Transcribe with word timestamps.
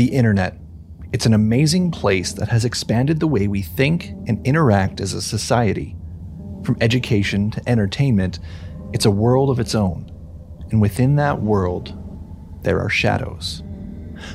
The 0.00 0.14
internet. 0.14 0.56
It's 1.12 1.26
an 1.26 1.34
amazing 1.34 1.90
place 1.90 2.32
that 2.32 2.48
has 2.48 2.64
expanded 2.64 3.20
the 3.20 3.26
way 3.26 3.48
we 3.48 3.60
think 3.60 4.14
and 4.26 4.40
interact 4.46 4.98
as 4.98 5.12
a 5.12 5.20
society. 5.20 5.94
From 6.64 6.78
education 6.80 7.50
to 7.50 7.68
entertainment, 7.68 8.38
it's 8.94 9.04
a 9.04 9.10
world 9.10 9.50
of 9.50 9.60
its 9.60 9.74
own. 9.74 10.10
And 10.70 10.80
within 10.80 11.16
that 11.16 11.42
world, 11.42 11.92
there 12.62 12.80
are 12.80 12.88
shadows. 12.88 13.62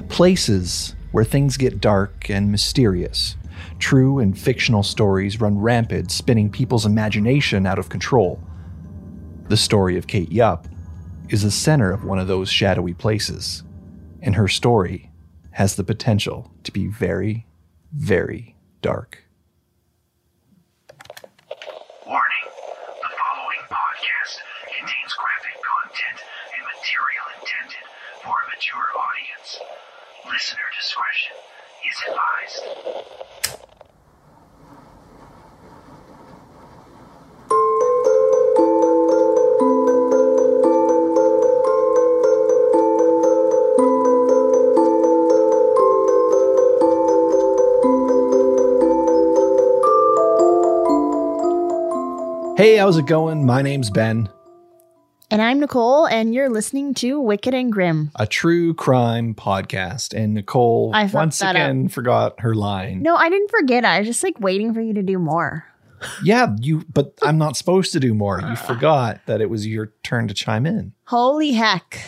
Places 0.07 0.95
where 1.11 1.23
things 1.23 1.57
get 1.57 1.81
dark 1.81 2.29
and 2.29 2.51
mysterious. 2.51 3.35
True 3.79 4.19
and 4.19 4.37
fictional 4.37 4.83
stories 4.83 5.41
run 5.41 5.57
rampant, 5.57 6.11
spinning 6.11 6.51
people's 6.51 6.85
imagination 6.85 7.65
out 7.65 7.79
of 7.79 7.89
control. 7.89 8.39
The 9.49 9.57
story 9.57 9.97
of 9.97 10.05
Kate 10.05 10.31
Yup 10.31 10.67
is 11.29 11.41
the 11.41 11.49
center 11.49 11.91
of 11.91 12.05
one 12.05 12.19
of 12.19 12.27
those 12.27 12.51
shadowy 12.51 12.93
places, 12.93 13.63
and 14.21 14.35
her 14.35 14.47
story 14.47 15.09
has 15.55 15.75
the 15.77 15.83
potential 15.85 16.51
to 16.63 16.71
be 16.71 16.85
very, 16.85 17.45
very 17.93 18.57
dark. 18.81 19.23
Warning 22.05 22.47
the 22.99 23.11
following 23.15 23.63
podcast 23.71 24.35
contains 24.67 25.13
graphic 25.15 25.55
content 25.63 26.19
and 26.51 26.61
material 26.75 27.25
intended 27.39 27.87
for 28.19 28.35
a 28.35 28.45
mature 28.51 28.89
audience. 28.99 29.63
Listener 30.27 30.67
discretion 30.75 31.39
is 31.87 31.95
advised. 32.03 33.34
Hey, 52.57 52.77
how's 52.77 52.97
it 52.97 53.05
going? 53.05 53.45
My 53.45 53.61
name's 53.61 53.89
Ben, 53.89 54.29
And 55.29 55.41
I'm 55.41 55.59
Nicole, 55.59 56.05
and 56.07 56.33
you're 56.33 56.49
listening 56.49 56.93
to 56.95 57.19
Wicked 57.19 57.53
and 57.53 57.69
Grim. 57.71 58.11
a 58.15 58.25
true 58.25 58.73
crime 58.73 59.35
podcast. 59.35 60.13
And 60.13 60.33
Nicole 60.33 60.91
I 60.93 61.05
once 61.07 61.41
again 61.41 61.89
forgot 61.89 62.39
her 62.39 62.55
line. 62.55 63.01
No, 63.01 63.15
I 63.17 63.29
didn't 63.29 63.51
forget. 63.51 63.83
I 63.83 63.99
was 63.99 64.07
just 64.07 64.23
like 64.23 64.39
waiting 64.39 64.73
for 64.73 64.79
you 64.79 64.93
to 64.93 65.03
do 65.03 65.19
more. 65.19 65.65
Yeah, 66.23 66.55
you 66.61 66.85
but 66.93 67.17
I'm 67.21 67.37
not 67.37 67.57
supposed 67.57 67.91
to 67.93 67.99
do 67.99 68.13
more. 68.13 68.39
You 68.39 68.55
forgot 68.67 69.19
that 69.25 69.41
it 69.41 69.49
was 69.49 69.67
your 69.67 69.93
turn 70.03 70.29
to 70.29 70.33
chime 70.33 70.65
in. 70.65 70.93
Holy 71.07 71.51
heck. 71.51 71.99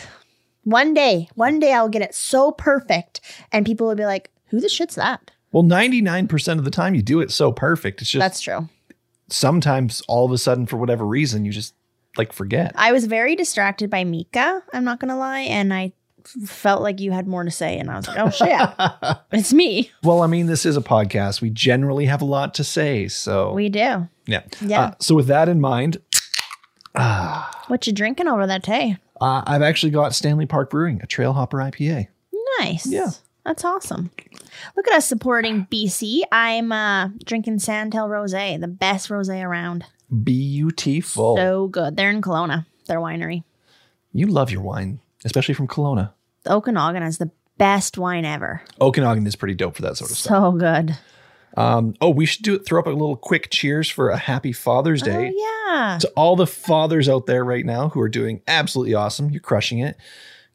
One 0.64 0.94
day, 0.94 1.28
one 1.34 1.58
day 1.58 1.74
I'll 1.74 1.88
get 1.90 2.02
it 2.02 2.14
so 2.14 2.52
perfect, 2.52 3.20
and 3.52 3.66
people 3.66 3.86
will 3.86 3.94
be 3.94 4.06
like, 4.06 4.30
who 4.46 4.60
the 4.60 4.68
shit's 4.70 4.94
that? 4.94 5.30
Well, 5.52 5.62
99% 5.62 6.58
of 6.58 6.64
the 6.64 6.70
time 6.70 6.94
you 6.94 7.02
do 7.02 7.20
it 7.20 7.30
so 7.30 7.52
perfect. 7.52 8.00
It's 8.02 8.10
just 8.10 8.20
That's 8.20 8.40
true. 8.40 8.68
Sometimes 9.28 10.02
all 10.08 10.24
of 10.24 10.32
a 10.32 10.38
sudden 10.38 10.66
for 10.66 10.76
whatever 10.76 11.04
reason 11.06 11.44
you 11.44 11.52
just 11.52 11.74
like 12.16 12.32
forget. 12.32 12.72
I 12.74 12.92
was 12.92 13.06
very 13.06 13.36
distracted 13.36 13.90
by 13.90 14.04
Mika, 14.04 14.62
I'm 14.72 14.84
not 14.84 14.98
going 15.00 15.10
to 15.10 15.16
lie, 15.16 15.40
and 15.40 15.72
I 15.72 15.92
felt 16.46 16.82
like 16.82 17.00
you 17.00 17.12
had 17.12 17.26
more 17.26 17.44
to 17.44 17.50
say, 17.50 17.78
and 17.78 17.90
I 17.90 17.96
was 17.96 18.08
like, 18.08 18.18
oh 18.18 18.30
shit, 18.30 19.18
it's 19.32 19.52
me. 19.52 19.90
well, 20.02 20.20
I 20.22 20.26
mean, 20.26 20.46
this 20.46 20.66
is 20.66 20.76
a 20.76 20.80
podcast. 20.82 21.40
We 21.40 21.48
generally 21.50 22.06
have 22.06 22.20
a 22.20 22.26
lot 22.26 22.54
to 22.54 22.64
say, 22.64 23.08
so 23.08 23.52
We 23.52 23.68
do. 23.68 24.08
yeah. 24.26 24.42
Yeah. 24.60 24.80
Uh, 24.80 24.94
so 24.98 25.14
with 25.14 25.26
that 25.28 25.48
in 25.48 25.60
mind, 25.60 25.98
What 26.94 27.86
you 27.86 27.92
drinking 27.92 28.28
over 28.28 28.46
that 28.46 28.62
day? 28.62 28.96
uh, 29.20 29.42
I've 29.46 29.62
actually 29.62 29.90
got 29.90 30.14
Stanley 30.14 30.46
Park 30.46 30.70
Brewing, 30.70 31.00
a 31.02 31.06
Trailhopper 31.06 31.70
IPA. 31.72 32.08
Nice. 32.60 32.86
Yeah. 32.86 33.10
That's 33.48 33.64
awesome. 33.64 34.10
Look 34.76 34.86
at 34.88 34.92
us 34.92 35.06
supporting 35.06 35.66
BC. 35.70 36.20
I'm 36.30 36.70
uh, 36.70 37.08
drinking 37.24 37.60
Sandhill 37.60 38.06
Rosé, 38.06 38.60
the 38.60 38.68
best 38.68 39.08
rosé 39.08 39.42
around. 39.42 39.86
Beautiful. 40.22 41.34
So 41.38 41.68
good. 41.68 41.96
They're 41.96 42.10
in 42.10 42.20
Kelowna, 42.20 42.66
their 42.88 42.98
winery. 42.98 43.44
you 44.12 44.26
love 44.26 44.50
your 44.50 44.60
wine, 44.60 45.00
especially 45.24 45.54
from 45.54 45.66
Kelowna. 45.66 46.12
The 46.42 46.52
Okanagan 46.52 47.02
is 47.04 47.16
the 47.16 47.30
best 47.56 47.96
wine 47.96 48.26
ever. 48.26 48.60
Okanagan 48.82 49.26
is 49.26 49.34
pretty 49.34 49.54
dope 49.54 49.76
for 49.76 49.82
that 49.82 49.96
sort 49.96 50.10
of 50.10 50.18
stuff. 50.18 50.30
So 50.30 50.52
good. 50.52 50.98
Um, 51.56 51.94
oh, 52.02 52.10
we 52.10 52.26
should 52.26 52.44
do 52.44 52.54
it. 52.54 52.66
Throw 52.66 52.80
up 52.80 52.86
a 52.86 52.90
little 52.90 53.16
quick 53.16 53.48
cheers 53.50 53.88
for 53.88 54.10
a 54.10 54.18
happy 54.18 54.52
Father's 54.52 55.00
Day. 55.00 55.32
Oh, 55.34 55.70
yeah. 55.72 55.98
To 56.00 56.08
all 56.14 56.36
the 56.36 56.46
fathers 56.46 57.08
out 57.08 57.24
there 57.24 57.46
right 57.46 57.64
now 57.64 57.88
who 57.88 58.00
are 58.02 58.10
doing 58.10 58.42
absolutely 58.46 58.92
awesome. 58.92 59.30
You're 59.30 59.40
crushing 59.40 59.78
it. 59.78 59.96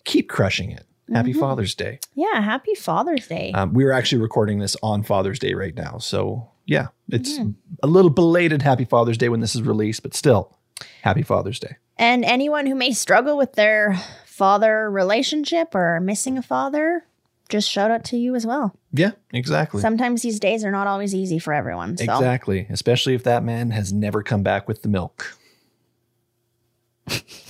Keep 0.05 0.29
crushing 0.29 0.69
it. 0.69 0.85
Happy 1.13 1.31
Mm-hmm. 1.31 1.39
Father's 1.39 1.75
Day. 1.75 1.99
Yeah. 2.15 2.41
Happy 2.41 2.75
Father's 2.75 3.27
Day. 3.27 3.51
Um, 3.53 3.73
we 3.73 3.83
are 3.85 3.91
actually 3.91 4.21
recording 4.21 4.59
this 4.59 4.75
on 4.83 5.03
Father's 5.03 5.39
Day 5.39 5.53
right 5.53 5.75
now. 5.75 5.97
So, 5.99 6.49
yeah, 6.65 6.87
it's 7.09 7.37
Mm-hmm. 7.37 7.51
a 7.83 7.87
little 7.87 8.11
belated 8.11 8.61
Happy 8.61 8.85
Father's 8.85 9.17
Day 9.17 9.29
when 9.29 9.39
this 9.39 9.55
is 9.55 9.61
released, 9.61 10.03
but 10.03 10.13
still, 10.13 10.57
Happy 11.01 11.21
Father's 11.21 11.59
Day. 11.59 11.75
and 11.97 12.25
anyone 12.25 12.65
who 12.65 12.75
may 12.75 12.91
struggle 12.91 13.37
with 13.37 13.53
their 13.53 13.95
father 14.25 14.89
relationship 14.89 15.75
or 15.75 15.99
missing 15.99 16.37
a 16.37 16.41
father, 16.41 17.05
just 17.49 17.69
shout 17.69 17.91
out 17.91 18.03
to 18.05 18.17
you 18.17 18.33
as 18.35 18.47
well. 18.47 18.75
Yeah, 18.91 19.11
exactly. 19.31 19.79
Sometimes 19.81 20.21
these 20.23 20.39
days 20.39 20.63
are 20.65 20.71
not 20.71 20.87
always 20.87 21.13
easy 21.13 21.37
for 21.39 21.53
everyone. 21.53 21.97
So 21.97 22.03
Exactly. 22.05 22.65
Especially 22.69 23.13
if 23.13 23.23
that 23.23 23.43
man 23.43 23.69
has 23.71 23.93
never 23.93 24.23
come 24.23 24.41
back 24.41 24.67
with 24.67 24.81
the 24.81 24.89
milk. 24.89 25.37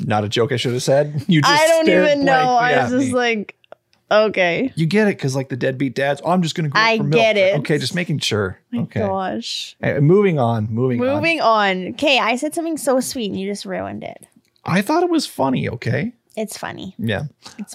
Not 0.06 0.24
a 0.24 0.30
joke 0.30 0.52
I 0.52 0.58
should 0.58 0.74
have 0.74 0.84
said. 0.84 1.25
You 1.28 1.41
just 1.41 1.53
I 1.53 1.68
don't 1.68 1.90
even 1.90 2.25
know. 2.25 2.31
I 2.34 2.84
was 2.84 2.91
just 2.91 3.08
me. 3.08 3.14
like, 3.14 3.56
okay. 4.12 4.72
You 4.75 4.86
get 4.86 5.08
it 5.08 5.18
because 5.18 5.36
like 5.36 5.50
the 5.50 5.56
deadbeat 5.56 5.96
dads. 5.96 6.22
Oh, 6.24 6.31
I'm 6.31 6.41
just 6.41 6.56
going 6.56 6.66
to 6.66 6.69
go 6.74 6.80
I 6.80 6.97
for 6.97 7.03
milk. 7.03 7.22
get 7.22 7.38
it. 7.38 7.59
Okay, 7.59 7.78
just 7.78 7.96
making 7.96 8.19
sure. 8.19 8.59
okay. 8.75 9.02
Gosh. 9.02 9.75
Hey, 9.81 10.00
moving 10.00 10.40
on. 10.40 10.68
Moving, 10.72 11.02
on. 11.02 11.16
Moving 11.16 11.41
on. 11.41 11.88
Okay, 11.90 12.19
I 12.19 12.36
said 12.36 12.56
something 12.56 12.78
so 12.78 13.00
sweet 13.00 13.30
and 13.31 13.40
you 13.40 13.47
just 13.50 13.66
ruined 13.66 14.03
it. 14.03 14.25
I 14.66 14.81
thought 14.81 15.03
it 15.03 15.09
was 15.09 15.25
funny. 15.25 15.70
Okay. 15.70 16.14
It's 16.35 16.58
funny. 16.58 16.96
Yeah. 16.97 17.24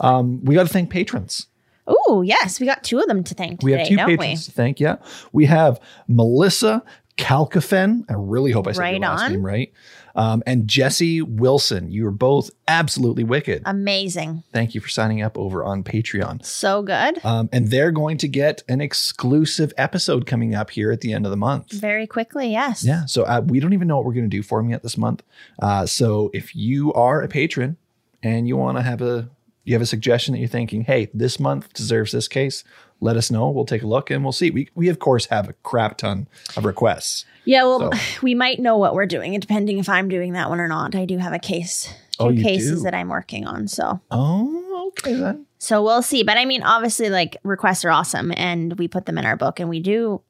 Um, 0.01 0.45
we 0.45 0.55
got 0.55 0.67
to 0.67 0.73
thank 0.73 0.91
patrons. 0.91 1.47
Oh, 1.87 2.23
yes. 2.23 2.59
We 2.61 2.67
got 2.67 2.83
two 2.83 2.99
of 2.99 3.07
them 3.07 3.23
to 3.25 3.35
thank 3.35 3.63
We 3.63 3.71
today, 3.71 3.79
have 3.81 3.89
two 3.89 3.97
don't 3.97 4.09
patrons 4.09 4.47
to 4.47 4.53
thank. 4.53 4.81
Yeah. 4.81 4.97
We 5.33 5.47
have 5.47 5.81
Melissa 6.09 6.83
Calcafen. 7.17 8.05
I 8.09 8.15
really 8.17 8.51
hope 8.53 8.67
I 8.67 8.73
said 8.73 8.81
Right 8.81 8.93
your 8.95 9.01
last 9.01 9.23
on. 9.23 9.33
name 9.33 9.45
right. 9.45 9.73
Um, 10.19 10.43
and 10.47 10.67
Jesse 10.67 11.23
Wilson. 11.23 11.93
You 11.93 12.09
are 12.09 12.11
both 12.11 12.51
absolutely 12.67 13.23
wicked. 13.23 13.63
Amazing. 13.65 14.43
Thank 14.53 14.75
you 14.75 14.81
for 14.81 14.89
signing 14.89 15.23
up 15.23 15.39
over 15.39 15.63
on 15.63 15.85
Patreon. 15.85 16.45
So 16.45 16.83
good. 16.83 17.25
Um, 17.25 17.49
and 17.53 17.69
they're 17.69 17.93
going 17.93 18.19
to 18.19 18.29
get 18.29 18.65
an 18.69 18.81
exclusive 18.81 19.73
episode 19.79 20.27
coming 20.27 20.57
up 20.57 20.71
here 20.71 20.91
at 20.91 21.03
the 21.03 21.13
end 21.13 21.25
of 21.25 21.31
the 21.31 21.37
month. 21.37 21.71
Very 21.71 22.09
quickly, 22.09 22.51
yes. 22.51 22.85
Yeah. 22.85 23.07
So 23.07 23.23
uh, 23.23 23.43
we 23.47 23.61
don't 23.61 23.73
even 23.73 23.87
know 23.87 23.97
what 23.97 24.05
we're 24.05 24.13
going 24.13 24.29
to 24.29 24.37
do 24.37 24.43
for 24.43 24.61
them 24.61 24.71
yet 24.71 24.83
this 24.83 24.99
month. 24.99 25.23
Uh, 25.63 25.87
so 25.87 26.31
if 26.35 26.55
you 26.55 26.93
are 26.95 27.23
a 27.23 27.29
patron 27.29 27.77
and 28.21 28.49
you 28.49 28.57
want 28.57 28.77
to 28.77 28.83
have 28.83 29.01
a 29.01 29.31
you 29.69 29.75
have 29.75 29.83
a 29.83 29.87
suggestion 29.87 30.33
that 30.33 30.39
you're 30.39 30.49
thinking, 30.49 30.85
hey, 30.85 31.11
this 31.13 31.39
month 31.39 31.75
deserves 31.75 32.11
this 32.11 32.27
case, 32.27 32.65
let 33.01 33.17
us 33.17 33.31
know. 33.31 33.49
We'll 33.51 33.65
take 33.65 33.83
a 33.83 33.87
look 33.87 34.11
and 34.11 34.23
we'll 34.25 34.33
see. 34.33 34.51
We 34.51 34.69
we 34.75 34.89
of 34.89 34.99
course 34.99 35.27
have 35.27 35.49
a 35.49 35.53
crap 35.63 35.99
ton 35.99 36.27
of 36.57 36.65
requests. 36.65 37.25
Yeah, 37.45 37.63
well, 37.65 37.93
So- 37.93 37.99
we 38.23 38.35
might 38.35 38.59
know 38.61 38.77
what 38.77 38.95
we're 38.95 39.07
doing, 39.07 39.39
depending 39.41 39.79
if 39.79 39.89
I'm 39.89 40.09
doing 40.09 40.33
that 40.35 40.49
one 40.51 40.61
or 40.61 40.69
not. 40.69 40.95
I 40.95 41.05
do 41.05 41.19
have 41.19 41.33
a 41.33 41.39
case, 41.39 41.93
oh, 42.19 42.31
two 42.31 42.41
Oh, 42.41 42.43
cases 42.43 42.79
do? 42.81 42.85
that 42.85 42.95
I'm 42.95 43.09
working 43.09 43.47
on. 43.47 43.69
So, 43.69 44.01
Oh, 44.11 44.93
okay 44.99 45.15
then. 45.15 45.47
so 45.59 45.83
we'll 45.83 46.03
see. 46.03 46.23
But 46.23 46.37
I 46.39 46.45
mean, 46.45 46.63
obviously, 46.63 47.09
like 47.11 47.37
requests 47.45 47.85
are 47.85 47.91
awesome, 47.91 48.33
and 48.37 48.79
we 48.79 48.89
put 48.89 49.07
them 49.07 49.17
in 49.19 49.25
our 49.27 49.37
book, 49.37 49.61
and 49.61 49.69
we 49.71 49.81
do 49.81 50.21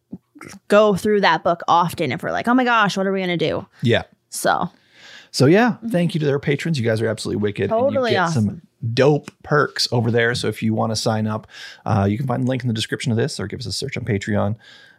go 0.69 0.95
through 0.95 1.21
that 1.23 1.43
book 1.43 1.63
often 1.67 2.13
if 2.13 2.23
we're 2.23 2.31
like, 2.31 2.47
oh 2.47 2.55
my 2.55 2.65
gosh, 2.65 2.97
what 2.97 3.07
are 3.07 3.13
we 3.13 3.21
gonna 3.21 3.37
do? 3.37 3.67
Yeah. 3.83 4.03
So, 4.31 4.71
So 5.33 5.47
yeah, 5.47 5.73
mm-hmm. 5.73 5.89
thank 5.89 6.15
you 6.15 6.21
to 6.21 6.27
their 6.27 6.39
patrons. 6.39 6.79
You 6.79 6.85
guys 6.85 7.01
are 7.01 7.09
absolutely 7.09 7.43
wicked. 7.43 7.71
and 7.71 7.81
Totally 7.81 8.11
you 8.13 8.17
get 8.17 8.23
awesome. 8.25 8.63
Dope 8.95 9.31
perks 9.43 9.89
over 9.93 10.11
there. 10.11 10.35
So 10.35 10.49
if 10.49 10.63
you 10.63 10.75
want 10.75 10.93
to 10.93 10.97
sign 10.97 11.27
up, 11.27 11.47
uh, 11.85 12.07
you 12.09 12.17
can 12.17 12.27
find 12.27 12.45
the 12.45 12.49
link 12.49 12.63
in 12.63 12.69
the 12.69 12.75
description 12.75 13.13
of 13.13 13.19
this 13.19 13.39
or 13.41 13.47
give 13.47 13.61
us 13.61 13.67
a 13.67 13.73
search 13.73 13.97
on 13.97 14.05
Patreon. 14.05 14.57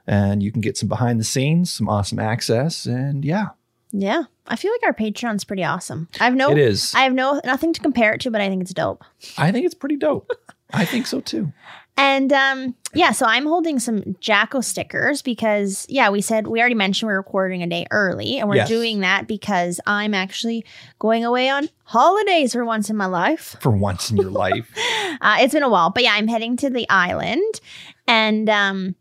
And 0.08 0.42
you 0.42 0.52
can 0.52 0.62
get 0.62 0.78
some 0.78 0.90
behind 0.90 1.20
the 1.20 1.24
scenes, 1.24 1.72
some 1.72 1.88
awesome 1.88 2.20
access, 2.20 2.86
and 2.88 3.24
yeah, 3.24 3.50
yeah, 3.92 4.24
I 4.48 4.56
feel 4.56 4.72
like 4.72 4.84
our 4.84 4.94
Patreon's 4.94 5.44
pretty 5.44 5.64
awesome. 5.64 6.10
I 6.20 6.26
have 6.26 6.36
no 6.36 6.52
It 6.52 6.58
is. 6.58 6.94
I 6.96 7.02
have 7.02 7.14
no 7.14 7.42
nothing 7.44 7.74
to 7.74 7.82
compare 7.82 8.14
it 8.14 8.22
to, 8.22 8.32
but 8.32 8.42
I 8.42 8.50
think 8.50 8.62
it's 8.62 8.74
dope. 8.74 9.04
I 9.38 9.52
think 9.52 9.66
it's 9.66 9.76
pretty 9.76 9.98
dope. 9.98 10.32
I 10.74 10.86
think 10.86 11.08
so 11.08 11.22
too. 11.22 11.52
And 12.02 12.32
um, 12.32 12.76
yeah, 12.94 13.12
so 13.12 13.26
I'm 13.26 13.46
holding 13.46 13.78
some 13.78 14.16
Jacko 14.22 14.62
stickers 14.62 15.22
because 15.22 15.86
yeah, 15.90 16.10
we 16.10 16.22
said 16.22 16.48
we 16.48 16.62
already 16.62 16.74
mentioned 16.76 17.08
we're 17.08 17.18
recording 17.18 17.62
a 17.62 17.68
day 17.68 17.86
early, 17.92 18.40
and 18.40 18.48
we're 18.48 18.56
Yes. 18.56 18.70
doing 18.70 19.02
that 19.02 19.28
because 19.28 19.82
I'm 19.86 20.14
actually 20.14 20.64
going 20.98 21.26
away 21.26 21.50
on 21.50 21.68
holidays 21.84 22.54
for 22.54 22.64
once 22.64 22.90
in 22.90 22.96
my 22.96 23.06
life. 23.06 23.58
For 23.60 23.72
once 23.72 24.10
in 24.12 24.18
your 24.18 24.32
life. 24.32 24.72
Uh, 25.22 25.36
it's 25.42 25.54
been 25.54 25.64
a 25.64 25.70
while, 25.70 25.90
but 25.90 26.02
yeah, 26.02 26.14
I'm 26.14 26.30
heading 26.30 26.56
to 26.58 26.70
the 26.70 26.88
island, 26.90 27.60
and 28.08 28.50
um, 28.50 28.96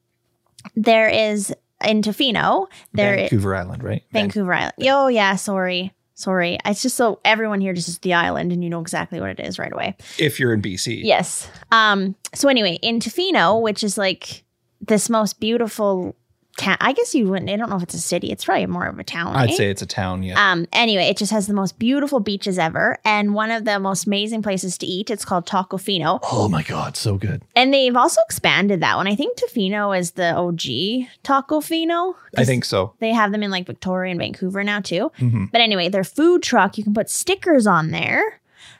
there 0.74 1.08
is 1.08 1.54
in 1.86 2.02
Tofino. 2.02 2.66
There 2.92 3.14
is 3.14 3.30
Vancouver 3.30 3.54
Island, 3.54 3.84
right? 3.84 4.02
Vancouver 4.12 4.52
Island. 4.52 4.72
Oh 4.80 5.06
yeah, 5.06 5.36
sorry, 5.36 5.92
sorry. 6.18 6.58
It's 6.66 6.82
just 6.82 6.96
so 6.96 7.20
everyone 7.24 7.60
here 7.60 7.72
just 7.72 7.88
is 7.88 7.98
the 8.00 8.12
island, 8.12 8.52
and 8.52 8.62
you 8.62 8.68
know 8.68 8.80
exactly 8.80 9.20
what 9.20 9.30
it 9.30 9.40
is 9.40 9.58
right 9.58 9.72
away. 9.72 9.96
If 10.18 10.38
you're 10.38 10.52
in 10.52 10.60
BC. 10.60 11.02
Yes. 11.02 11.48
Um. 11.72 12.14
So 12.34 12.48
anyway, 12.48 12.78
in 12.82 13.00
Tofino, 13.00 13.62
which 13.62 13.82
is 13.82 13.96
like 13.96 14.44
this 14.80 15.08
most 15.08 15.40
beautiful 15.40 16.14
town. 16.58 16.76
I 16.80 16.92
guess 16.92 17.14
you 17.14 17.26
wouldn't. 17.28 17.50
I 17.50 17.56
don't 17.56 17.70
know 17.70 17.76
if 17.76 17.82
it's 17.84 17.94
a 17.94 17.98
city. 17.98 18.30
It's 18.30 18.44
probably 18.44 18.66
more 18.66 18.86
of 18.86 18.98
a 18.98 19.04
town. 19.04 19.34
I'd 19.34 19.50
eh? 19.50 19.54
say 19.54 19.70
it's 19.70 19.80
a 19.82 19.86
town, 19.86 20.22
yeah. 20.22 20.52
Um, 20.52 20.66
anyway, 20.72 21.04
it 21.04 21.16
just 21.16 21.32
has 21.32 21.46
the 21.46 21.54
most 21.54 21.78
beautiful 21.78 22.20
beaches 22.20 22.58
ever, 22.58 22.98
and 23.04 23.32
one 23.34 23.50
of 23.50 23.64
the 23.64 23.78
most 23.78 24.06
amazing 24.06 24.42
places 24.42 24.76
to 24.78 24.86
eat. 24.86 25.10
It's 25.10 25.24
called 25.24 25.46
Tacofino, 25.46 26.18
oh 26.30 26.48
my 26.48 26.62
God, 26.62 26.96
so 26.96 27.16
good. 27.16 27.42
and 27.56 27.72
they've 27.72 27.96
also 27.96 28.20
expanded 28.26 28.80
that 28.80 28.96
one. 28.96 29.06
I 29.06 29.14
think 29.14 29.38
Tofino 29.38 29.98
is 29.98 30.12
the 30.12 30.34
OG 30.34 31.08
Tacofino. 31.24 32.14
I 32.36 32.44
think 32.44 32.64
so. 32.64 32.92
They 32.98 33.12
have 33.12 33.32
them 33.32 33.42
in 33.42 33.50
like 33.50 33.66
Victoria 33.66 34.10
and 34.10 34.20
Vancouver 34.20 34.64
now 34.64 34.80
too. 34.80 35.10
Mhm. 35.18 35.50
But 35.50 35.60
anyway, 35.60 35.88
their 35.88 36.04
food 36.04 36.42
truck, 36.42 36.76
you 36.76 36.84
can 36.84 36.94
put 36.94 37.08
stickers 37.10 37.66
on 37.66 37.90
there. 37.90 38.37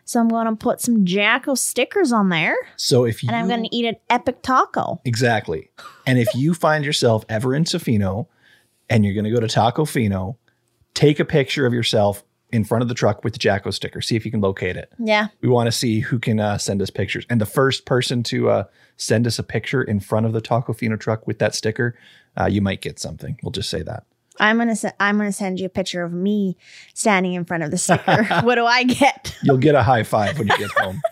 So 0.09 0.21
I'm 0.21 0.29
going 0.29 0.47
to 0.47 0.57
put 0.57 0.81
some 0.81 1.05
Jacko 1.05 1.55
stickers 1.55 2.13
on 2.13 2.31
there, 2.31 2.57
So 2.77 3.05
if 3.05 3.23
you 3.23 3.29
and 3.29 3.37
I'm 3.37 3.47
going 3.47 3.65
to 3.65 3.77
eat 3.77 3.85
an 3.85 3.97
epic 4.09 4.41
taco. 4.41 5.03
Exactly. 5.05 5.71
And 6.07 6.19
if 6.19 6.35
you 6.35 6.55
find 6.55 6.83
yourself 6.83 7.27
ever 7.29 7.55
in 7.55 7.65
Tofino 7.65 8.27
and 8.89 9.05
you're 9.05 9.13
going 9.13 9.27
to 9.27 9.31
go 9.31 9.39
to 9.39 9.47
Tacofino, 9.47 10.37
take 10.95 11.21
a 11.21 11.27
picture 11.27 11.67
of 11.67 11.75
yourself 11.75 12.25
in 12.51 12.65
front 12.65 12.81
of 12.81 12.89
the 12.89 12.95
truck 12.95 13.23
with 13.23 13.35
the 13.35 13.39
Jacko 13.39 13.71
sticker. 13.71 14.01
See 14.01 14.17
if 14.17 14.25
you 14.25 14.31
can 14.31 14.41
locate 14.41 14.79
it. 14.79 14.91
Yeah. 14.99 15.29
We 15.43 15.51
want 15.51 15.67
to 15.67 15.73
see 15.73 16.01
who 16.01 16.19
can 16.19 16.41
uh, 16.41 16.57
send 16.57 16.81
us 16.81 16.89
pictures. 16.89 17.27
And 17.29 17.39
the 17.39 17.45
first 17.45 17.85
person 17.85 18.23
to 18.23 18.49
uh, 18.49 18.65
send 18.97 19.27
us 19.27 19.39
a 19.39 19.43
picture 19.43 19.83
in 19.83 20.01
front 20.01 20.25
of 20.25 20.33
the 20.33 20.41
Tacofino 20.41 20.99
truck 20.99 21.27
with 21.27 21.39
that 21.41 21.55
sticker, 21.55 21.99
uh, 22.41 22.47
you 22.47 22.63
might 22.63 22.81
get 22.81 22.99
something. 22.99 23.39
We'll 23.43 23.53
just 23.53 23.69
say 23.69 23.83
that. 23.83 24.05
I'm 24.41 24.59
gonna 24.59 24.77
se- 24.77 24.93
I'm 25.01 25.17
gonna 25.19 25.33
send 25.33 25.59
you 25.61 25.67
a 25.67 25.71
picture 25.71 26.03
of 26.03 26.13
me 26.13 26.57
standing 26.95 27.35
in 27.35 27.45
front 27.45 27.63
of 27.65 27.71
the 27.71 27.79
sticker. 27.79 28.25
what 28.43 28.55
do 28.57 28.65
I 28.67 28.85
get? 28.85 29.37
You'll 29.43 29.59
get 29.59 29.75
a 29.75 29.83
high 29.83 30.03
five 30.03 30.39
when 30.39 30.49
you 30.49 30.57
get 30.59 30.71
home. 30.73 31.01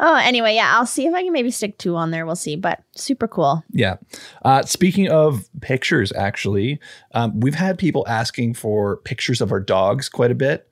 Oh, 0.00 0.14
anyway, 0.14 0.54
yeah, 0.54 0.76
I'll 0.76 0.86
see 0.86 1.06
if 1.06 1.14
I 1.14 1.24
can 1.24 1.32
maybe 1.32 1.50
stick 1.50 1.76
two 1.76 1.96
on 1.96 2.12
there. 2.12 2.24
We'll 2.24 2.36
see, 2.36 2.54
but 2.54 2.84
super 2.94 3.26
cool. 3.26 3.64
Yeah. 3.72 3.96
Uh, 4.44 4.62
speaking 4.62 5.08
of 5.08 5.48
pictures, 5.60 6.12
actually, 6.12 6.78
um, 7.14 7.40
we've 7.40 7.56
had 7.56 7.78
people 7.78 8.04
asking 8.06 8.54
for 8.54 8.98
pictures 8.98 9.40
of 9.40 9.50
our 9.50 9.58
dogs 9.58 10.08
quite 10.08 10.30
a 10.30 10.36
bit. 10.36 10.68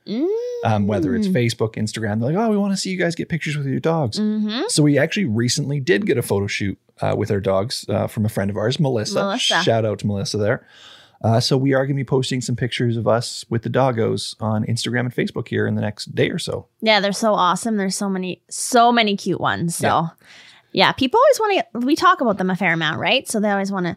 Um, 0.65 0.87
whether 0.87 1.11
Mm. 1.11 1.19
it's 1.19 1.27
Facebook, 1.27 1.75
Instagram, 1.75 2.21
they're 2.21 2.33
like, 2.33 2.37
"Oh, 2.37 2.49
we 2.51 2.57
want 2.57 2.73
to 2.73 2.77
see 2.77 2.91
you 2.91 2.97
guys 2.99 3.17
get 3.17 3.29
pictures 3.29 3.57
with 3.57 3.67
your 3.67 3.81
dogs." 3.81 4.21
Mm-hmm. 4.21 4.63
So 4.69 4.85
we 4.85 4.97
actually 4.97 5.27
recently 5.27 5.81
did 5.81 6.07
get 6.07 6.19
a 6.19 6.23
photo 6.23 6.47
shoot 6.47 6.79
uh, 7.01 7.15
with 7.17 7.31
our 7.31 7.41
dogs 7.41 7.85
uh, 7.89 8.07
from 8.07 8.25
a 8.25 8.29
friend 8.29 8.51
of 8.51 8.57
ours, 8.57 8.79
Melissa. 8.81 9.15
Melissa. 9.15 9.63
Shout 9.63 9.85
out 9.85 9.99
to 10.01 10.07
Melissa 10.07 10.39
there. 10.39 10.67
Uh, 11.23 11.41
so 11.41 11.57
we 11.57 11.73
are 11.73 11.87
going 11.87 11.97
to 11.97 12.01
be 12.01 12.05
posting 12.05 12.41
some 12.43 12.55
pictures 12.57 12.97
of 12.97 13.09
us 13.09 13.45
with 13.49 13.63
the 13.63 13.71
doggos 13.71 14.37
on 14.41 14.65
Instagram 14.67 15.01
and 15.01 15.15
Facebook 15.15 15.49
here 15.49 15.67
in 15.67 15.75
the 15.75 15.81
next 15.81 16.15
day 16.15 16.29
or 16.31 16.39
so. 16.39 16.67
Yeah, 16.83 17.01
they're 17.01 17.13
so 17.13 17.33
awesome. 17.35 17.77
There's 17.79 17.97
so 17.97 18.09
many, 18.09 18.43
so 18.51 18.93
many 18.93 19.17
cute 19.17 19.41
ones. 19.41 19.77
So, 19.77 19.87
Yeah. 19.87 20.09
yeah, 20.73 20.93
people 20.93 21.19
always 21.19 21.41
want 21.41 21.67
to. 21.73 21.87
We 21.87 21.97
talk 21.97 22.21
about 22.21 22.37
them 22.39 22.51
a 22.51 22.57
fair 22.57 22.75
amount, 22.75 23.01
right? 23.01 23.27
So 23.27 23.41
they 23.41 23.51
always 23.51 23.73
want 23.73 23.87
to 23.87 23.97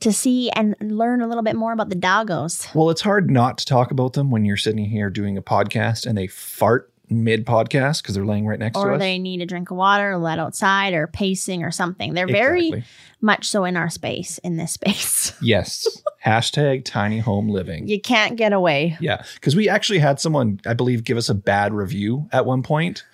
to 0.00 0.12
see 0.12 0.50
and 0.50 0.76
learn 0.80 1.22
a 1.22 1.26
little 1.26 1.42
bit 1.42 1.56
more 1.56 1.72
about 1.72 1.88
the 1.88 1.96
doggos. 1.96 2.74
Well, 2.74 2.90
it's 2.90 3.00
hard 3.00 3.30
not 3.30 3.56
to 3.58 3.64
talk 3.64 3.90
about 3.90 4.12
them 4.12 4.30
when 4.30 4.44
you're 4.44 4.58
sitting 4.58 4.84
here 4.84 5.08
doing 5.08 5.38
a 5.38 5.42
podcast 5.42 6.04
and 6.04 6.18
they 6.18 6.26
fart 6.26 6.92
mid 7.08 7.46
podcast 7.46 8.02
because 8.02 8.14
they're 8.14 8.24
laying 8.24 8.46
right 8.46 8.58
next 8.58 8.74
to 8.74 8.80
us. 8.80 8.86
Or 8.86 8.98
they 8.98 9.18
need 9.18 9.40
a 9.40 9.46
drink 9.46 9.70
of 9.70 9.76
water, 9.76 10.12
or 10.12 10.18
let 10.18 10.38
outside, 10.38 10.94
or 10.94 11.06
pacing, 11.06 11.62
or 11.62 11.70
something. 11.70 12.14
They're 12.14 12.26
very 12.26 12.84
much 13.20 13.48
so 13.48 13.64
in 13.64 13.76
our 13.76 13.90
space, 13.90 14.38
in 14.38 14.56
this 14.56 14.72
space. 14.72 15.32
Yes. 15.42 15.86
Hashtag 16.24 16.84
tiny 16.84 17.18
home 17.18 17.48
living. 17.48 17.86
you 17.86 18.00
can't 18.00 18.36
get 18.36 18.52
away. 18.52 18.96
Yeah. 19.00 19.22
Because 19.34 19.54
we 19.54 19.68
actually 19.68 19.98
had 20.00 20.18
someone, 20.18 20.60
I 20.66 20.74
believe, 20.74 21.04
give 21.04 21.16
us 21.16 21.28
a 21.28 21.34
bad 21.34 21.72
review 21.72 22.28
at 22.32 22.46
one 22.46 22.62
point. 22.62 23.04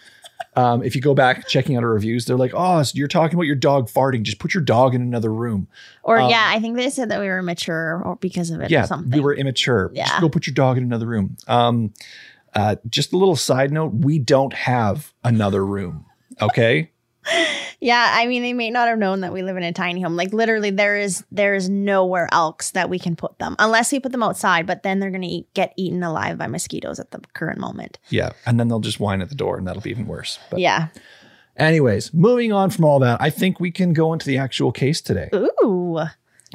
Um, 0.55 0.83
if 0.83 0.95
you 0.95 1.01
go 1.01 1.15
back 1.15 1.47
checking 1.49 1.77
out 1.77 1.83
our 1.83 1.91
reviews, 1.91 2.27
they're 2.27 2.37
like, 2.37 2.53
oh, 2.55 2.83
so 2.83 2.93
you're 2.95 3.09
talking 3.09 3.37
about 3.37 3.47
your 3.47 3.57
dog 3.57 3.89
farting. 3.89 4.23
Just 4.23 4.39
put 4.39 4.53
your 4.55 4.63
dog 4.63 4.95
in 4.95 5.01
another 5.03 5.33
room. 5.33 5.67
Or 6.03 6.19
Um, 6.19 6.31
yeah, 6.31 6.47
I 6.49 6.61
think 6.61 6.77
they 6.77 6.91
said 6.91 7.11
that 7.11 7.21
we 7.21 7.29
were 7.29 7.43
mature 7.43 8.03
or 8.05 8.17
because 8.17 8.51
of 8.51 8.61
it 8.61 8.67
or 8.67 8.73
yeah. 8.73 8.85
something. 8.85 9.11
We 9.11 9.21
were 9.21 9.35
immature. 9.35 9.91
Yeah. 9.95 10.07
Just 10.09 10.21
go 10.21 10.29
put 10.29 10.47
your 10.47 10.55
dog 10.55 10.77
in 10.79 10.85
another 10.85 11.07
room. 11.07 11.37
Um, 11.49 11.95
uh, 12.55 12.77
just 12.89 13.13
a 13.13 13.17
little 13.17 13.37
side 13.37 13.73
note 13.73 13.93
we 13.95 14.19
don't 14.19 14.53
have 14.53 15.13
another 15.25 15.65
room. 15.65 16.07
Okay. 16.41 16.91
Yeah, 17.81 18.13
I 18.17 18.27
mean 18.27 18.43
they 18.43 18.53
may 18.53 18.71
not 18.71 18.87
have 18.89 18.99
known 18.99 19.21
that 19.21 19.33
we 19.33 19.43
live 19.43 19.57
in 19.57 19.63
a 19.65 19.73
tiny 19.73 20.01
home. 20.03 20.15
Like 20.17 20.33
literally 20.33 20.71
there 20.71 20.97
is 20.97 21.25
there 21.33 21.55
is 21.55 21.69
nowhere 21.69 22.29
else 22.33 22.71
that 22.73 22.89
we 22.89 22.99
can 22.99 23.17
put 23.17 23.39
them 23.39 23.57
unless 23.59 23.91
we 23.91 23.99
put 24.01 24.13
them 24.13 24.23
outside, 24.23 24.67
but 24.67 24.83
then 24.83 24.99
they're 25.01 25.11
going 25.11 25.23
to 25.23 25.29
eat, 25.29 25.53
get 25.55 25.73
eaten 25.77 26.03
alive 26.03 26.39
by 26.39 26.47
mosquitoes 26.47 27.01
at 27.01 27.11
the 27.11 27.21
current 27.35 27.59
moment. 27.59 27.99
Yeah. 28.09 28.31
And 28.47 28.59
then 28.61 28.69
they'll 28.69 28.81
just 28.81 29.01
whine 29.01 29.21
at 29.21 29.29
the 29.31 29.35
door 29.35 29.59
and 29.59 29.67
that'll 29.67 29.83
be 29.83 29.91
even 29.91 30.07
worse. 30.07 30.39
But 30.51 30.61
Yeah. 30.61 30.89
anyways, 31.57 32.15
moving 32.15 32.53
on 32.53 32.71
from 32.71 32.85
all 32.85 32.99
that, 33.01 33.21
I 33.21 33.31
think 33.31 33.59
we 33.61 33.71
can 33.71 33.93
go 33.93 34.13
into 34.13 34.27
the 34.27 34.39
actual 34.39 34.71
case 34.73 35.01
today. 35.01 35.29
Ooh. 35.35 36.01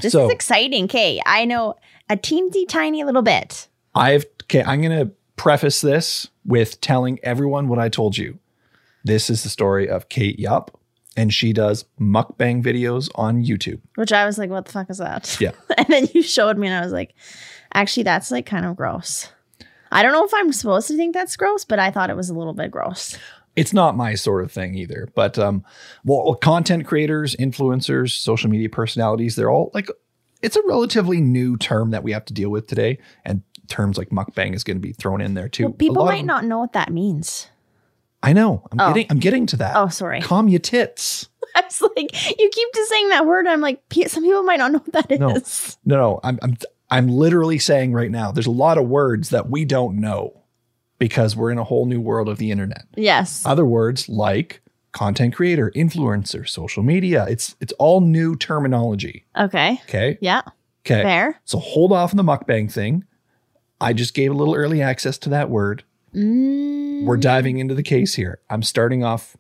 This 0.02 0.14
So- 0.14 0.26
is 0.28 0.32
exciting. 0.32 0.88
Kay. 0.88 1.22
I 1.26 1.46
know 1.46 1.76
a 2.10 2.16
teensy 2.18 2.68
tiny 2.68 3.04
little 3.04 3.22
bit. 3.24 3.68
I've 3.96 4.26
okay, 4.44 4.64
I'm 4.64 4.82
gonna 4.82 5.12
preface 5.38 5.80
this 5.82 6.28
with 6.44 6.82
telling 6.82 7.20
everyone 7.24 7.70
what 7.70 7.80
I 7.80 7.88
told 7.88 8.18
you. 8.18 8.40
This 9.04 9.30
is 9.30 9.44
the 9.44 9.50
story 9.50 9.88
of 9.88 10.10
Kate 10.10 10.38
Yup, 10.38 10.78
and 11.16 11.34
she 11.34 11.54
does 11.54 11.86
mukbang 12.00 12.62
videos 12.62 13.10
on 13.16 13.46
YouTube. 13.46 13.80
Which 13.96 14.12
I 14.12 14.26
was 14.26 14.38
like, 14.38 14.50
what 14.50 14.66
the 14.66 14.72
fuck 14.74 14.90
is 14.90 14.98
that? 14.98 15.40
Yeah. 15.40 15.52
and 15.78 15.88
then 15.88 16.08
you 16.14 16.22
showed 16.22 16.58
me 16.58 16.68
and 16.68 16.76
I 16.76 16.82
was 16.82 16.92
like, 16.92 17.16
actually 17.74 18.04
that's 18.04 18.32
like 18.32 18.46
kind 18.46 18.66
of 18.66 18.76
gross. 18.76 19.30
I 19.92 20.04
don't 20.04 20.12
know 20.12 20.26
if 20.26 20.34
I'm 20.34 20.52
supposed 20.52 20.88
to 20.90 20.98
think 20.98 21.14
that's 21.14 21.38
gross, 21.38 21.64
but 21.64 21.80
I 21.80 21.92
thought 21.92 22.10
it 22.10 22.18
was 22.18 22.30
a 22.30 22.34
little 22.34 22.54
bit 22.54 22.72
gross. 22.72 23.18
It's 23.56 23.74
not 23.74 23.96
my 23.96 24.16
sort 24.16 24.44
of 24.44 24.52
thing 24.52 24.76
either, 24.76 25.10
but 25.16 25.40
um, 25.40 25.64
well, 26.04 26.36
content 26.36 26.86
creators, 26.86 27.36
influencers, 27.38 28.12
social 28.12 28.50
media 28.50 28.70
personalities, 28.70 29.36
they're 29.36 29.50
all 29.50 29.72
like, 29.74 29.90
it's 30.42 30.56
a 30.56 30.62
relatively 30.68 31.22
new 31.22 31.58
term 31.58 31.92
that 31.92 32.04
we 32.04 32.12
have 32.12 32.26
to 32.26 32.34
deal 32.34 32.50
with 32.50 32.68
today, 32.68 33.00
and 33.26 33.42
terms 33.68 33.98
like 33.98 34.10
mukbang 34.10 34.54
is 34.56 34.64
going 34.64 34.78
to 34.78 34.82
be 34.82 34.94
thrown 34.94 35.22
in 35.22 35.34
there 35.34 35.50
too. 35.50 35.66
Well, 35.66 35.74
people 35.74 35.96
lot 36.04 36.10
of 36.10 36.16
might 36.16 36.26
not 36.26 36.46
know 36.46 36.60
what 36.60 36.74
that 36.74 36.92
means. 36.92 37.48
I 38.24 38.34
know. 38.34 38.68
I'm 38.72 38.80
Oh. 38.80 38.94
getting. 38.94 39.08
I'm 39.12 39.20
getting 39.20 39.46
to 39.48 39.58
that. 39.58 39.76
Oh, 39.76 39.88
sorry. 39.90 40.22
Calm 40.22 40.48
your 40.48 40.60
tits. 40.60 41.30
I 41.56 41.62
was 41.62 41.82
like, 41.82 42.40
you 42.40 42.50
keep 42.52 42.74
just 42.74 42.90
saying 42.90 43.10
that 43.10 43.26
word. 43.26 43.48
I'm 43.48 43.62
like, 43.62 43.82
some 44.08 44.24
people 44.24 44.44
might 44.44 44.58
not 44.60 44.72
know 44.72 44.80
what 44.80 44.94
that 44.94 45.12
is. 45.12 45.20
No. 45.20 45.96
No, 45.96 45.98
no, 45.98 46.20
I'm 46.24 46.40
I'm 46.42 46.58
I'm 46.90 47.08
literally 47.10 47.60
saying 47.60 47.94
right 47.94 48.12
now, 48.12 48.32
there's 48.32 48.48
a 48.48 48.52
lot 48.52 48.78
of 48.78 48.88
words 48.88 49.30
that 49.30 49.50
we 49.50 49.66
don't 49.66 50.00
know 50.00 50.42
because 51.00 51.36
we're 51.36 51.52
in 51.52 51.58
a 51.58 51.64
whole 51.64 51.86
new 51.86 52.02
world 52.02 52.28
of 52.28 52.38
the 52.38 52.50
internet. 52.52 52.86
Yes. 52.96 53.44
Other 53.46 53.66
words 53.66 54.10
like 54.10 54.62
content 54.94 55.36
creator, 55.36 55.72
influencer, 55.76 56.48
social 56.50 56.82
media. 56.84 57.26
It's 57.30 57.56
it's 57.62 57.74
all 57.74 58.02
new 58.02 58.36
terminology. 58.36 59.26
Okay. 59.38 59.80
Okay. 59.88 60.18
Yeah. 60.22 60.42
Okay. 60.86 61.04
Fair. 61.04 61.40
So 61.46 61.60
hold 61.60 61.92
off 61.92 62.14
on 62.14 62.18
the 62.18 62.24
mukbang 62.24 62.72
thing. 62.72 63.04
I 63.80 63.94
just 63.94 64.14
gave 64.14 64.32
a 64.32 64.34
little 64.34 64.56
early 64.56 64.82
access 64.82 65.18
to 65.20 65.30
that 65.30 65.50
word. 65.50 65.84
Mm, 66.16 67.04
We're 67.04 67.18
diving 67.18 67.60
into 67.60 67.76
the 67.76 67.84
case 67.84 68.16
here. 68.16 68.40
I'm 68.50 68.64
starting 68.64 69.04
off 69.04 69.38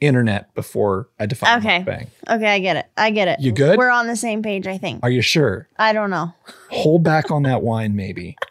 internet 0.00 0.52
before 0.54 1.08
I 1.18 1.26
define 1.26 1.58
Okay. 1.58 1.80
mukbang. 1.80 2.06
okay. 2.28 2.46
I 2.48 2.58
get 2.58 2.76
it. 2.76 2.86
I 2.96 3.10
get 3.10 3.28
it. 3.28 3.40
You 3.40 3.52
good? 3.52 3.78
We're 3.78 3.90
on 3.90 4.06
the 4.06 4.16
same 4.16 4.42
page, 4.42 4.66
I 4.66 4.78
think. 4.78 5.00
Are 5.02 5.10
you 5.10 5.22
sure? 5.22 5.68
I 5.78 5.92
don't 5.92 6.10
know. 6.10 6.32
Hold 6.70 7.02
back 7.02 7.30
on 7.30 7.42
that 7.44 7.62
wine, 7.62 7.94
maybe. 7.96 8.36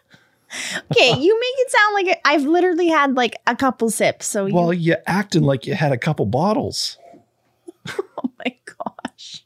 Okay. 0.92 1.10
you 1.16 1.40
make 1.40 1.54
it 1.60 1.70
sound 1.70 1.94
like 1.94 2.08
it- 2.08 2.22
I've 2.26 2.42
literally 2.42 2.88
had 2.88 3.14
like 3.16 3.36
a 3.46 3.56
couple 3.56 3.92
sips. 3.92 4.26
So 4.26 4.48
you, 4.48 4.56
Well, 4.56 4.74
you 4.74 4.96
acting 5.06 5.44
like 5.44 5.68
you 5.68 5.76
had 5.76 5.92
a 5.92 5.98
couple 5.98 6.26
bottles. 6.26 6.98
oh 7.88 8.32
my 8.44 8.56
gosh. 8.66 9.44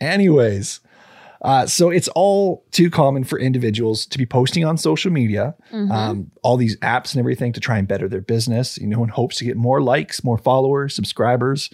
Anyways, 0.00 0.80
uh, 1.44 1.66
so 1.66 1.90
it's 1.90 2.08
all 2.08 2.64
too 2.72 2.90
common 2.90 3.22
for 3.22 3.38
individuals 3.38 4.06
to 4.06 4.18
be 4.18 4.26
posting 4.26 4.64
on 4.64 4.76
social 4.76 5.12
media, 5.12 5.54
um, 5.72 6.30
all 6.42 6.56
these 6.56 6.76
apps 6.78 7.12
and 7.14 7.20
everything 7.20 7.52
to 7.52 7.60
try 7.60 7.78
and 7.78 7.86
better 7.86 8.08
their 8.08 8.20
business, 8.22 8.76
you 8.78 8.86
know, 8.88 9.02
in 9.04 9.10
hopes 9.10 9.36
to 9.38 9.44
get 9.44 9.56
more 9.56 9.80
likes, 9.80 10.24
more 10.24 10.38
followers, 10.38 10.94
subscribers, 10.96 11.70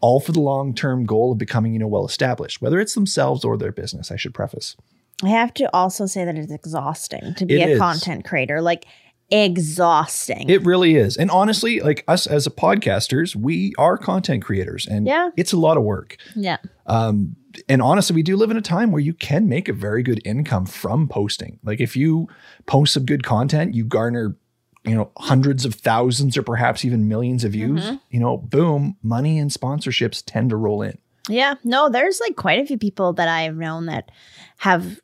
all 0.00 0.20
for 0.20 0.32
the 0.32 0.40
long 0.40 0.74
term 0.74 1.04
goal 1.06 1.32
of 1.32 1.38
becoming, 1.38 1.72
you 1.72 1.78
know, 1.78 1.88
well 1.88 2.04
established, 2.06 2.60
whether 2.62 2.78
it's 2.78 2.94
themselves 2.94 3.44
or 3.44 3.56
their 3.56 3.72
business, 3.72 4.12
I 4.12 4.16
should 4.16 4.34
preface. 4.34 4.76
I 5.24 5.28
have 5.30 5.54
to 5.54 5.74
also 5.74 6.04
say 6.04 6.26
that 6.26 6.36
it's 6.36 6.52
exhausting 6.52 7.34
to 7.36 7.46
be 7.46 7.54
It 7.60 7.66
a 7.68 7.72
is. 7.72 7.78
content 7.78 8.24
creator. 8.26 8.60
Like 8.60 8.84
exhausting. 9.30 10.48
It 10.48 10.64
really 10.64 10.96
is. 10.96 11.16
And 11.16 11.30
honestly, 11.30 11.80
like 11.80 12.04
us 12.06 12.26
as 12.26 12.46
a 12.46 12.50
podcasters, 12.50 13.34
we 13.34 13.72
are 13.78 13.96
content 13.96 14.44
creators 14.44 14.86
and 14.86 15.06
Yeah. 15.06 15.30
it's 15.36 15.52
a 15.52 15.56
lot 15.56 15.76
of 15.76 15.82
work. 15.82 16.16
yeah. 16.34 16.58
Um, 16.86 17.34
and 17.68 17.82
honestly, 17.82 18.14
we 18.14 18.22
do 18.22 18.36
live 18.36 18.50
in 18.50 18.56
a 18.56 18.62
time 18.62 18.92
where 18.92 19.00
you 19.00 19.12
can 19.12 19.48
make 19.48 19.68
a 19.68 19.72
very 19.72 20.02
good 20.02 20.20
income 20.24 20.66
from 20.66 21.08
posting. 21.08 21.58
Like 21.64 21.80
if 21.80 21.96
you 21.96 22.28
post 22.66 22.94
some 22.94 23.04
good 23.04 23.22
content, 23.24 23.74
you 23.74 23.84
garner, 23.84 24.36
you 24.84 24.94
know, 24.94 25.10
hundreds 25.18 25.64
of 25.64 25.74
thousands 25.74 26.36
or 26.36 26.42
perhaps 26.42 26.84
even 26.84 27.08
millions 27.08 27.44
of 27.44 27.52
views. 27.52 27.84
Mm-hmm. 27.84 27.96
You 28.10 28.20
know, 28.20 28.38
boom, 28.38 28.96
money 29.02 29.38
and 29.38 29.50
sponsorships 29.50 30.22
tend 30.24 30.50
to 30.50 30.56
roll 30.56 30.82
in. 30.82 30.98
Yeah. 31.28 31.54
No, 31.64 31.88
there's 31.88 32.20
like 32.20 32.36
quite 32.36 32.60
a 32.60 32.66
few 32.66 32.78
people 32.78 33.12
that 33.14 33.28
I've 33.28 33.56
known 33.56 33.86
that 33.86 34.10
have 34.58 35.00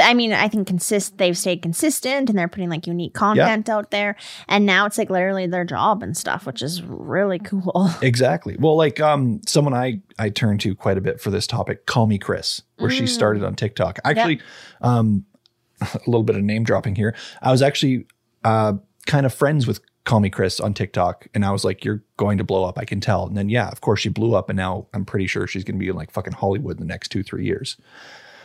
I 0.00 0.14
mean, 0.14 0.32
I 0.32 0.48
think 0.48 0.66
consist 0.66 1.18
they've 1.18 1.36
stayed 1.36 1.62
consistent 1.62 2.30
and 2.30 2.38
they're 2.38 2.48
putting 2.48 2.70
like 2.70 2.86
unique 2.86 3.14
content 3.14 3.68
out 3.68 3.90
there. 3.90 4.16
And 4.48 4.64
now 4.64 4.86
it's 4.86 4.98
like 4.98 5.10
literally 5.10 5.46
their 5.46 5.64
job 5.64 6.02
and 6.02 6.16
stuff, 6.16 6.46
which 6.46 6.62
is 6.62 6.82
really 6.82 7.38
cool. 7.38 7.90
Exactly. 8.02 8.56
Well, 8.58 8.76
like 8.76 9.00
um, 9.00 9.40
someone 9.46 9.74
I 9.74 10.00
I 10.18 10.28
turn 10.28 10.58
to 10.58 10.74
quite 10.74 10.98
a 10.98 11.00
bit 11.00 11.20
for 11.20 11.30
this 11.30 11.46
topic, 11.46 11.86
KallMeKris, 11.86 12.62
where 12.78 12.90
she 12.90 13.06
started 13.06 13.44
on 13.44 13.54
TikTok. 13.54 13.98
Actually, 14.04 14.40
um, 14.80 15.24
a 15.80 16.00
little 16.06 16.22
bit 16.22 16.36
of 16.36 16.42
name 16.42 16.64
dropping 16.64 16.94
here. 16.94 17.14
I 17.40 17.50
was 17.50 17.62
actually 17.62 18.06
uh, 18.44 18.74
kind 19.06 19.24
of 19.24 19.32
friends 19.32 19.66
with 19.66 19.80
KallMeKris 20.04 20.62
on 20.62 20.74
TikTok, 20.74 21.28
and 21.34 21.44
I 21.44 21.52
was 21.52 21.64
like, 21.64 21.84
"You're 21.84 22.02
going 22.16 22.38
to 22.38 22.44
blow 22.44 22.64
up, 22.64 22.78
I 22.78 22.84
can 22.84 23.00
tell." 23.00 23.26
And 23.26 23.36
then, 23.36 23.48
yeah, 23.48 23.68
of 23.68 23.80
course, 23.80 24.00
she 24.00 24.08
blew 24.08 24.34
up, 24.34 24.50
and 24.50 24.56
now 24.56 24.86
I'm 24.92 25.04
pretty 25.04 25.26
sure 25.26 25.46
she's 25.46 25.64
going 25.64 25.76
to 25.76 25.80
be 25.80 25.88
in 25.88 25.96
like 25.96 26.10
fucking 26.10 26.34
Hollywood 26.34 26.76
in 26.76 26.80
the 26.80 26.92
next 26.92 27.08
two 27.10 27.22
three 27.22 27.44
years. 27.44 27.76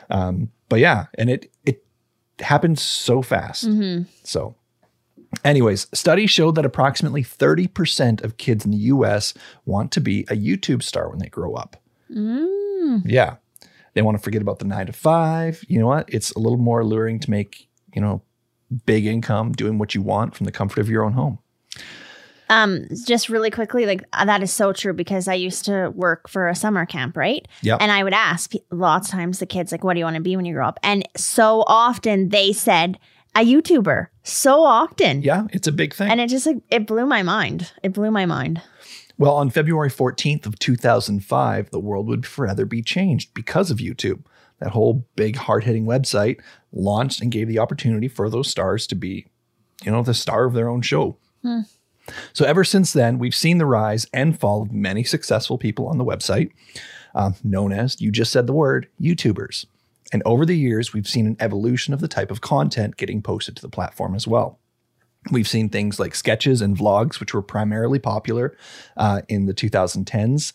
Um, 0.09 0.51
but 0.69 0.79
yeah, 0.79 1.05
and 1.17 1.29
it 1.29 1.51
it 1.65 1.83
happened 2.39 2.79
so 2.79 3.21
fast. 3.21 3.67
Mm-hmm. 3.67 4.03
So 4.23 4.55
Anyways, 5.43 5.87
studies 5.93 6.29
showed 6.29 6.55
that 6.55 6.65
approximately 6.65 7.23
30% 7.23 8.23
of 8.23 8.37
kids 8.37 8.65
in 8.65 8.71
the 8.71 8.77
US 8.77 9.33
want 9.65 9.91
to 9.91 10.01
be 10.01 10.21
a 10.29 10.35
YouTube 10.35 10.81
star 10.81 11.09
when 11.09 11.19
they 11.19 11.27
grow 11.27 11.53
up. 11.53 11.81
Mm. 12.11 13.01
Yeah. 13.05 13.35
They 13.93 14.01
want 14.01 14.17
to 14.17 14.23
forget 14.23 14.41
about 14.41 14.59
the 14.59 14.65
nine 14.65 14.85
to 14.85 14.93
five. 14.93 15.63
You 15.67 15.79
know 15.79 15.87
what? 15.87 16.05
It's 16.07 16.31
a 16.31 16.39
little 16.39 16.57
more 16.57 16.81
alluring 16.81 17.19
to 17.21 17.31
make, 17.31 17.67
you 17.93 18.01
know, 18.01 18.21
big 18.85 19.05
income 19.05 19.51
doing 19.51 19.77
what 19.77 19.95
you 19.95 20.01
want 20.01 20.35
from 20.35 20.45
the 20.45 20.51
comfort 20.51 20.79
of 20.79 20.89
your 20.89 21.03
own 21.03 21.13
home. 21.13 21.39
Um, 22.49 22.87
just 23.05 23.29
really 23.29 23.51
quickly, 23.51 23.85
like 23.85 24.03
uh, 24.13 24.25
that 24.25 24.41
is 24.41 24.53
so 24.53 24.71
true 24.71 24.93
because 24.93 25.27
I 25.27 25.33
used 25.33 25.65
to 25.65 25.91
work 25.95 26.29
for 26.29 26.47
a 26.47 26.55
summer 26.55 26.85
camp, 26.85 27.17
right? 27.17 27.45
Yep. 27.61 27.79
And 27.81 27.91
I 27.91 28.03
would 28.03 28.13
ask 28.13 28.53
lots 28.71 29.09
of 29.09 29.11
times 29.11 29.39
the 29.39 29.45
kids, 29.45 29.71
like, 29.71 29.83
what 29.83 29.93
do 29.93 29.99
you 29.99 30.05
want 30.05 30.15
to 30.15 30.21
be 30.21 30.35
when 30.35 30.45
you 30.45 30.53
grow 30.53 30.67
up? 30.67 30.79
And 30.81 31.07
so 31.15 31.63
often 31.67 32.29
they 32.29 32.53
said 32.53 32.99
a 33.35 33.41
YouTuber. 33.41 34.07
So 34.23 34.63
often. 34.63 35.21
Yeah, 35.21 35.47
it's 35.51 35.67
a 35.67 35.71
big 35.71 35.93
thing. 35.93 36.09
And 36.09 36.19
it 36.19 36.29
just 36.29 36.45
like 36.45 36.57
it 36.69 36.87
blew 36.87 37.05
my 37.05 37.23
mind. 37.23 37.71
It 37.83 37.93
blew 37.93 38.11
my 38.11 38.25
mind. 38.25 38.61
Well, 39.17 39.35
on 39.35 39.49
February 39.49 39.89
14th 39.89 40.45
of 40.45 40.59
2005, 40.59 41.71
the 41.71 41.79
world 41.79 42.07
would 42.07 42.25
forever 42.25 42.65
be 42.65 42.83
changed 42.83 43.33
because 43.33 43.71
of 43.71 43.77
YouTube. 43.77 44.23
That 44.59 44.71
whole 44.71 45.07
big 45.15 45.35
hard-hitting 45.35 45.85
website 45.85 46.39
launched 46.71 47.21
and 47.21 47.31
gave 47.31 47.47
the 47.47 47.59
opportunity 47.59 48.07
for 48.07 48.29
those 48.29 48.49
stars 48.49 48.85
to 48.87 48.95
be, 48.95 49.27
you 49.83 49.91
know, 49.91 50.03
the 50.03 50.13
star 50.13 50.45
of 50.45 50.53
their 50.53 50.69
own 50.69 50.81
show. 50.81 51.17
So 52.33 52.45
ever 52.45 52.63
since 52.63 52.93
then, 52.93 53.19
we've 53.19 53.35
seen 53.35 53.57
the 53.57 53.65
rise 53.65 54.05
and 54.13 54.39
fall 54.39 54.61
of 54.61 54.71
many 54.71 55.03
successful 55.03 55.57
people 55.57 55.87
on 55.87 55.97
the 55.97 56.05
website, 56.05 56.51
um, 57.15 57.35
known 57.43 57.71
as, 57.71 57.99
you 58.01 58.11
just 58.11 58.31
said 58.31 58.47
the 58.47 58.53
word, 58.53 58.87
YouTubers. 59.01 59.65
And 60.13 60.23
over 60.25 60.45
the 60.45 60.57
years, 60.57 60.93
we've 60.93 61.07
seen 61.07 61.27
an 61.27 61.37
evolution 61.39 61.93
of 61.93 61.99
the 61.99 62.07
type 62.07 62.31
of 62.31 62.41
content 62.41 62.97
getting 62.97 63.21
posted 63.21 63.55
to 63.57 63.61
the 63.61 63.69
platform 63.69 64.15
as 64.15 64.27
well. 64.27 64.59
We've 65.31 65.47
seen 65.47 65.69
things 65.69 65.99
like 65.99 66.15
sketches 66.15 66.61
and 66.61 66.77
vlogs, 66.77 67.19
which 67.19 67.33
were 67.33 67.41
primarily 67.41 67.99
popular 67.99 68.55
uh, 68.95 69.21
in 69.27 69.45
the 69.45 69.53
2010s. 69.53 70.53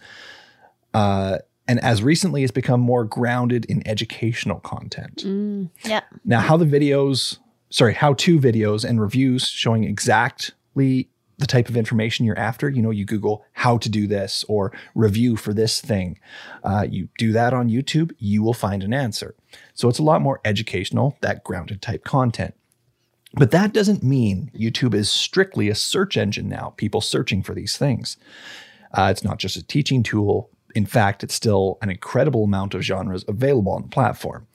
Uh, 0.94 1.38
and 1.68 1.82
as 1.84 2.02
recently, 2.02 2.42
it's 2.42 2.52
become 2.52 2.80
more 2.80 3.04
grounded 3.04 3.64
in 3.66 3.86
educational 3.86 4.60
content. 4.60 5.22
Yeah. 5.84 6.00
Now, 6.24 6.40
how 6.40 6.56
the 6.56 6.64
videos, 6.64 7.38
sorry, 7.70 7.94
how 7.94 8.14
to 8.14 8.38
videos 8.40 8.84
and 8.84 9.00
reviews 9.00 9.46
showing 9.46 9.84
exactly 9.84 11.08
the 11.42 11.46
type 11.46 11.68
of 11.68 11.76
information 11.76 12.24
you're 12.24 12.38
after. 12.38 12.70
You 12.70 12.80
know, 12.80 12.90
you 12.90 13.04
Google 13.04 13.44
how 13.52 13.76
to 13.78 13.88
do 13.88 14.06
this 14.06 14.44
or 14.48 14.72
review 14.94 15.36
for 15.36 15.52
this 15.52 15.80
thing. 15.80 16.18
Uh, 16.62 16.86
you 16.88 17.08
do 17.18 17.32
that 17.32 17.52
on 17.52 17.68
YouTube, 17.68 18.12
you 18.18 18.42
will 18.42 18.54
find 18.54 18.82
an 18.82 18.94
answer. 18.94 19.34
So 19.74 19.88
it's 19.88 19.98
a 19.98 20.04
lot 20.04 20.22
more 20.22 20.40
educational, 20.44 21.18
that 21.20 21.44
grounded 21.44 21.82
type 21.82 22.04
content. 22.04 22.54
But 23.34 23.50
that 23.50 23.72
doesn't 23.72 24.02
mean 24.02 24.50
YouTube 24.54 24.94
is 24.94 25.10
strictly 25.10 25.68
a 25.68 25.74
search 25.74 26.16
engine 26.16 26.48
now, 26.48 26.74
people 26.76 27.00
searching 27.00 27.42
for 27.42 27.54
these 27.54 27.76
things. 27.76 28.16
Uh, 28.94 29.08
it's 29.10 29.24
not 29.24 29.38
just 29.38 29.56
a 29.56 29.66
teaching 29.66 30.02
tool. 30.02 30.50
In 30.74 30.86
fact, 30.86 31.24
it's 31.24 31.34
still 31.34 31.78
an 31.82 31.90
incredible 31.90 32.44
amount 32.44 32.74
of 32.74 32.82
genres 32.82 33.24
available 33.26 33.72
on 33.72 33.82
the 33.82 33.88
platform. 33.88 34.46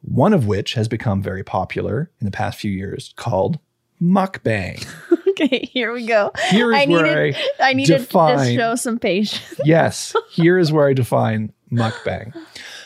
One 0.00 0.32
of 0.32 0.46
which 0.46 0.74
has 0.74 0.88
become 0.88 1.22
very 1.22 1.44
popular 1.44 2.10
in 2.20 2.24
the 2.24 2.30
past 2.30 2.58
few 2.58 2.70
years 2.70 3.14
called 3.16 3.58
mukbang. 4.02 4.84
Okay, 5.40 5.68
here 5.72 5.92
we 5.92 6.06
go. 6.06 6.30
Here 6.50 6.72
is 6.72 6.78
I 6.82 6.86
where 6.86 7.02
needed, 7.02 7.42
I 7.58 7.70
I 7.70 7.72
needed 7.72 7.98
to 7.98 8.04
define- 8.04 8.38
just 8.38 8.54
show 8.54 8.74
some 8.76 8.98
patience. 8.98 9.60
yes, 9.64 10.14
here 10.30 10.58
is 10.58 10.72
where 10.72 10.88
I 10.88 10.92
define 10.92 11.52
mukbang. 11.72 12.32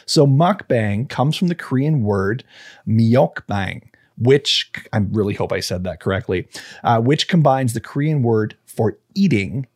So 0.06 0.26
mukbang 0.26 1.08
comes 1.10 1.36
from 1.36 1.48
the 1.48 1.54
Korean 1.54 2.02
word 2.02 2.44
meokbang, 2.86 3.82
which 4.16 4.70
I 4.92 4.98
really 4.98 5.34
hope 5.34 5.52
I 5.52 5.60
said 5.60 5.84
that 5.84 6.00
correctly, 6.00 6.48
uh, 6.84 7.00
which 7.00 7.28
combines 7.28 7.74
the 7.74 7.80
Korean 7.80 8.22
word 8.22 8.56
for 8.64 8.96
eating 9.14 9.66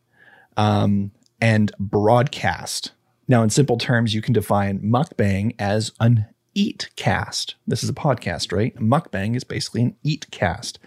um, 0.57 1.11
and 1.39 1.71
broadcast. 1.79 2.91
Now, 3.27 3.43
in 3.43 3.49
simple 3.49 3.77
terms, 3.77 4.13
you 4.13 4.21
can 4.21 4.33
define 4.33 4.79
mukbang 4.79 5.55
as 5.59 5.91
an 5.99 6.25
eat 6.53 6.89
cast. 6.95 7.55
This 7.67 7.83
is 7.83 7.89
a 7.89 7.93
podcast, 7.93 8.51
right? 8.55 8.75
Mukbang 8.77 9.35
is 9.35 9.43
basically 9.43 9.81
an 9.81 9.95
eat 10.03 10.27
cast. 10.31 10.79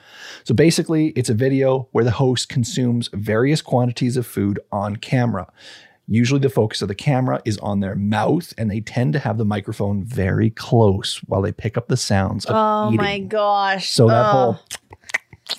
So 0.45 0.55
basically, 0.55 1.09
it's 1.09 1.29
a 1.31 1.35
video 1.35 1.89
where 1.93 2.05
the 2.05 2.11
host 2.13 2.49
consumes 2.49 3.09
various 3.13 3.63
quantities 3.63 4.17
of 4.17 4.27
food 4.27 4.61
on 4.71 4.97
camera. 4.97 5.51
Usually, 6.09 6.39
the 6.41 6.49
focus 6.51 6.83
of 6.83 6.89
the 6.89 6.95
camera 6.95 7.43
is 7.45 7.59
on 7.59 7.81
their 7.81 7.97
mouth, 7.97 8.55
and 8.57 8.71
they 8.71 8.81
tend 8.81 9.13
to 9.15 9.19
have 9.19 9.39
the 9.39 9.45
microphone 9.45 10.05
very 10.05 10.51
close 10.51 11.17
while 11.27 11.43
they 11.43 11.51
pick 11.53 11.77
up 11.77 11.89
the 11.89 11.97
sounds 11.97 12.45
of 12.45 12.55
Oh 12.57 12.89
eating. 12.89 12.97
my 12.99 13.19
gosh. 13.19 13.91
So 13.91 14.07
that 14.07 14.27
Oh, 14.27 14.31
whole 14.31 14.59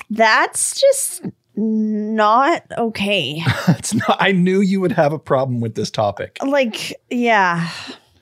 that's 0.09 0.79
just 0.79 1.23
not 1.55 2.63
okay. 2.77 3.41
it's 3.69 3.93
not, 3.93 4.17
I 4.19 4.31
knew 4.31 4.61
you 4.61 4.79
would 4.81 4.91
have 4.93 5.11
a 5.13 5.19
problem 5.19 5.59
with 5.59 5.75
this 5.75 5.89
topic. 5.91 6.37
like, 6.45 6.93
yeah. 7.09 7.69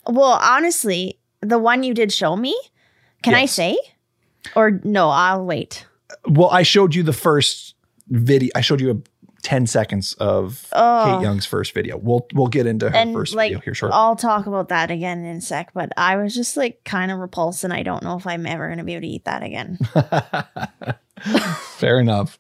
Well, 0.08 0.40
honestly, 0.42 1.20
the 1.46 1.60
one 1.60 1.84
you 1.84 1.94
did 1.94 2.12
show 2.12 2.36
me, 2.36 2.60
can 3.24 3.34
I 3.36 3.46
say? 3.46 3.78
Or 4.56 4.80
no, 4.84 5.10
I'll 5.10 5.46
wait. 5.46 5.86
Well, 6.28 6.50
I 6.50 6.64
showed 6.64 6.94
you 6.96 7.04
the 7.04 7.14
first 7.14 7.76
video. 8.10 8.52
I 8.56 8.62
showed 8.62 8.80
you 8.82 8.92
a 8.92 8.98
10 9.42 9.68
seconds 9.68 10.14
of 10.14 10.68
Oh. 10.74 11.18
Kate 11.18 11.24
Young's 11.24 11.46
first 11.46 11.74
video. 11.74 11.98
We'll 11.98 12.26
we'll 12.34 12.48
get 12.48 12.66
into 12.66 12.90
her 12.90 12.96
and 12.96 13.14
first 13.14 13.36
like 13.36 13.50
video 13.52 13.60
here 13.60 13.74
shortly. 13.76 13.96
I'll 13.96 14.16
talk 14.16 14.48
about 14.48 14.70
that 14.70 14.90
again 14.92 15.24
in 15.24 15.38
a 15.38 15.42
sec, 15.42 15.72
but 15.74 15.92
I 15.98 16.16
was 16.18 16.34
just 16.34 16.58
like 16.58 16.84
kind 16.84 17.12
of 17.12 17.20
repulsed 17.20 17.64
and 17.64 17.72
I 17.74 17.84
don't 17.84 18.02
know 18.04 18.18
if 18.18 18.26
I'm 18.26 18.46
ever 18.48 18.68
gonna 18.70 18.84
be 18.84 18.94
able 18.94 19.02
to 19.02 19.08
eat 19.08 19.26
that 19.26 19.44
again. 19.44 19.78
Fair 21.78 22.00
enough. 22.00 22.40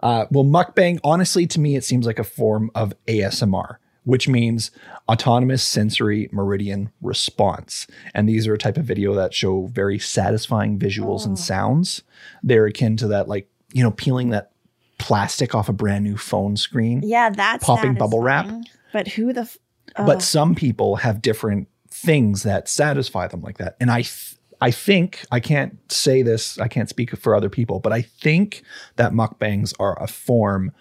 Uh, 0.00 0.26
well, 0.30 0.44
mukbang, 0.44 0.98
honestly, 1.02 1.46
to 1.48 1.60
me, 1.60 1.74
it 1.76 1.84
seems 1.84 2.06
like 2.06 2.18
a 2.18 2.24
form 2.24 2.70
of 2.74 2.94
ASMR, 3.06 3.76
which 4.08 4.26
means 4.26 4.70
autonomous 5.06 5.62
sensory 5.62 6.30
meridian 6.32 6.90
response. 7.02 7.86
And 8.14 8.26
these 8.26 8.46
are 8.48 8.54
a 8.54 8.58
type 8.58 8.78
of 8.78 8.86
video 8.86 9.12
that 9.14 9.34
show 9.34 9.66
very 9.66 9.98
satisfying 9.98 10.78
visuals 10.78 11.20
Oh. 11.22 11.26
and 11.26 11.38
sounds. 11.38 12.02
They're 12.42 12.64
akin 12.64 12.96
to 12.96 13.08
that, 13.08 13.28
like, 13.28 13.50
you 13.74 13.82
know, 13.82 13.90
peeling 13.90 14.30
that 14.30 14.50
plastic 14.96 15.54
off 15.54 15.68
a 15.68 15.74
brand 15.74 16.04
new 16.04 16.16
phone 16.16 16.56
screen. 16.56 17.02
Yeah, 17.04 17.28
that's 17.28 17.62
Popping 17.66 17.94
bubble 17.96 18.20
wrap. 18.20 18.50
But 18.94 19.08
who 19.08 19.34
the 19.34 19.42
f- 19.42 19.58
But 19.98 20.16
oh. 20.16 20.20
some 20.20 20.54
people 20.54 20.96
have 20.96 21.20
different 21.20 21.68
things 21.90 22.44
that 22.44 22.66
satisfy 22.66 23.26
them 23.26 23.42
like 23.42 23.58
that. 23.58 23.76
And 23.78 23.90
I 23.90 24.00
th- 24.02 24.36
I 24.60 24.70
think 24.70 25.24
I 25.30 25.38
can't 25.38 25.76
say 25.92 26.22
this, 26.22 26.58
I 26.58 26.66
can't 26.66 26.88
speak 26.88 27.14
for 27.18 27.36
other 27.36 27.50
people, 27.50 27.78
but 27.78 27.92
I 27.92 28.00
think 28.02 28.62
that 28.96 29.12
mukbangs 29.12 29.74
are 29.78 30.02
a 30.02 30.06
form 30.08 30.72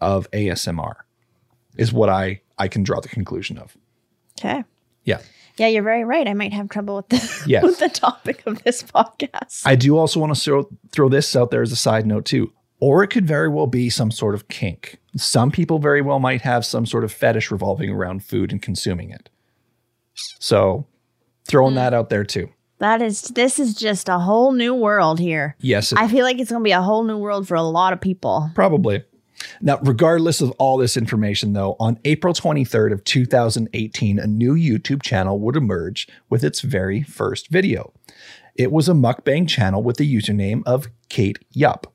of 0.00 0.30
ASMR. 0.30 0.94
Is 1.76 1.92
what 1.92 2.08
I 2.08 2.40
I 2.58 2.68
can 2.68 2.82
draw 2.82 3.00
the 3.00 3.08
conclusion 3.08 3.58
of. 3.58 3.76
Okay. 4.38 4.64
Yeah. 5.04 5.20
Yeah, 5.56 5.68
you're 5.68 5.82
very 5.82 6.04
right. 6.04 6.28
I 6.28 6.34
might 6.34 6.52
have 6.52 6.68
trouble 6.68 6.96
with 6.96 7.08
the 7.08 7.44
Yes. 7.46 7.62
with 7.62 7.78
the 7.78 7.88
topic 7.88 8.42
of 8.46 8.62
this 8.62 8.82
podcast. 8.82 9.62
I 9.64 9.74
do 9.74 9.96
also 9.96 10.20
want 10.20 10.34
to 10.34 10.40
throw, 10.40 10.68
throw 10.90 11.08
this 11.08 11.34
out 11.34 11.50
there 11.50 11.62
as 11.62 11.72
a 11.72 11.76
side 11.76 12.06
note 12.06 12.26
too. 12.26 12.52
Or 12.78 13.02
it 13.02 13.08
could 13.08 13.26
very 13.26 13.48
well 13.48 13.66
be 13.66 13.88
some 13.88 14.10
sort 14.10 14.34
of 14.34 14.48
kink. 14.48 14.98
Some 15.16 15.50
people 15.50 15.78
very 15.78 16.02
well 16.02 16.18
might 16.18 16.42
have 16.42 16.66
some 16.66 16.84
sort 16.84 17.04
of 17.04 17.12
fetish 17.12 17.50
revolving 17.50 17.90
around 17.90 18.22
food 18.22 18.52
and 18.52 18.60
consuming 18.60 19.10
it. 19.10 19.30
So 20.40 20.86
throwing 21.46 21.72
hmm. 21.72 21.76
that 21.76 21.94
out 21.94 22.10
there 22.10 22.24
too. 22.24 22.50
That 22.78 23.00
is, 23.00 23.22
this 23.22 23.58
is 23.58 23.74
just 23.74 24.10
a 24.10 24.18
whole 24.18 24.52
new 24.52 24.74
world 24.74 25.18
here. 25.18 25.56
Yes, 25.60 25.94
I 25.94 26.08
feel 26.08 26.24
like 26.24 26.38
it's 26.38 26.50
going 26.50 26.60
to 26.60 26.64
be 26.64 26.72
a 26.72 26.82
whole 26.82 27.04
new 27.04 27.16
world 27.16 27.48
for 27.48 27.54
a 27.54 27.62
lot 27.62 27.94
of 27.94 28.02
people. 28.02 28.50
Probably. 28.54 29.02
Now, 29.60 29.78
regardless 29.82 30.40
of 30.40 30.50
all 30.52 30.76
this 30.78 30.96
information, 30.96 31.52
though, 31.52 31.76
on 31.78 31.98
April 32.04 32.32
23rd 32.34 32.92
of 32.92 33.04
2018, 33.04 34.18
a 34.18 34.26
new 34.26 34.54
YouTube 34.54 35.02
channel 35.02 35.38
would 35.40 35.56
emerge 35.56 36.08
with 36.28 36.42
its 36.44 36.60
very 36.60 37.02
first 37.02 37.48
video. 37.48 37.92
It 38.54 38.72
was 38.72 38.88
a 38.88 38.92
mukbang 38.92 39.48
channel 39.48 39.82
with 39.82 39.98
the 39.98 40.14
username 40.14 40.62
of 40.66 40.88
Kate 41.08 41.38
Yup. 41.52 41.92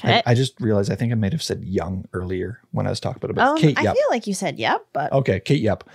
Okay. 0.00 0.22
I, 0.26 0.30
I 0.32 0.34
just 0.34 0.60
realized 0.60 0.90
I 0.90 0.94
think 0.96 1.12
I 1.12 1.14
might 1.14 1.32
have 1.32 1.42
said 1.42 1.62
Young 1.64 2.06
earlier 2.12 2.60
when 2.72 2.86
I 2.86 2.90
was 2.90 3.00
talking 3.00 3.30
about 3.30 3.36
it. 3.36 3.50
um, 3.50 3.56
Kate 3.58 3.78
I 3.78 3.82
Yup. 3.82 3.94
feel 3.96 4.06
like 4.10 4.26
you 4.26 4.34
said 4.34 4.58
yep, 4.58 4.86
but 4.92 5.12
Okay, 5.12 5.40
Kate 5.40 5.60
Yup. 5.60 5.88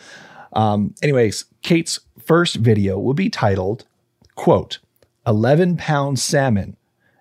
Um, 0.54 0.94
anyways, 1.02 1.46
Kate's 1.64 2.00
first 2.24 2.56
video 2.56 2.98
will 3.00 3.14
be 3.16 3.30
titled, 3.30 3.86
quote, 4.36 4.80
11 5.28 5.75
pound 5.78 6.20
salmon, 6.20 6.78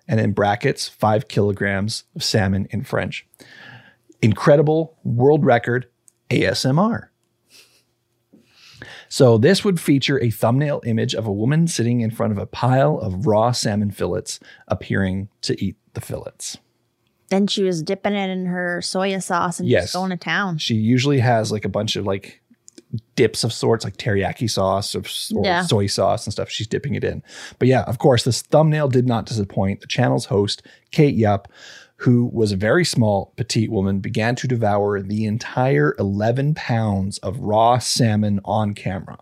and 0.07 0.19
in 0.19 0.31
brackets, 0.31 0.87
five 0.87 1.27
kilograms 1.27 2.03
of 2.15 2.23
salmon 2.23 2.67
in 2.69 2.83
French. 2.83 3.25
Incredible 4.25 4.97
world 5.03 5.45
record 5.45 5.87
ASMR. 6.31 7.09
So 9.07 9.37
this 9.37 9.63
would 9.63 9.79
feature 9.79 10.19
a 10.21 10.31
thumbnail 10.31 10.81
image 10.85 11.13
of 11.13 11.27
a 11.27 11.31
woman 11.31 11.67
sitting 11.67 12.01
in 12.01 12.09
front 12.11 12.31
of 12.31 12.37
a 12.39 12.45
pile 12.47 12.97
of 12.97 13.27
raw 13.27 13.51
salmon 13.51 13.91
fillets, 13.91 14.39
appearing 14.67 15.29
to 15.41 15.63
eat 15.63 15.77
the 15.93 16.01
fillets. 16.01 16.57
then 17.29 17.47
she 17.47 17.63
was 17.63 17.81
dipping 17.81 18.13
it 18.13 18.29
in 18.29 18.45
her 18.45 18.79
soya 18.83 19.21
sauce 19.21 19.59
and 19.59 19.67
Yes. 19.67 19.85
just 19.85 19.93
going 19.95 20.11
to 20.11 20.15
town. 20.17 20.59
She 20.59 20.75
usually 20.75 21.17
has 21.19 21.51
like 21.51 21.65
a 21.65 21.69
bunch 21.69 21.95
of 21.95 22.05
like 22.05 22.39
dips 23.15 23.43
of 23.43 23.51
sorts, 23.51 23.83
like 23.83 23.97
teriyaki 23.97 24.47
sauce 24.49 24.93
or, 24.93 24.99
or 25.35 25.43
Yeah. 25.43 25.63
soy 25.63 25.87
sauce 25.87 26.27
and 26.27 26.33
stuff. 26.33 26.51
She's 26.51 26.67
dipping 26.67 26.93
it 26.93 27.03
in. 27.03 27.23
But 27.57 27.67
yeah, 27.67 27.81
of 27.83 27.97
course, 27.97 28.23
this 28.23 28.43
thumbnail 28.43 28.89
did 28.89 29.07
not 29.07 29.25
disappoint. 29.25 29.81
The 29.81 29.87
channel's 29.87 30.25
host, 30.25 30.61
Kate 30.91 31.15
Yup, 31.15 31.47
who 31.97 32.25
was 32.33 32.51
a 32.51 32.57
very 32.57 32.83
small, 32.85 33.31
petite 33.37 33.71
woman, 33.71 33.99
began 33.99 34.35
to 34.35 34.47
devour 34.47 35.01
the 35.01 35.25
entire 35.25 35.95
11 35.97 36.53
pounds 36.55 37.17
of 37.19 37.39
raw 37.39 37.77
salmon 37.79 38.39
on 38.43 38.73
camera. 38.73 39.17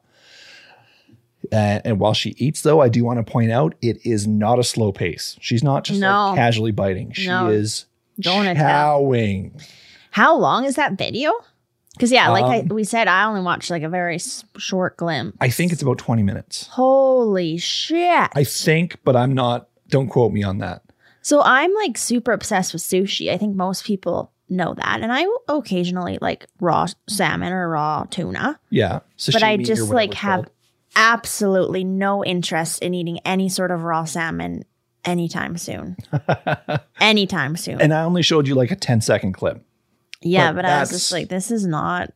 Uh, 1.52 1.82
and 1.86 2.00
while 2.00 2.14
she 2.14 2.32
eats, 2.38 2.62
though, 2.62 2.82
I 2.82 2.90
do 2.90 3.04
want 3.04 3.24
to 3.26 3.30
point 3.32 3.52
out 3.52 3.76
it 3.82 3.98
is 4.06 4.26
not 4.26 4.60
a 4.60 4.64
slow 4.64 4.92
pace. 4.92 5.38
She's 5.42 5.64
not 5.64 5.84
just 5.84 6.00
No. 6.00 6.30
like 6.30 6.38
casually 6.38 6.72
biting. 6.72 7.12
She 7.12 7.28
No. 7.28 7.50
is 7.50 7.86
town. 8.24 8.56
chowing. 8.56 9.62
How 10.12 10.36
long 10.38 10.66
is 10.66 10.76
that 10.76 10.94
video? 10.98 11.32
Because 11.96 12.12
yeah, 12.12 12.30
like 12.30 12.44
Um, 12.46 12.52
I, 12.52 12.74
we 12.74 12.84
said, 12.84 13.08
I 13.08 13.26
only 13.26 13.42
watched 13.42 13.70
like 13.70 13.84
a 13.84 13.90
very 13.90 14.20
short 14.58 14.98
glimpse. 14.98 15.38
I 15.42 15.50
think 15.50 15.72
it's 15.72 15.82
about 15.84 16.00
20 16.00 16.24
minutes. 16.24 16.68
Holy 16.72 17.58
shit! 17.58 18.30
I 18.34 18.44
think, 18.44 18.98
but 19.04 19.16
I'm 19.16 19.34
not. 19.34 19.68
Don't 19.90 20.08
quote 20.08 20.32
me 20.32 20.42
on 20.44 20.58
that. 20.60 20.82
So 21.24 21.42
I'm 21.42 21.74
like 21.74 21.98
super 21.98 22.34
obsessed 22.34 22.74
with 22.74 22.82
sushi. 22.84 23.32
I 23.32 23.38
think 23.38 23.56
most 23.56 23.86
people 23.86 24.32
know 24.50 24.74
that, 24.76 25.00
and 25.02 25.12
I 25.12 25.26
will 25.26 25.42
occasionally 25.48 26.20
like 26.22 26.46
raw 26.60 26.86
salmon 27.08 27.52
or 27.52 27.70
raw 27.70 28.04
tuna. 28.04 28.60
Yeah, 28.70 29.00
but 29.32 29.42
I 29.42 29.58
just 29.58 29.90
like 29.90 30.14
have 30.16 30.42
called. 30.42 30.52
absolutely 30.96 31.86
no 31.86 32.24
interest 32.24 32.84
in 32.84 32.94
eating 32.94 33.20
any 33.26 33.50
sort 33.50 33.72
of 33.72 33.84
raw 33.84 34.04
salmon 34.04 34.66
anytime 35.06 35.58
soon. 35.58 35.96
anytime 37.00 37.56
soon. 37.56 37.82
And 37.82 37.94
I 37.94 38.04
only 38.04 38.22
showed 38.22 38.48
you 38.48 38.56
like 38.56 38.72
a 38.72 38.76
10 38.76 39.02
second 39.02 39.34
clip, 39.34 39.64
yeah, 40.22 40.52
but 40.52 40.64
but, 40.64 40.66
I 40.66 40.82
was 40.82 40.90
just 40.90 41.12
like, 41.12 41.30
this 41.30 41.52
is 41.52 41.66
not 41.66 42.12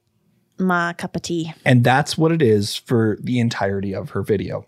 my 0.60 0.94
cup 0.94 1.16
of 1.16 1.22
tea. 1.22 1.54
and 1.66 1.84
that's 1.84 2.18
what 2.18 2.32
it 2.32 2.42
is 2.42 2.76
for 2.76 3.18
the 3.22 3.40
entirety 3.40 3.96
of 3.96 4.12
her 4.12 4.22
video. 4.22 4.66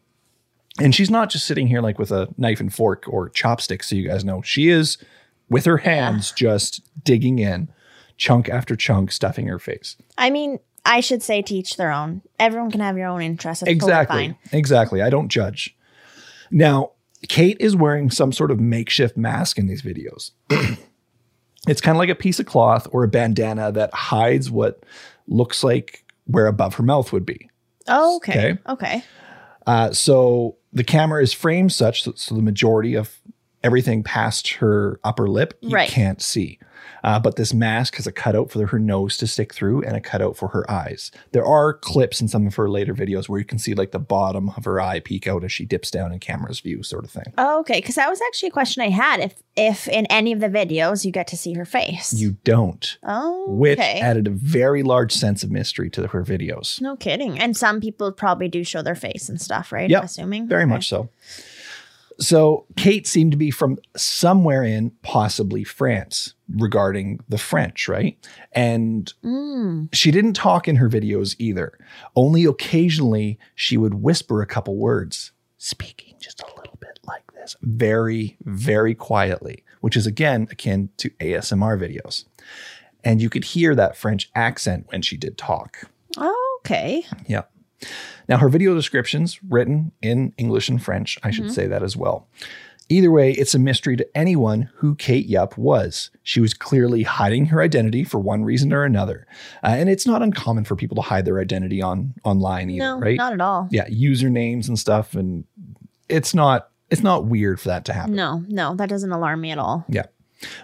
And 0.81 0.93
she's 0.95 1.09
not 1.09 1.29
just 1.29 1.45
sitting 1.45 1.67
here 1.67 1.81
like 1.81 1.99
with 1.99 2.11
a 2.11 2.27
knife 2.37 2.59
and 2.59 2.73
fork 2.73 3.03
or 3.07 3.29
chopsticks, 3.29 3.89
so 3.89 3.95
you 3.95 4.07
guys 4.07 4.23
know. 4.23 4.41
She 4.41 4.69
is 4.69 4.97
with 5.49 5.65
her 5.65 5.77
hands 5.77 6.31
just 6.31 6.81
digging 7.03 7.39
in, 7.39 7.69
chunk 8.17 8.49
after 8.49 8.75
chunk, 8.75 9.11
stuffing 9.11 9.47
her 9.47 9.59
face. 9.59 9.95
I 10.17 10.29
mean, 10.29 10.59
I 10.85 10.99
should 11.01 11.21
say 11.23 11.41
teach 11.41 11.75
their 11.77 11.91
own. 11.91 12.21
Everyone 12.39 12.71
can 12.71 12.81
have 12.81 12.97
your 12.97 13.07
own 13.07 13.21
interests. 13.21 13.63
It's 13.63 13.69
totally 13.69 13.91
Exactly. 13.91 14.27
fine. 14.27 14.37
Exactly. 14.51 15.01
I 15.01 15.09
don't 15.09 15.27
judge. 15.29 15.75
Now, 16.51 16.91
Kate 17.27 17.57
is 17.59 17.75
wearing 17.75 18.09
some 18.09 18.31
sort 18.31 18.49
of 18.51 18.59
makeshift 18.59 19.17
mask 19.17 19.57
in 19.57 19.67
these 19.67 19.81
videos. 19.81 20.31
it's 21.67 21.81
kind 21.81 21.95
of 21.95 21.99
like 21.99 22.09
a 22.09 22.15
piece 22.15 22.39
of 22.39 22.45
cloth 22.45 22.87
or 22.91 23.03
a 23.03 23.07
bandana 23.07 23.71
that 23.71 23.93
hides 23.93 24.49
what 24.49 24.83
looks 25.27 25.63
like 25.63 26.03
where 26.25 26.47
above 26.47 26.75
her 26.75 26.83
mouth 26.83 27.11
would 27.11 27.25
be. 27.25 27.49
Oh, 27.87 28.17
okay. 28.17 28.51
Okay. 28.51 28.59
Okay. 28.69 29.03
Uh, 29.69 29.91
so 29.93 30.57
the 30.73 30.83
camera 30.83 31.21
is 31.21 31.31
framed 31.31 31.71
such 31.71 32.03
that 32.05 32.17
so 32.17 32.33
the 32.35 32.41
majority 32.41 32.95
of 32.95 33.19
everything 33.63 34.01
past 34.03 34.47
her 34.53 34.99
upper 35.03 35.27
lip 35.29 35.53
you 35.61 35.69
Right. 35.69 35.87
can't 35.89 36.21
see. 36.21 36.57
Uh, 37.03 37.19
but 37.19 37.35
this 37.35 37.53
mask 37.53 37.95
has 37.95 38.07
a 38.07 38.11
cutout 38.11 38.51
for 38.51 38.65
her 38.67 38.79
nose 38.79 39.17
to 39.17 39.27
stick 39.27 39.53
through 39.53 39.81
and 39.83 39.95
a 39.95 40.01
cutout 40.01 40.35
for 40.37 40.49
her 40.49 40.69
eyes. 40.69 41.11
There 41.31 41.45
are 41.45 41.73
clips 41.73 42.19
in 42.21 42.27
some 42.27 42.45
of 42.47 42.55
her 42.55 42.69
later 42.69 42.93
videos 42.93 43.29
where 43.29 43.39
you 43.39 43.45
can 43.45 43.59
see 43.59 43.73
like 43.73 43.91
the 43.91 43.99
bottom 43.99 44.49
of 44.57 44.65
her 44.65 44.79
eye 44.81 44.99
peek 44.99 45.27
out 45.27 45.43
as 45.43 45.51
she 45.51 45.65
dips 45.65 45.91
down 45.91 46.11
in 46.11 46.19
camera's 46.19 46.59
view, 46.59 46.83
sort 46.83 47.05
of 47.05 47.11
thing. 47.11 47.33
Oh, 47.37 47.59
okay. 47.61 47.79
Because 47.79 47.95
that 47.95 48.09
was 48.09 48.19
actually 48.27 48.49
a 48.49 48.51
question 48.53 48.83
I 48.83 48.89
had. 48.89 49.19
If 49.19 49.35
if 49.55 49.87
in 49.89 50.05
any 50.05 50.31
of 50.31 50.39
the 50.39 50.47
videos 50.47 51.03
you 51.03 51.11
get 51.11 51.27
to 51.27 51.37
see 51.37 51.53
her 51.53 51.65
face. 51.65 52.13
You 52.13 52.37
don't, 52.45 52.97
Oh, 53.03 53.45
which 53.49 53.77
okay. 53.79 53.99
added 53.99 54.25
a 54.27 54.31
very 54.31 54.83
large 54.83 55.11
sense 55.11 55.43
of 55.43 55.51
mystery 55.51 55.89
to 55.91 56.07
her 56.07 56.23
videos. 56.23 56.79
no 56.81 56.95
kidding. 56.95 57.37
And 57.39 57.57
some 57.57 57.81
people 57.81 58.11
probably 58.13 58.47
do 58.47 58.63
show 58.63 58.81
their 58.81 58.95
face 58.95 59.27
and 59.27 59.39
stuff, 59.41 59.71
right? 59.73 59.93
I'm 59.93 60.03
assuming. 60.03 60.47
Very 60.47 60.63
Okay. 60.63 60.69
much 60.69 60.87
so. 60.87 61.09
So 62.19 62.65
Kate 62.75 63.07
seemed 63.07 63.31
to 63.31 63.37
be 63.37 63.49
from 63.49 63.77
somewhere 63.95 64.63
in 64.63 64.91
possibly 65.03 65.63
France 65.63 66.33
regarding 66.57 67.19
the 67.29 67.37
French, 67.37 67.87
right? 67.87 68.17
And 68.51 69.11
Mm. 69.23 69.87
she 69.93 70.11
didn't 70.11 70.33
talk 70.33 70.67
in 70.67 70.75
her 70.77 70.89
videos 70.89 71.35
either. 71.39 71.77
Only 72.15 72.43
occasionally 72.45 73.39
she 73.55 73.77
would 73.77 73.95
whisper 73.95 74.41
a 74.41 74.47
couple 74.47 74.75
words, 74.75 75.31
speaking 75.57 76.15
just 76.19 76.41
a 76.41 76.55
little 76.57 76.77
bit 76.81 76.99
like 77.05 77.23
this, 77.35 77.55
very, 77.61 78.35
very 78.43 78.95
quietly, 78.95 79.63
which 79.81 79.95
is 79.95 80.05
again 80.05 80.47
akin 80.51 80.89
to 80.97 81.09
ASMR 81.21 81.77
videos. 81.77 82.25
And 83.03 83.21
you 83.21 83.29
could 83.29 83.45
hear 83.45 83.75
that 83.75 83.95
French 83.95 84.29
accent 84.35 84.87
when 84.89 85.01
she 85.01 85.15
did 85.15 85.37
talk. 85.37 85.89
Okay. 86.65 87.05
Yeah. 87.27 87.43
Now, 88.27 88.37
her 88.37 88.49
video 88.49 88.75
descriptions 88.75 89.39
written 89.43 89.91
in 90.01 90.33
English 90.37 90.69
and 90.69 90.81
French, 90.81 91.17
I 91.23 91.31
should 91.31 91.51
say 91.51 91.67
that 91.67 91.81
as 91.83 91.95
well. 91.97 92.27
Either 92.91 93.11
way, 93.11 93.31
it's 93.33 93.53
a 93.53 93.59
mystery 93.59 93.95
to 93.95 94.17
anyone 94.17 94.67
who 94.77 94.95
Kate 94.95 95.27
Yup 95.27 95.55
was. 95.59 96.09
She 96.23 96.39
was 96.39 96.55
clearly 96.55 97.03
hiding 97.03 97.45
her 97.47 97.61
identity 97.61 98.03
for 98.03 98.19
one 98.19 98.43
reason 98.43 98.73
or 98.73 98.83
another. 98.83 99.27
Uh, 99.63 99.67
and 99.77 99.89
it's 99.89 100.07
not 100.07 100.23
uncommon 100.23 100.63
for 100.65 100.75
people 100.75 100.95
to 100.95 101.01
hide 101.01 101.25
their 101.25 101.39
identity 101.39 101.83
on 101.83 102.15
online 102.23 102.71
either, 102.71 102.79
No, 102.95 102.99
right? 102.99 103.17
not 103.17 103.33
at 103.33 103.41
all. 103.41 103.67
yeah, 103.69 103.87
usernames 103.89 104.67
and 104.67 104.79
stuff 104.79 105.13
and 105.13 105.43
it's 106.07 106.33
not 106.33 106.69
it's 106.89 107.03
not 107.03 107.25
weird 107.25 107.59
for 107.61 107.67
that 107.69 107.85
to 107.85 107.93
happen. 107.93 108.15
No, 108.15 108.43
no, 108.47 108.73
that 108.73 108.89
doesn't 108.89 109.11
alarm 109.11 109.41
me 109.41 109.51
at 109.51 109.59
all. 109.59 109.85
Yeah. 109.87 110.05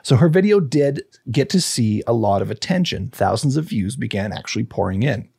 So 0.02 0.16
her 0.16 0.28
video 0.30 0.60
did 0.60 1.04
get 1.30 1.50
to 1.52 1.62
see 1.62 2.02
a 2.08 2.14
lot 2.14 2.42
of 2.42 2.50
attention. 2.50 3.10
Thousands 3.12 3.56
of 3.56 3.66
views 3.66 3.96
began 3.96 4.34
actually 4.34 4.64
pouring 4.64 5.04
in. 5.04 5.30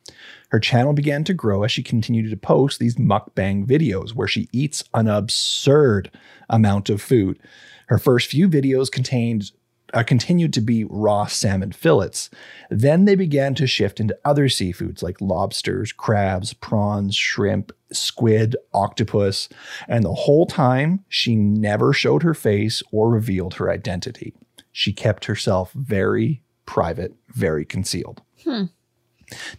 Her 0.49 0.59
channel 0.59 0.93
began 0.93 1.23
to 1.25 1.33
grow 1.33 1.63
as 1.63 1.71
she 1.71 1.83
continued 1.83 2.29
to 2.29 2.37
post 2.37 2.79
these 2.79 2.95
mukbang 2.95 3.65
videos 3.65 4.13
where 4.13 4.27
she 4.27 4.47
eats 4.51 4.83
an 4.93 5.07
absurd 5.07 6.09
amount 6.49 6.89
of 6.89 7.01
food. 7.01 7.39
Her 7.87 7.97
first 7.97 8.29
few 8.29 8.47
videos 8.47 8.91
contained 8.91 9.51
uh, 9.93 10.03
continued 10.03 10.53
to 10.53 10.61
be 10.61 10.83
raw 10.83 11.25
salmon 11.25 11.71
fillets. 11.71 12.29
Then 12.69 13.05
they 13.05 13.15
began 13.15 13.55
to 13.55 13.67
shift 13.67 13.99
into 13.99 14.17
other 14.25 14.47
seafoods 14.47 15.01
like 15.01 15.21
lobsters, 15.21 15.93
crabs, 15.93 16.53
prawns, 16.53 17.15
shrimp, 17.15 17.71
squid, 17.91 18.55
octopus, 18.73 19.47
and 19.87 20.03
the 20.03 20.13
whole 20.13 20.45
time 20.45 21.05
she 21.07 21.35
never 21.35 21.93
showed 21.93 22.23
her 22.23 22.33
face 22.33 22.83
or 22.91 23.09
revealed 23.09 23.55
her 23.55 23.71
identity. 23.71 24.33
She 24.71 24.91
kept 24.91 25.25
herself 25.25 25.71
very 25.71 26.43
private, 26.65 27.15
very 27.29 27.65
concealed. 27.65 28.21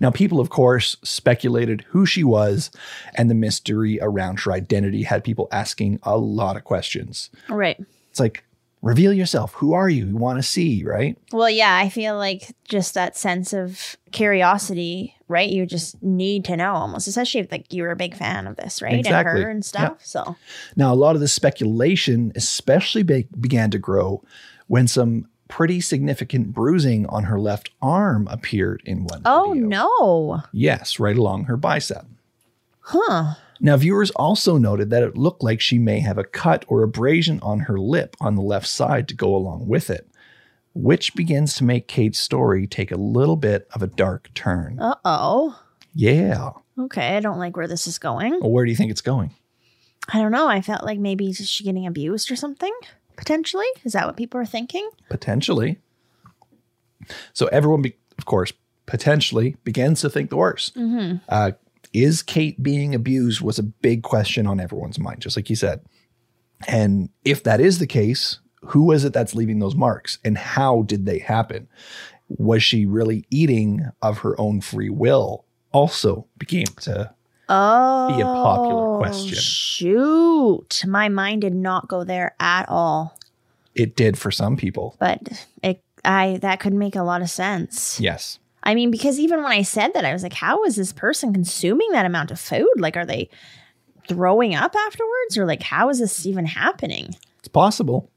Now, 0.01 0.11
people, 0.11 0.41
of 0.41 0.51
course, 0.51 0.97
speculated 1.03 1.85
who 1.89 2.07
she 2.07 2.25
was, 2.25 2.71
and 3.15 3.31
the 3.31 3.35
mystery 3.35 3.99
around 4.01 4.41
her 4.41 4.53
identity 4.53 5.03
had 5.03 5.25
people 5.25 5.49
asking 5.53 6.01
a 6.03 6.17
lot 6.17 6.57
of 6.57 6.65
questions. 6.65 7.31
Right. 7.49 7.79
It's 8.11 8.21
like, 8.21 8.45
reveal 8.83 9.13
yourself. 9.13 9.53
Who 9.55 9.73
are 9.73 9.89
you? 9.89 10.07
You 10.07 10.17
want 10.17 10.39
to 10.39 10.43
see, 10.43 10.85
right? 10.85 11.19
Well, 11.33 11.51
yeah, 11.51 11.77
I 11.77 11.89
feel 11.89 12.17
like 12.17 12.55
just 12.69 12.95
that 12.95 13.17
sense 13.17 13.53
of 13.53 13.97
curiosity, 14.13 15.17
right? 15.27 15.49
You 15.49 15.67
just 15.67 16.03
need 16.03 16.45
to 16.47 16.57
know 16.57 16.73
almost, 16.75 17.09
especially 17.09 17.41
if 17.41 17.53
like 17.53 17.73
you 17.73 17.83
were 17.83 17.91
a 17.91 17.97
big 17.97 18.15
fan 18.17 18.47
of 18.47 18.57
this, 18.57 18.81
right? 18.81 18.95
Exactly. 18.95 19.33
And 19.33 19.43
her 19.43 19.51
and 19.51 19.65
stuff. 19.65 20.05
So 20.05 20.37
Now, 20.77 20.93
a 20.93 20.97
lot 20.97 21.15
of 21.15 21.21
the 21.21 21.29
speculation 21.29 22.33
especially 22.37 23.03
be- 23.03 23.29
began 23.39 23.71
to 23.73 23.79
grow 23.79 24.23
when 24.69 24.87
some 24.87 25.29
pretty 25.49 25.81
significant 25.81 26.53
bruising 26.53 27.07
on 27.07 27.25
her 27.25 27.41
left 27.41 27.71
arm 27.83 28.29
appeared 28.31 28.83
in 28.85 29.05
one 29.05 29.23
Oh 29.25 29.53
video. 29.53 29.67
no. 29.67 30.43
Yes, 30.53 30.99
right 31.01 31.17
along 31.17 31.45
her 31.45 31.57
bicep. 31.57 32.05
Huh. 32.81 33.35
Now, 33.61 33.77
viewers 33.77 34.11
also 34.13 34.57
noted 34.57 34.91
that 34.91 35.03
it 35.03 35.17
looked 35.17 35.43
like 35.43 35.61
she 35.61 35.79
may 35.79 36.01
have 36.01 36.17
a 36.17 36.25
cut 36.25 36.65
or 36.69 36.83
abrasion 36.83 37.41
on 37.43 37.61
her 37.61 37.79
lip 37.79 38.15
on 38.21 38.37
the 38.37 38.43
left 38.43 38.67
side 38.69 39.09
to 39.09 39.15
go 39.15 39.35
along 39.35 39.67
with 39.67 39.91
it, 39.91 40.09
which 40.75 41.15
begins 41.15 41.55
to 41.57 41.65
make 41.65 41.89
Kate's 41.89 42.19
story 42.21 42.67
take 42.69 42.93
a 42.93 42.97
little 42.97 43.37
bit 43.37 43.67
of 43.75 43.83
a 43.83 43.89
dark 43.89 44.33
turn. 44.35 44.79
Uh 44.79 44.95
oh. 45.05 45.61
Yeah. 45.93 46.51
Okay, 46.79 47.17
I 47.17 47.21
don't 47.21 47.39
like 47.39 47.57
where 47.57 47.67
this 47.67 47.89
is 47.89 47.99
going. 47.99 48.39
Well, 48.41 48.53
where 48.53 48.65
do 48.65 48.71
you 48.71 48.77
think 48.77 48.93
it's 48.93 49.01
going? 49.01 49.35
I 50.13 50.21
don't 50.21 50.31
know. 50.33 50.47
I 50.49 50.61
felt 50.63 50.85
like 50.85 50.99
maybe 51.01 51.29
is 51.29 51.51
she 51.51 51.65
getting 51.65 51.87
abused 51.87 52.31
or 52.31 52.37
something? 52.37 52.73
Potentially? 53.19 53.67
Is 53.85 53.93
that 53.93 54.07
what 54.07 54.17
people 54.17 54.41
are 54.41 54.47
thinking? 54.47 54.89
Potentially. 55.11 55.79
So 57.33 57.47
everyone, 57.49 57.83
be- 57.83 57.97
of 58.17 58.25
course, 58.25 58.53
potentially 58.87 59.57
begins 59.65 60.01
to 60.01 60.09
think 60.09 60.31
the 60.31 60.37
worst. 60.37 60.77
Uh, 61.29 61.53
is 61.93 62.23
Kate 62.23 62.63
being 62.63 62.95
abused 62.95 63.41
was 63.41 63.59
a 63.59 63.63
big 63.65 64.03
question 64.03 64.47
on 64.47 64.61
everyone's 64.61 64.99
mind, 64.99 65.21
just 65.21 65.37
like 65.37 65.51
you 65.51 65.57
said. 65.57 65.81
And 66.69 67.11
if 67.25 67.43
that 67.43 67.61
is 67.61 67.79
the 67.81 67.87
case, 67.87 68.39
who 68.63 68.93
is 68.93 69.05
it 69.05 69.13
that's 69.13 69.35
leaving 69.35 69.59
those 69.59 69.75
marks 69.75 70.19
and 70.25 70.39
how 70.39 70.83
did 70.83 71.05
they 71.05 71.19
happen? 71.19 71.69
Was 72.29 72.63
she 72.63 72.87
really 72.87 73.25
eating 73.31 73.89
of 74.01 74.19
her 74.19 74.41
own 74.41 74.61
free 74.61 74.91
will? 74.91 75.45
Also 75.73 76.27
became 76.39 76.67
to 76.83 77.13
Oh, 77.49 78.15
Be 78.15 78.21
a 78.21 78.25
popular 78.25 78.97
oh, 78.97 78.99
question. 78.99 79.39
Shoot, 79.39 80.85
my 80.87 81.09
mind 81.09 81.41
did 81.43 81.55
not 81.55 81.89
go 81.89 82.05
there 82.05 82.35
at 82.39 82.69
all. 82.69 83.19
it 83.75 83.97
did 83.97 84.19
for 84.19 84.31
some 84.31 84.57
people. 84.57 84.97
But 84.99 85.47
it, 85.63 85.83
I 86.05 86.39
that 86.43 86.61
could 86.61 86.75
make 86.75 86.95
a 86.97 87.03
lot 87.03 87.23
of 87.23 87.31
sense. 87.31 87.99
Yes. 88.01 88.39
I 88.63 88.75
mean, 88.75 88.91
because 88.91 89.19
even 89.19 89.43
when 89.43 89.53
I 89.53 89.63
said 89.63 89.95
that, 89.95 90.05
I 90.05 90.13
was 90.13 90.23
like, 90.23 90.33
how 90.35 90.65
is 90.65 90.77
this 90.77 90.93
person 90.93 91.33
consuming 91.33 91.91
that 91.93 92.05
amount 92.07 92.31
of 92.31 92.41
food? 92.41 92.69
Like, 92.77 92.97
are 92.97 93.07
they 93.07 93.31
throwing 94.09 94.55
up 94.55 94.75
afterwards, 94.75 95.39
or 95.39 95.47
like, 95.47 95.63
how 95.63 95.89
is 95.91 96.01
this 96.01 96.27
even 96.27 96.45
happening? 96.45 97.15
It's 97.39 97.49
possible. 97.49 98.11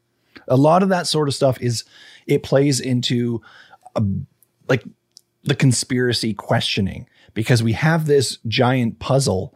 A 0.47 0.57
lot 0.57 0.83
of 0.83 0.89
that 0.89 1.07
sort 1.07 1.27
of 1.27 1.35
stuff 1.35 1.61
is 1.61 1.83
it 2.27 2.43
plays 2.43 2.79
into 2.79 3.41
a, 3.95 4.03
like 4.67 4.83
the 5.43 5.55
conspiracy 5.55 6.33
questioning 6.33 7.07
because 7.33 7.63
we 7.63 7.73
have 7.73 8.05
this 8.05 8.37
giant 8.47 8.99
puzzle 8.99 9.55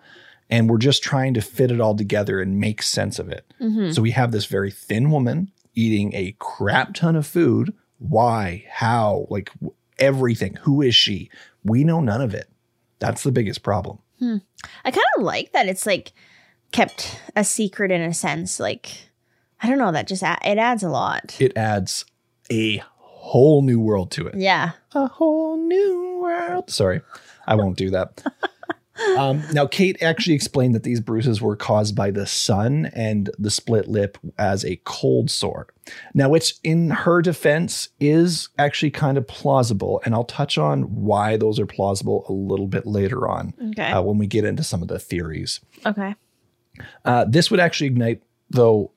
and 0.50 0.70
we're 0.70 0.78
just 0.78 1.04
trying 1.04 1.34
to 1.34 1.42
fit 1.42 1.72
it 1.72 1.82
all 1.82 1.96
together 1.96 2.40
and 2.40 2.60
make 2.60 2.82
sense 2.82 3.20
of 3.20 3.30
it. 3.30 3.52
Mm-hmm. 3.60 3.92
So 3.92 4.02
we 4.02 4.12
have 4.12 4.32
this 4.32 4.46
very 4.46 4.72
thin 4.72 5.10
woman 5.12 5.52
eating 5.74 6.14
a 6.14 6.36
crap 6.40 6.94
ton 6.94 7.16
of 7.16 7.26
food. 7.26 7.74
Why? 7.98 8.66
How? 8.70 9.28
Like 9.30 9.52
everything. 9.98 10.56
Who 10.62 10.82
is 10.82 10.96
she? 10.96 11.30
We 11.64 11.84
know 11.84 12.00
none 12.00 12.22
of 12.22 12.34
it. 12.34 12.50
That's 13.00 13.24
the 13.24 13.32
biggest 13.32 13.64
problem. 13.64 14.00
Hmm. 14.20 14.38
I 14.84 14.92
kind 14.92 15.06
of 15.18 15.24
like 15.24 15.52
that 15.52 15.68
it's 15.68 15.86
like 15.86 16.14
kept 16.72 17.20
a 17.36 17.44
secret 17.44 17.92
in 17.92 18.02
a 18.02 18.14
sense. 18.14 18.60
Like, 18.60 19.10
I 19.62 19.68
don't 19.68 19.78
know, 19.78 19.92
that 19.92 20.08
just 20.08 20.24
it 20.24 20.58
adds 20.58 20.84
a 20.84 20.90
lot. 20.90 21.36
It 21.40 21.58
adds 21.58 22.06
a 22.52 22.84
whole 23.26 23.62
new 23.62 23.80
world 23.80 24.12
to 24.12 24.28
it. 24.28 24.36
Yeah. 24.38 24.72
a 24.94 25.08
whole 25.08 25.58
new 25.58 26.05
world. 26.50 26.70
Sorry, 26.70 27.02
I 27.48 27.56
won't 27.56 27.78
do 27.78 27.90
that. 27.92 28.24
Um, 29.18 29.44
now, 29.52 29.68
Kate 29.68 30.02
actually 30.02 30.36
explained 30.36 30.74
that 30.74 30.84
these 30.84 31.02
bruises 31.02 31.42
were 31.42 31.58
caused 31.58 31.98
by 31.98 32.12
the 32.12 32.26
sun 32.26 32.90
and 32.96 33.30
the 33.38 33.52
split 33.52 33.90
lip 33.90 34.18
as 34.38 34.64
a 34.64 34.80
cold 34.86 35.30
sore. 35.30 35.68
Now, 36.14 36.30
which 36.30 36.54
in 36.64 36.92
her 36.92 37.22
defense 37.22 37.90
is 38.00 38.48
actually 38.58 38.92
kind 38.92 39.18
of 39.18 39.28
plausible, 39.28 40.02
and 40.06 40.16
I'll 40.16 40.24
touch 40.24 40.58
on 40.58 40.84
why 40.84 41.36
those 41.36 41.60
are 41.60 41.66
plausible 41.66 42.26
a 42.30 42.32
little 42.32 42.68
bit 42.68 42.86
later 42.86 43.28
on 43.28 43.54
Okay. 43.72 43.92
uh, 43.92 44.02
when 44.02 44.18
we 44.18 44.28
get 44.28 44.46
into 44.46 44.64
some 44.64 44.82
of 44.82 44.88
the 44.88 44.98
theories. 44.98 45.60
Okay. 45.86 46.16
Uh, 47.04 47.26
this 47.28 47.52
would 47.52 47.60
actually 47.60 47.88
ignite, 47.88 48.24
though, 48.50 48.92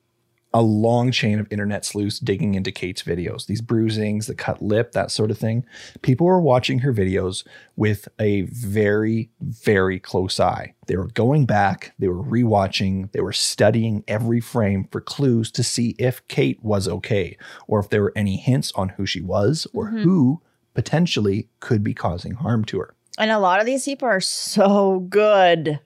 a 0.53 0.61
long 0.61 1.11
chain 1.11 1.39
of 1.39 1.47
internet 1.51 1.85
sleuths 1.85 2.19
digging 2.19 2.55
into 2.55 2.71
Kate's 2.71 3.03
videos. 3.03 3.45
These 3.45 3.61
bruisings, 3.61 4.25
the 4.25 4.33
cut 4.33 4.61
lip, 4.61 4.93
that 4.93 5.11
sort 5.11 5.29
of 5.29 5.37
thing. 5.37 5.65
People 6.01 6.25
were 6.25 6.41
watching 6.41 6.79
her 6.79 6.91
videos 6.91 7.45
with 7.75 8.07
a 8.19 8.41
very, 8.43 9.29
very 9.41 9.99
close 9.99 10.39
eye. 10.39 10.73
They 10.87 10.97
were 10.97 11.07
going 11.07 11.45
back, 11.45 11.93
they 11.99 12.07
were 12.07 12.23
rewatching, 12.23 13.11
they 13.11 13.21
were 13.21 13.33
studying 13.33 14.03
every 14.07 14.39
frame 14.39 14.87
for 14.91 15.01
clues 15.01 15.51
to 15.51 15.63
see 15.63 15.95
if 15.99 16.27
Kate 16.27 16.63
was 16.63 16.87
okay 16.87 17.37
or 17.67 17.79
if 17.79 17.89
there 17.89 18.01
were 18.01 18.13
any 18.15 18.37
hints 18.37 18.71
on 18.73 18.89
who 18.89 19.05
she 19.05 19.21
was 19.21 19.67
or 19.71 19.85
mm-hmm. 19.87 20.01
who 20.01 20.41
potentially 20.73 21.47
could 21.59 21.83
be 21.83 21.93
causing 21.93 22.33
harm 22.33 22.65
to 22.65 22.79
her. 22.79 22.95
And 23.19 23.29
a 23.29 23.39
lot 23.39 23.59
of 23.59 23.65
these 23.65 23.85
people 23.85 24.07
are 24.07 24.21
so 24.21 25.01
good 25.09 25.79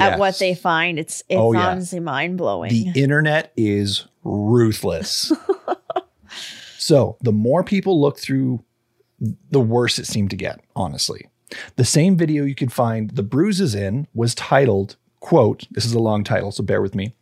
at 0.00 0.18
what 0.18 0.38
they 0.38 0.54
find. 0.54 0.98
It's 0.98 1.22
it's 1.28 1.38
Oh, 1.38 1.52
yeah. 1.52 1.68
honestly 1.70 2.00
mind 2.00 2.36
blowing. 2.36 2.70
The 2.70 3.00
internet 3.00 3.52
is 3.56 4.06
ruthless. 4.24 5.32
so 6.78 7.16
the 7.20 7.32
more 7.32 7.64
people 7.64 8.00
look 8.00 8.18
through, 8.18 8.64
the 9.50 9.60
worse 9.60 9.98
it 9.98 10.06
seemed 10.06 10.30
to 10.30 10.36
get, 10.36 10.60
honestly. 10.74 11.28
The 11.76 11.84
same 11.84 12.16
video 12.16 12.44
you 12.44 12.54
could 12.54 12.72
find 12.72 13.10
the 13.10 13.22
bruises 13.22 13.74
in 13.74 14.06
was 14.14 14.34
titled, 14.34 14.96
quote, 15.18 15.66
this 15.70 15.84
is 15.84 15.92
a 15.92 15.98
long 15.98 16.24
title, 16.24 16.52
so 16.52 16.62
bear 16.62 16.80
with 16.80 16.94
me. 16.94 17.14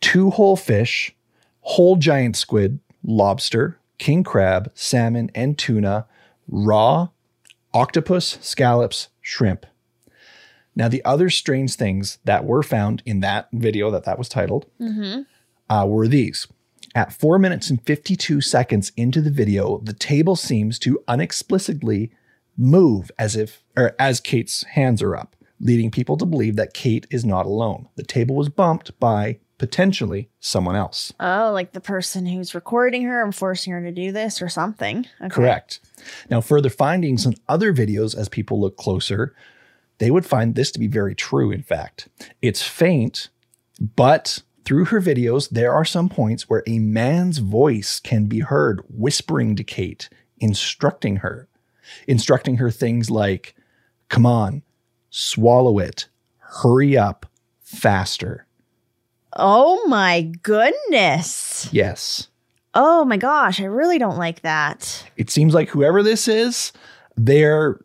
Two 0.00 0.30
whole 0.30 0.56
fish, 0.56 1.14
whole 1.60 1.96
giant 1.96 2.36
squid, 2.36 2.78
lobster, 3.02 3.78
king 3.98 4.22
crab, 4.22 4.70
salmon, 4.74 5.30
and 5.34 5.58
tuna, 5.58 6.06
raw, 6.48 7.08
octopus, 7.72 8.38
scallops, 8.40 9.08
shrimp. 9.20 9.66
Now, 10.76 10.88
the 10.88 11.04
other 11.04 11.30
strange 11.30 11.74
things 11.74 12.18
that 12.24 12.44
were 12.44 12.62
found 12.62 13.02
in 13.06 13.20
that 13.20 13.48
video 13.52 13.90
that 13.90 14.04
that 14.04 14.18
was 14.18 14.28
titled 14.28 14.66
mm-hmm. 14.80 15.22
Uh, 15.74 15.86
were 15.86 16.08
these. 16.08 16.46
At 16.94 17.12
four 17.12 17.38
minutes 17.38 17.70
and 17.70 17.82
52 17.82 18.40
seconds 18.40 18.92
into 18.96 19.20
the 19.20 19.30
video, 19.30 19.78
the 19.78 19.92
table 19.92 20.36
seems 20.36 20.78
to 20.80 21.00
unexplicitly 21.08 22.10
move 22.56 23.10
as 23.18 23.34
if, 23.34 23.64
or 23.76 23.96
as 23.98 24.20
Kate's 24.20 24.62
hands 24.64 25.02
are 25.02 25.16
up, 25.16 25.34
leading 25.58 25.90
people 25.90 26.16
to 26.18 26.24
believe 26.24 26.54
that 26.56 26.74
Kate 26.74 27.06
is 27.10 27.24
not 27.24 27.46
alone. 27.46 27.88
The 27.96 28.04
table 28.04 28.36
was 28.36 28.48
bumped 28.48 28.98
by 29.00 29.40
potentially 29.58 30.28
someone 30.40 30.76
else. 30.76 31.12
oh, 31.18 31.50
like 31.52 31.72
the 31.72 31.80
person 31.80 32.26
who's 32.26 32.54
recording 32.54 33.02
her 33.02 33.24
and 33.24 33.34
forcing 33.34 33.72
her 33.72 33.82
to 33.82 33.92
do 33.92 34.12
this 34.12 34.40
or 34.40 34.48
something. 34.48 35.06
Okay. 35.20 35.30
Correct. 35.30 35.80
Now, 36.30 36.40
further 36.40 36.70
findings 36.70 37.26
on 37.26 37.34
other 37.48 37.72
videos 37.72 38.16
as 38.16 38.28
people 38.28 38.60
look 38.60 38.76
closer, 38.76 39.34
they 39.98 40.10
would 40.10 40.26
find 40.26 40.54
this 40.54 40.70
to 40.72 40.78
be 40.78 40.88
very 40.88 41.14
true, 41.14 41.50
in 41.50 41.62
fact. 41.62 42.08
It's 42.42 42.62
faint, 42.62 43.30
but 43.80 44.42
through 44.64 44.86
her 44.86 45.00
videos, 45.00 45.50
there 45.50 45.72
are 45.72 45.84
some 45.84 46.08
points 46.08 46.48
where 46.48 46.62
a 46.66 46.78
man's 46.78 47.38
voice 47.38 48.00
can 48.00 48.26
be 48.26 48.40
heard 48.40 48.82
whispering 48.88 49.56
to 49.56 49.64
Kate, 49.64 50.08
instructing 50.38 51.16
her, 51.16 51.48
instructing 52.08 52.56
her 52.56 52.70
things 52.70 53.10
like, 53.10 53.54
come 54.08 54.24
on, 54.26 54.62
swallow 55.10 55.78
it, 55.78 56.08
hurry 56.38 56.96
up, 56.96 57.26
faster. 57.60 58.46
Oh 59.36 59.86
my 59.88 60.32
goodness. 60.42 61.68
Yes. 61.72 62.28
Oh 62.74 63.04
my 63.04 63.16
gosh, 63.16 63.60
I 63.60 63.64
really 63.64 63.98
don't 63.98 64.18
like 64.18 64.42
that. 64.42 65.04
it 65.16 65.30
seems 65.30 65.54
like 65.54 65.68
whoever 65.68 66.02
this 66.02 66.26
is, 66.26 66.72
they're 67.16 67.80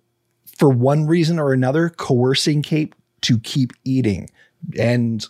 for 0.58 0.70
one 0.70 1.06
reason 1.06 1.40
or 1.40 1.54
another 1.54 1.90
coercing 1.90 2.62
Kate 2.62 2.94
to 3.22 3.40
keep 3.40 3.72
eating. 3.84 4.30
And 4.78 5.26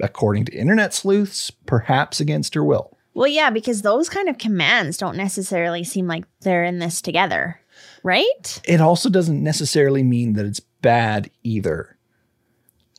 according 0.00 0.44
to 0.46 0.54
internet 0.54 0.94
sleuths, 0.94 1.50
perhaps 1.50 2.20
against 2.20 2.54
her 2.54 2.64
will. 2.64 2.96
Well, 3.14 3.26
yeah, 3.26 3.50
because 3.50 3.82
those 3.82 4.08
kind 4.08 4.28
of 4.28 4.38
commands 4.38 4.96
don't 4.96 5.16
necessarily 5.16 5.82
seem 5.82 6.06
like 6.06 6.24
they're 6.42 6.64
in 6.64 6.78
this 6.78 7.02
together, 7.02 7.60
right? 8.04 8.60
It 8.64 8.80
also 8.80 9.10
doesn't 9.10 9.42
necessarily 9.42 10.04
mean 10.04 10.34
that 10.34 10.46
it's 10.46 10.60
bad 10.60 11.30
either. 11.42 11.98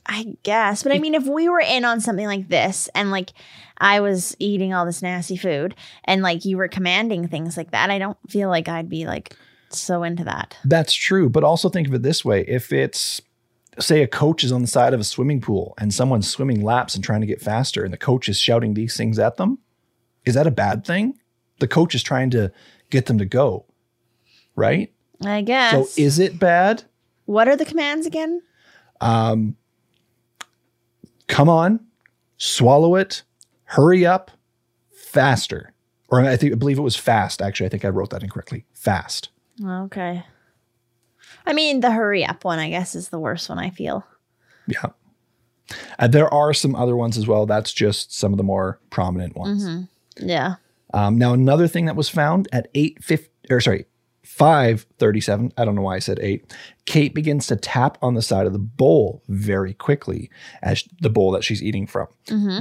I 0.05 0.37
guess. 0.43 0.83
But 0.83 0.91
I 0.91 0.99
mean, 0.99 1.13
if 1.13 1.25
we 1.25 1.47
were 1.47 1.61
in 1.61 1.85
on 1.85 2.01
something 2.01 2.25
like 2.25 2.49
this 2.49 2.89
and 2.95 3.11
like 3.11 3.29
I 3.77 3.99
was 3.99 4.35
eating 4.39 4.73
all 4.73 4.85
this 4.85 5.01
nasty 5.03 5.37
food 5.37 5.75
and 6.03 6.23
like 6.23 6.45
you 6.45 6.57
were 6.57 6.67
commanding 6.67 7.27
things 7.27 7.55
like 7.55 7.71
that, 7.71 7.91
I 7.91 7.99
don't 7.99 8.17
feel 8.27 8.49
like 8.49 8.67
I'd 8.67 8.89
be 8.89 9.05
like 9.05 9.35
so 9.69 10.01
into 10.01 10.23
that. 10.23 10.57
That's 10.65 10.93
true. 10.93 11.29
But 11.29 11.43
also 11.43 11.69
think 11.69 11.87
of 11.87 11.93
it 11.93 12.01
this 12.01 12.25
way 12.25 12.43
if 12.47 12.73
it's, 12.73 13.21
say, 13.79 14.01
a 14.01 14.07
coach 14.07 14.43
is 14.43 14.51
on 14.51 14.61
the 14.61 14.67
side 14.67 14.93
of 14.93 14.99
a 14.99 15.03
swimming 15.03 15.41
pool 15.41 15.73
and 15.77 15.93
someone's 15.93 16.29
swimming 16.29 16.63
laps 16.63 16.95
and 16.95 17.03
trying 17.03 17.21
to 17.21 17.27
get 17.27 17.41
faster, 17.41 17.83
and 17.83 17.93
the 17.93 17.97
coach 17.97 18.29
is 18.29 18.39
shouting 18.39 18.73
these 18.73 18.95
things 18.97 19.19
at 19.19 19.37
them, 19.37 19.59
is 20.25 20.35
that 20.35 20.47
a 20.47 20.51
bad 20.51 20.85
thing? 20.85 21.17
The 21.59 21.67
coach 21.67 21.95
is 21.95 22.03
trying 22.03 22.29
to 22.31 22.51
get 22.89 23.05
them 23.05 23.17
to 23.17 23.25
go, 23.25 23.65
right? 24.55 24.91
I 25.25 25.41
guess. 25.41 25.71
So 25.71 26.01
is 26.01 26.19
it 26.19 26.39
bad? 26.39 26.83
what 27.29 27.47
are 27.47 27.55
the 27.55 27.65
commands 27.65 28.07
again? 28.07 28.41
Um, 29.01 29.55
come 31.27 31.47
on, 31.47 31.79
swallow 32.37 32.95
it, 32.95 33.21
hurry 33.65 34.03
up, 34.03 34.31
faster. 34.91 35.73
Or 36.07 36.21
I 36.21 36.37
think 36.37 36.53
I 36.53 36.55
believe 36.55 36.79
it 36.79 36.81
was 36.81 36.95
fast. 36.95 37.39
Actually, 37.39 37.67
I 37.67 37.69
think 37.69 37.85
I 37.85 37.89
wrote 37.89 38.09
that 38.09 38.23
incorrectly. 38.23 38.65
Fast. 38.73 39.29
Okay. 39.63 40.23
I 41.45 41.53
mean, 41.53 41.79
the 41.79 41.91
hurry 41.91 42.25
up 42.25 42.43
one, 42.43 42.59
I 42.59 42.69
guess, 42.69 42.95
is 42.95 43.09
the 43.09 43.19
worst 43.19 43.49
one 43.49 43.59
I 43.59 43.69
feel. 43.69 44.05
Yeah. 44.67 44.87
Uh, 45.97 46.07
there 46.07 46.31
are 46.33 46.53
some 46.53 46.75
other 46.75 46.95
ones 46.95 47.17
as 47.17 47.27
well. 47.27 47.45
That's 47.45 47.73
just 47.73 48.13
some 48.13 48.33
of 48.33 48.37
the 48.37 48.43
more 48.43 48.79
prominent 48.89 49.35
ones. 49.35 49.63
Yeah. 50.17 50.55
Um, 50.93 51.17
now, 51.17 51.33
another 51.33 51.67
thing 51.67 51.85
that 51.85 51.95
was 51.95 52.09
found 52.09 52.47
at 52.51 52.67
850, 52.73 53.29
or 53.51 53.61
sorry, 53.61 53.85
537, 54.23 55.53
I 55.57 55.65
don't 55.65 55.75
know 55.75 55.81
why 55.81 55.95
I 55.95 55.99
said 55.99 56.19
8, 56.21 56.53
Kate 56.85 57.13
begins 57.13 57.47
to 57.47 57.55
tap 57.55 57.97
on 58.01 58.13
the 58.15 58.21
side 58.21 58.45
of 58.47 58.53
the 58.53 58.59
bowl 58.59 59.23
very 59.27 59.73
quickly 59.73 60.29
as 60.61 60.83
the 61.01 61.09
bowl 61.09 61.31
that 61.31 61.43
she's 61.43 61.61
eating 61.63 61.85
from, 61.87 62.07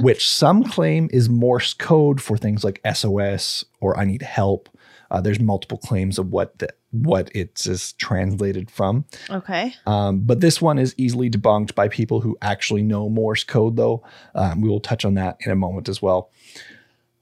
which 0.03 0.27
some 0.29 0.63
claim 0.63 1.09
is 1.11 1.29
Morse 1.29 1.73
code 1.73 2.21
for 2.21 2.37
things 2.37 2.63
like 2.63 2.81
SOS 2.93 3.63
or 3.81 3.97
I 3.97 4.05
need 4.05 4.21
help. 4.23 4.69
Uh, 5.11 5.21
there's 5.21 5.39
multiple 5.39 5.77
claims 5.77 6.19
of 6.19 6.31
what 6.31 6.59
the, 6.59 6.69
what 6.91 7.29
it's 7.35 7.67
is 7.67 7.93
translated 7.93 8.71
from. 8.71 9.05
Okay. 9.29 9.75
Um, 9.85 10.21
but 10.21 10.41
this 10.41 10.61
one 10.61 10.79
is 10.79 10.95
easily 10.97 11.29
debunked 11.29 11.75
by 11.75 11.87
people 11.87 12.21
who 12.21 12.37
actually 12.41 12.81
know 12.81 13.09
Morse 13.09 13.43
code, 13.43 13.75
though. 13.75 14.03
Um, 14.35 14.61
we 14.61 14.69
will 14.69 14.79
touch 14.79 15.05
on 15.05 15.13
that 15.15 15.37
in 15.45 15.51
a 15.51 15.55
moment 15.55 15.87
as 15.87 16.01
well. 16.01 16.31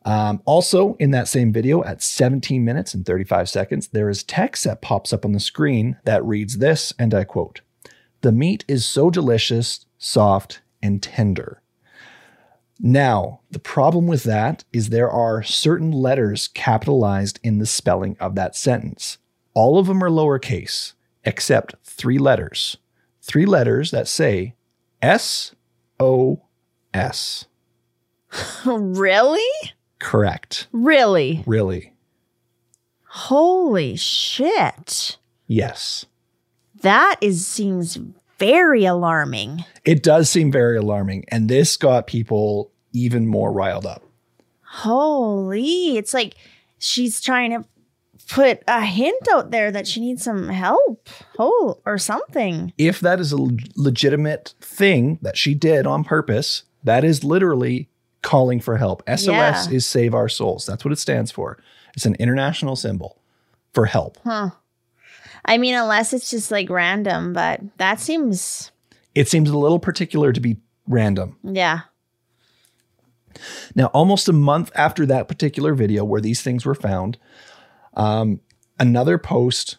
Um, 0.05 0.41
also, 0.45 0.95
in 0.99 1.11
that 1.11 1.27
same 1.27 1.51
video, 1.51 1.83
at 1.83 2.01
17 2.01 2.63
minutes 2.63 2.93
and 2.93 3.05
35 3.05 3.49
seconds, 3.49 3.89
there 3.89 4.09
is 4.09 4.23
text 4.23 4.63
that 4.63 4.81
pops 4.81 5.11
up 5.11 5.25
on 5.25 5.33
the 5.33 5.39
screen 5.39 5.97
that 6.05 6.23
reads 6.23 6.59
this, 6.59 6.93
and 6.97 7.13
I 7.13 7.25
quote 7.25 7.59
The 8.21 8.31
meat 8.31 8.63
is 8.69 8.85
so 8.85 9.09
delicious, 9.09 9.85
soft, 9.97 10.61
and 10.81 11.03
tender. 11.03 11.61
Now, 12.79 13.41
the 13.51 13.59
problem 13.59 14.07
with 14.07 14.23
that 14.23 14.63
is 14.71 14.89
there 14.89 15.09
are 15.09 15.43
certain 15.43 15.91
letters 15.91 16.47
capitalized 16.47 17.39
in 17.43 17.57
the 17.57 17.65
spelling 17.65 18.15
of 18.19 18.35
that 18.35 18.55
sentence. 18.55 19.17
All 19.57 19.79
of 19.79 19.87
them 19.87 20.03
are 20.03 20.09
lowercase, 20.09 20.93
except 21.25 21.73
three 21.83 22.19
letters. 22.19 22.77
Three 23.23 23.47
letters 23.47 23.89
that 23.89 24.07
say 24.07 24.53
S 25.01 25.55
O 25.99 26.43
S. 26.93 27.47
really? 28.67 29.41
Correct. 29.97 30.67
Really? 30.71 31.43
Really. 31.47 31.93
Holy 33.07 33.95
shit. 33.95 35.17
Yes. 35.47 36.05
That 36.81 37.15
is 37.19 37.47
seems 37.47 37.97
very 38.37 38.85
alarming. 38.85 39.65
It 39.83 40.03
does 40.03 40.29
seem 40.29 40.51
very 40.51 40.77
alarming. 40.77 41.25
And 41.29 41.49
this 41.49 41.77
got 41.77 42.05
people 42.05 42.71
even 42.93 43.25
more 43.25 43.51
riled 43.51 43.87
up. 43.87 44.03
Holy. 44.61 45.97
It's 45.97 46.13
like 46.13 46.35
she's 46.77 47.19
trying 47.19 47.49
to 47.49 47.65
put 48.29 48.61
a 48.67 48.85
hint 48.85 49.27
out 49.31 49.51
there 49.51 49.71
that 49.71 49.87
she 49.87 49.99
needs 50.01 50.23
some 50.23 50.49
help. 50.49 51.09
Oh, 51.39 51.79
or 51.85 51.97
something. 51.97 52.73
If 52.77 52.99
that 52.99 53.19
is 53.19 53.31
a 53.31 53.37
legitimate 53.75 54.53
thing 54.61 55.19
that 55.21 55.37
she 55.37 55.53
did 55.53 55.87
on 55.87 56.03
purpose, 56.03 56.63
that 56.83 57.03
is 57.03 57.23
literally 57.23 57.89
calling 58.21 58.59
for 58.59 58.77
help. 58.77 59.01
SOS 59.07 59.27
Yeah. 59.27 59.67
is 59.71 59.85
Save 59.85 60.13
Our 60.13 60.27
Souls. 60.29 60.65
That's 60.65 60.83
what 60.83 60.91
it 60.91 60.99
stands 60.99 61.31
for. 61.31 61.57
It's 61.95 62.05
an 62.05 62.15
international 62.15 62.75
symbol 62.75 63.21
for 63.73 63.85
help. 63.85 64.17
Huh. 64.23 64.49
I 65.45 65.57
mean, 65.57 65.75
unless 65.75 66.11
it's 66.13 66.29
just 66.29 66.51
like 66.51 66.69
random, 66.69 67.31
but 67.33 67.61
that 67.77 67.99
seems, 68.01 68.71
It 69.15 69.29
seems 69.29 69.49
a 69.49 69.57
little 69.57 69.79
particular 69.79 70.33
to 70.33 70.41
be 70.41 70.57
random. 70.87 71.37
yeah. 71.43 71.81
Now, 73.75 73.85
almost 73.87 74.27
a 74.27 74.33
month 74.33 74.71
after 74.75 75.05
that 75.05 75.27
particular 75.27 75.73
video 75.75 76.03
where 76.03 76.21
these 76.21 76.41
things 76.41 76.65
were 76.65 76.73
found, 76.75 77.17
um, 77.97 78.39
another 78.79 79.17
post 79.17 79.77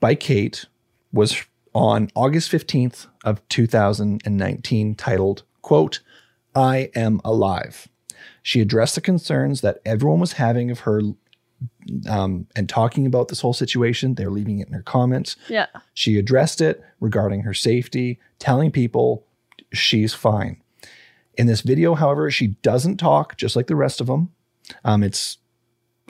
by 0.00 0.16
Kate 0.16 0.66
was 1.12 1.44
on 1.74 2.10
August 2.16 2.50
15th 2.50 3.06
of 3.24 3.46
2019 3.48 4.94
titled, 4.96 5.44
quote, 5.62 6.00
I 6.54 6.90
am 6.96 7.20
alive. 7.24 7.88
She 8.42 8.60
addressed 8.60 8.96
the 8.96 9.00
concerns 9.00 9.60
that 9.60 9.78
everyone 9.84 10.18
was 10.18 10.32
having 10.32 10.70
of 10.70 10.80
her 10.80 11.02
um, 12.08 12.46
and 12.56 12.68
talking 12.68 13.06
about 13.06 13.28
this 13.28 13.40
whole 13.40 13.52
situation. 13.52 14.14
They're 14.14 14.30
leaving 14.30 14.58
it 14.58 14.68
in 14.68 14.72
her 14.72 14.82
comments. 14.82 15.36
Yeah. 15.48 15.66
She 15.94 16.18
addressed 16.18 16.60
it 16.60 16.82
regarding 16.98 17.42
her 17.42 17.54
safety, 17.54 18.18
telling 18.38 18.72
people 18.72 19.26
she's 19.72 20.14
fine. 20.14 20.60
In 21.34 21.46
this 21.46 21.60
video, 21.60 21.94
however, 21.94 22.30
she 22.30 22.48
doesn't 22.62 22.96
talk 22.96 23.36
just 23.36 23.54
like 23.54 23.66
the 23.66 23.76
rest 23.76 24.00
of 24.00 24.06
them. 24.06 24.32
Um, 24.84 25.02
it's 25.02 25.38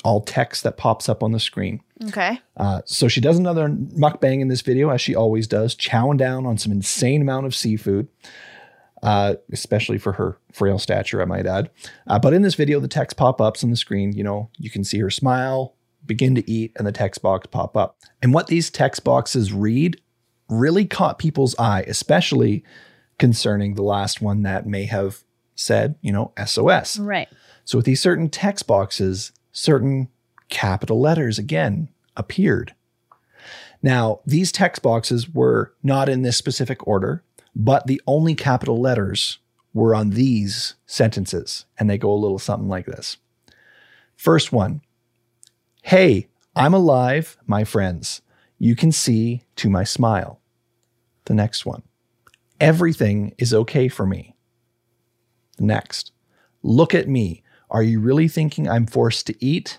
all 0.04 0.20
text 0.20 0.62
that 0.64 0.76
pops 0.76 1.08
up 1.08 1.22
on 1.22 1.32
the 1.32 1.40
screen. 1.40 1.80
Okay. 2.08 2.40
Uh, 2.56 2.80
so 2.84 3.08
she 3.08 3.20
does 3.20 3.38
another 3.38 3.68
mukbang 3.68 4.40
in 4.40 4.48
this 4.48 4.62
video, 4.62 4.90
as 4.90 5.00
she 5.00 5.14
always 5.14 5.46
does, 5.46 5.74
chowing 5.74 6.16
down 6.16 6.46
on 6.46 6.58
some 6.58 6.72
insane 6.72 7.20
amount 7.20 7.46
of 7.46 7.54
seafood, 7.54 8.08
uh, 9.02 9.34
especially 9.52 9.98
for 9.98 10.12
her 10.12 10.38
frail 10.52 10.78
stature, 10.78 11.20
I 11.20 11.26
might 11.26 11.46
add. 11.46 11.70
Uh, 12.06 12.18
but 12.18 12.32
in 12.32 12.42
this 12.42 12.54
video, 12.54 12.80
the 12.80 12.88
text 12.88 13.16
pop 13.16 13.40
ups 13.40 13.62
on 13.62 13.70
the 13.70 13.76
screen. 13.76 14.12
You 14.12 14.24
know, 14.24 14.50
you 14.58 14.70
can 14.70 14.84
see 14.84 14.98
her 15.00 15.10
smile, 15.10 15.74
begin 16.06 16.34
to 16.34 16.50
eat, 16.50 16.72
and 16.76 16.86
the 16.86 16.92
text 16.92 17.22
box 17.22 17.46
pop 17.46 17.76
up. 17.76 17.98
And 18.22 18.32
what 18.32 18.46
these 18.46 18.70
text 18.70 19.04
boxes 19.04 19.52
read 19.52 20.00
really 20.48 20.84
caught 20.84 21.18
people's 21.18 21.54
eye, 21.58 21.84
especially 21.86 22.64
concerning 23.18 23.74
the 23.74 23.82
last 23.82 24.20
one 24.20 24.42
that 24.42 24.66
may 24.66 24.84
have 24.86 25.22
said, 25.54 25.96
you 26.00 26.12
know, 26.12 26.32
SOS. 26.44 26.98
Right. 26.98 27.28
So 27.64 27.78
with 27.78 27.84
these 27.84 28.00
certain 28.00 28.30
text 28.30 28.66
boxes, 28.66 29.32
certain 29.52 30.08
capital 30.48 31.00
letters 31.00 31.38
again 31.38 31.88
appeared. 32.16 32.74
Now, 33.82 34.20
these 34.26 34.52
text 34.52 34.82
boxes 34.82 35.28
were 35.28 35.74
not 35.82 36.08
in 36.08 36.22
this 36.22 36.36
specific 36.36 36.86
order, 36.86 37.24
but 37.54 37.86
the 37.86 38.00
only 38.06 38.34
capital 38.34 38.80
letters 38.80 39.38
were 39.72 39.94
on 39.94 40.10
these 40.10 40.74
sentences, 40.86 41.64
and 41.78 41.88
they 41.88 41.96
go 41.96 42.12
a 42.12 42.14
little 42.14 42.38
something 42.38 42.68
like 42.68 42.86
this. 42.86 43.16
First 44.16 44.52
one 44.52 44.82
Hey, 45.82 46.28
I'm 46.54 46.74
alive, 46.74 47.38
my 47.46 47.64
friends. 47.64 48.20
You 48.58 48.76
can 48.76 48.92
see 48.92 49.44
to 49.56 49.70
my 49.70 49.84
smile. 49.84 50.40
The 51.24 51.34
next 51.34 51.64
one 51.64 51.82
Everything 52.60 53.34
is 53.38 53.54
okay 53.54 53.88
for 53.88 54.04
me. 54.04 54.36
Next 55.58 56.12
Look 56.62 56.94
at 56.94 57.08
me. 57.08 57.42
Are 57.70 57.82
you 57.82 58.00
really 58.00 58.28
thinking 58.28 58.68
I'm 58.68 58.86
forced 58.86 59.26
to 59.28 59.44
eat? 59.44 59.78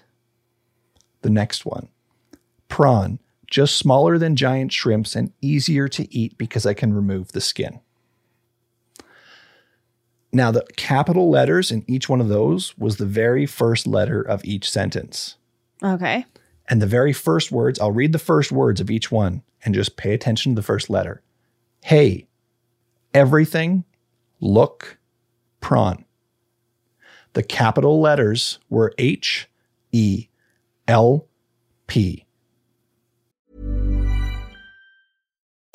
The 1.22 1.30
next 1.30 1.66
one. 1.66 1.90
Prawn, 2.70 3.20
just 3.48 3.78
smaller 3.78 4.18
than 4.18 4.36
giant 4.36 4.72
shrimps 4.72 5.16
and 5.16 5.34
easier 5.42 5.88
to 5.90 6.12
eat 6.16 6.38
because 6.38 6.66
I 6.66 6.74
can 6.74 6.94
remove 6.94 7.34
the 7.34 7.42
skin. 7.42 7.82
Now, 10.34 10.52
the 10.52 10.66
capital 10.78 11.30
letters 11.30 11.72
in 11.72 11.84
each 11.88 12.08
one 12.08 12.22
of 12.22 12.30
those 12.30 12.78
was 12.78 12.96
the 12.96 13.06
very 13.06 13.46
first 13.46 13.86
letter 13.86 14.22
of 14.22 14.46
each 14.46 14.72
sentence. 14.72 15.36
Okay. 15.84 16.26
And 16.70 16.82
the 16.82 16.88
very 16.88 17.12
first 17.12 17.52
words, 17.52 17.80
I'll 17.80 17.92
read 17.92 18.14
the 18.14 18.20
first 18.20 18.50
words 18.50 18.80
of 18.80 18.90
each 18.90 19.12
one 19.12 19.44
and 19.66 19.76
just 19.76 19.98
pay 19.98 20.14
attention 20.14 20.54
to 20.54 20.56
the 20.56 20.66
first 20.66 20.90
letter. 20.90 21.22
Hey, 21.84 22.28
everything, 23.14 23.84
look, 24.40 24.98
prawn. 25.60 26.06
The 27.34 27.44
capital 27.44 28.02
letters 28.02 28.60
were 28.70 28.94
H, 28.98 29.48
E, 29.94 30.28
L, 30.88 31.28
P. 31.88 32.26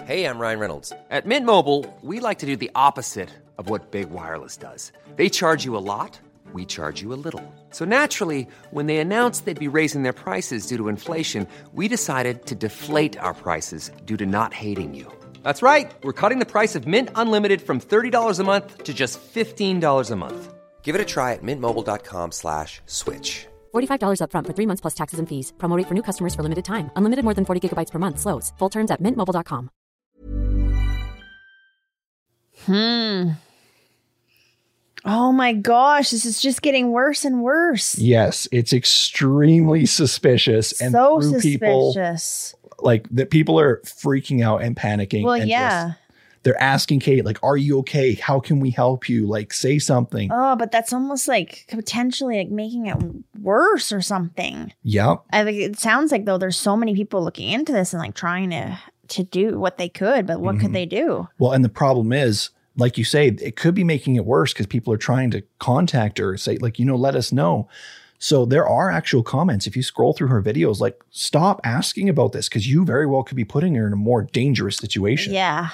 Hey, 0.05 0.25
I'm 0.25 0.39
Ryan 0.39 0.59
Reynolds. 0.61 0.93
At 1.11 1.27
Mint 1.27 1.47
Mobile, 1.47 1.85
we 2.03 2.21
like 2.21 2.41
to 2.41 2.47
do 2.47 2.57
the 2.57 2.71
opposite 2.75 3.31
of 3.59 3.71
what 3.71 3.91
Big 3.91 4.11
Wireless 4.11 4.57
does. 4.59 4.93
They 5.17 5.29
charge 5.31 5.65
you 5.65 5.77
a 5.77 5.83
lot, 5.83 6.21
we 6.53 6.67
charge 6.67 7.01
you 7.01 7.13
a 7.15 7.19
little. 7.25 7.43
So 7.71 7.87
naturally, 7.87 8.47
when 8.71 8.87
they 8.87 8.99
announced 8.99 9.47
they'd 9.47 9.59
be 9.59 9.67
raising 9.67 10.03
their 10.03 10.13
prices 10.13 10.67
due 10.67 10.77
to 10.77 10.89
inflation, 10.89 11.49
we 11.73 11.89
decided 11.89 12.45
to 12.47 12.55
deflate 12.55 13.19
our 13.19 13.35
prices 13.35 13.91
due 14.05 14.19
to 14.19 14.27
not 14.27 14.53
hating 14.53 14.95
you. 14.95 15.11
That's 15.43 15.63
right. 15.63 15.91
We're 16.03 16.13
cutting 16.13 16.39
the 16.39 16.53
price 16.53 16.77
of 16.77 16.87
Mint 16.87 17.09
Unlimited 17.15 17.63
from 17.63 17.81
$30 17.81 18.39
a 18.39 18.45
month 18.45 18.85
to 18.85 18.93
just 18.93 19.19
$15 19.19 20.11
a 20.11 20.17
month. 20.17 20.53
Give 20.87 20.95
it 20.95 21.01
a 21.01 21.05
try 21.05 21.33
at 21.33 21.43
mintmobile.com 21.43 22.31
slash 22.31 22.81
switch. 22.87 23.47
$45 23.75 24.21
upfront 24.23 24.47
for 24.47 24.55
three 24.55 24.67
months 24.67 24.81
plus 24.81 24.95
taxes 24.95 25.19
and 25.19 25.29
fees. 25.29 25.53
Promo 25.59 25.77
rate 25.77 25.89
for 25.89 25.95
new 25.95 26.03
customers 26.03 26.35
for 26.35 26.43
limited 26.43 26.65
time. 26.65 26.91
Unlimited 26.95 27.25
more 27.25 27.35
than 27.35 27.45
40 27.45 27.61
gigabytes 27.61 27.91
per 27.91 27.99
month. 27.99 28.21
Slows. 28.21 28.53
Full 28.59 28.71
terms 28.71 28.91
at 28.93 29.03
mintmobile.com. 29.03 29.71
Hmm. 32.67 33.31
Oh 35.05 35.33
my 35.33 35.53
gosh, 35.53 36.11
this 36.11 36.25
is 36.25 36.41
just 36.41 36.63
getting 36.63 36.91
worse 36.91 37.25
and 37.25 37.43
worse. 37.43 37.99
Yes, 37.99 38.49
it's 38.51 38.73
extremely 38.73 39.87
suspicious 39.87 40.81
and 40.81 40.93
so 40.93 41.21
threw 41.21 41.41
people 41.41 41.95
like 42.81 43.09
that 43.11 43.31
people 43.31 43.59
are 43.59 43.81
freaking 43.85 44.43
out 44.43 44.63
and 44.63 44.77
panicking. 44.77 45.25
Well, 45.25 45.35
and 45.35 45.49
yeah. 45.49 45.89
just- 45.89 45.99
they're 46.47 46.63
asking 46.63 47.01
Kate, 47.01 47.25
like, 47.25 47.43
are 47.43 47.57
you 47.57 47.81
okay? 47.81 48.15
How 48.15 48.39
can 48.39 48.61
we 48.61 48.71
help 48.71 49.09
you? 49.09 49.27
Like, 49.27 49.53
say 49.53 49.81
something. 49.81 50.31
Oh, 50.33 50.55
but 50.55 50.71
that's 50.71 50.93
almost 50.93 51.27
like 51.27 51.67
potentially 51.69 52.39
like 52.39 52.51
making 52.51 52.87
it 52.87 52.97
worse 53.43 53.91
or 53.91 54.01
something. 54.01 54.73
yep. 54.85 55.25
I 55.33 55.43
think 55.43 55.59
it 55.59 55.77
sounds 55.81 56.13
like 56.13 56.25
though 56.25 56.39
there's 56.39 56.57
so 56.57 56.77
many 56.77 56.95
people 56.95 57.25
looking 57.25 57.51
into 57.51 57.73
this 57.73 57.93
and 57.93 58.01
like 58.01 58.15
trying 58.15 58.51
to 58.51 58.79
to 59.09 59.25
do 59.25 59.59
what 59.59 59.77
they 59.79 59.89
could, 59.89 60.25
but 60.27 60.41
what 60.41 60.55
Mhm. 60.57 60.61
could 60.61 60.73
they 60.73 60.87
do? 60.87 61.27
Well, 61.39 61.51
and 61.53 61.65
the 61.65 61.69
problem 61.69 62.13
is 62.13 62.51
like 62.77 62.97
you 62.99 63.05
say, 63.05 63.27
it 63.29 63.57
could 63.57 63.75
be 63.75 63.83
making 63.85 64.15
it 64.17 64.25
worse 64.25 64.53
because 64.53 64.67
people 64.67 64.93
are 64.93 64.99
trying 64.99 65.31
to 65.33 65.43
contact 65.59 66.19
her, 66.19 66.37
say, 66.37 66.59
like, 66.59 66.79
you 66.79 66.85
know, 66.85 66.95
let 66.97 67.17
us 67.17 67.33
know. 67.33 67.67
So 68.19 68.45
there 68.45 68.67
are 68.69 68.91
actual 68.91 69.23
comments. 69.23 69.67
If 69.67 69.77
you 69.77 69.83
scroll 69.83 70.13
through 70.13 70.29
her 70.29 70.43
videos, 70.43 70.79
like, 70.79 70.99
stop 71.11 71.61
asking 71.65 72.09
about 72.09 72.33
this 72.33 72.49
because 72.49 72.67
you 72.69 72.85
very 72.85 73.07
well 73.07 73.23
could 73.23 73.37
be 73.37 73.45
putting 73.45 73.75
her 73.75 73.87
in 73.87 73.93
a 73.93 73.97
more 73.97 74.23
dangerous 74.25 74.77
situation. 74.77 75.33
Yeah. 75.33 75.71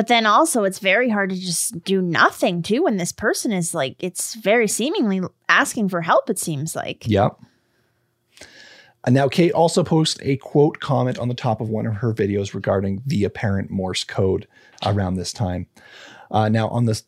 But 0.00 0.06
then 0.06 0.24
also, 0.24 0.64
it's 0.64 0.78
very 0.78 1.10
hard 1.10 1.28
to 1.28 1.36
just 1.36 1.84
do 1.84 2.00
nothing 2.00 2.62
too 2.62 2.84
when 2.84 2.96
this 2.96 3.12
person 3.12 3.52
is 3.52 3.74
like, 3.74 3.96
it's 3.98 4.34
very 4.34 4.66
seemingly 4.66 5.20
asking 5.46 5.90
for 5.90 6.00
help, 6.00 6.30
it 6.30 6.38
seems 6.38 6.74
like. 6.74 7.06
Yep. 7.06 7.38
And 9.04 9.14
now 9.14 9.28
Kate 9.28 9.52
also 9.52 9.84
posts 9.84 10.18
a 10.22 10.38
quote 10.38 10.80
comment 10.80 11.18
on 11.18 11.28
the 11.28 11.34
top 11.34 11.60
of 11.60 11.68
one 11.68 11.84
of 11.84 11.96
her 11.96 12.14
videos 12.14 12.54
regarding 12.54 13.02
the 13.04 13.24
apparent 13.24 13.70
Morse 13.70 14.02
code 14.02 14.48
around 14.86 15.16
this 15.16 15.34
time. 15.34 15.66
Uh, 16.30 16.48
now 16.48 16.68
on 16.68 16.86
this 16.86 17.02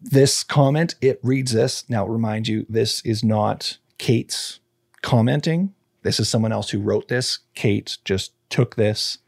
this 0.00 0.42
comment, 0.42 0.94
it 1.02 1.20
reads 1.22 1.52
this. 1.52 1.84
Now 1.90 2.06
remind 2.06 2.48
you, 2.48 2.64
this 2.66 3.02
is 3.02 3.22
not 3.22 3.76
Kate's 3.98 4.58
commenting. 5.02 5.74
This 6.00 6.18
is 6.18 6.30
someone 6.30 6.52
else 6.52 6.70
who 6.70 6.80
wrote 6.80 7.08
this. 7.08 7.40
Kate 7.54 7.98
just 8.06 8.32
took 8.48 8.76
this 8.76 9.18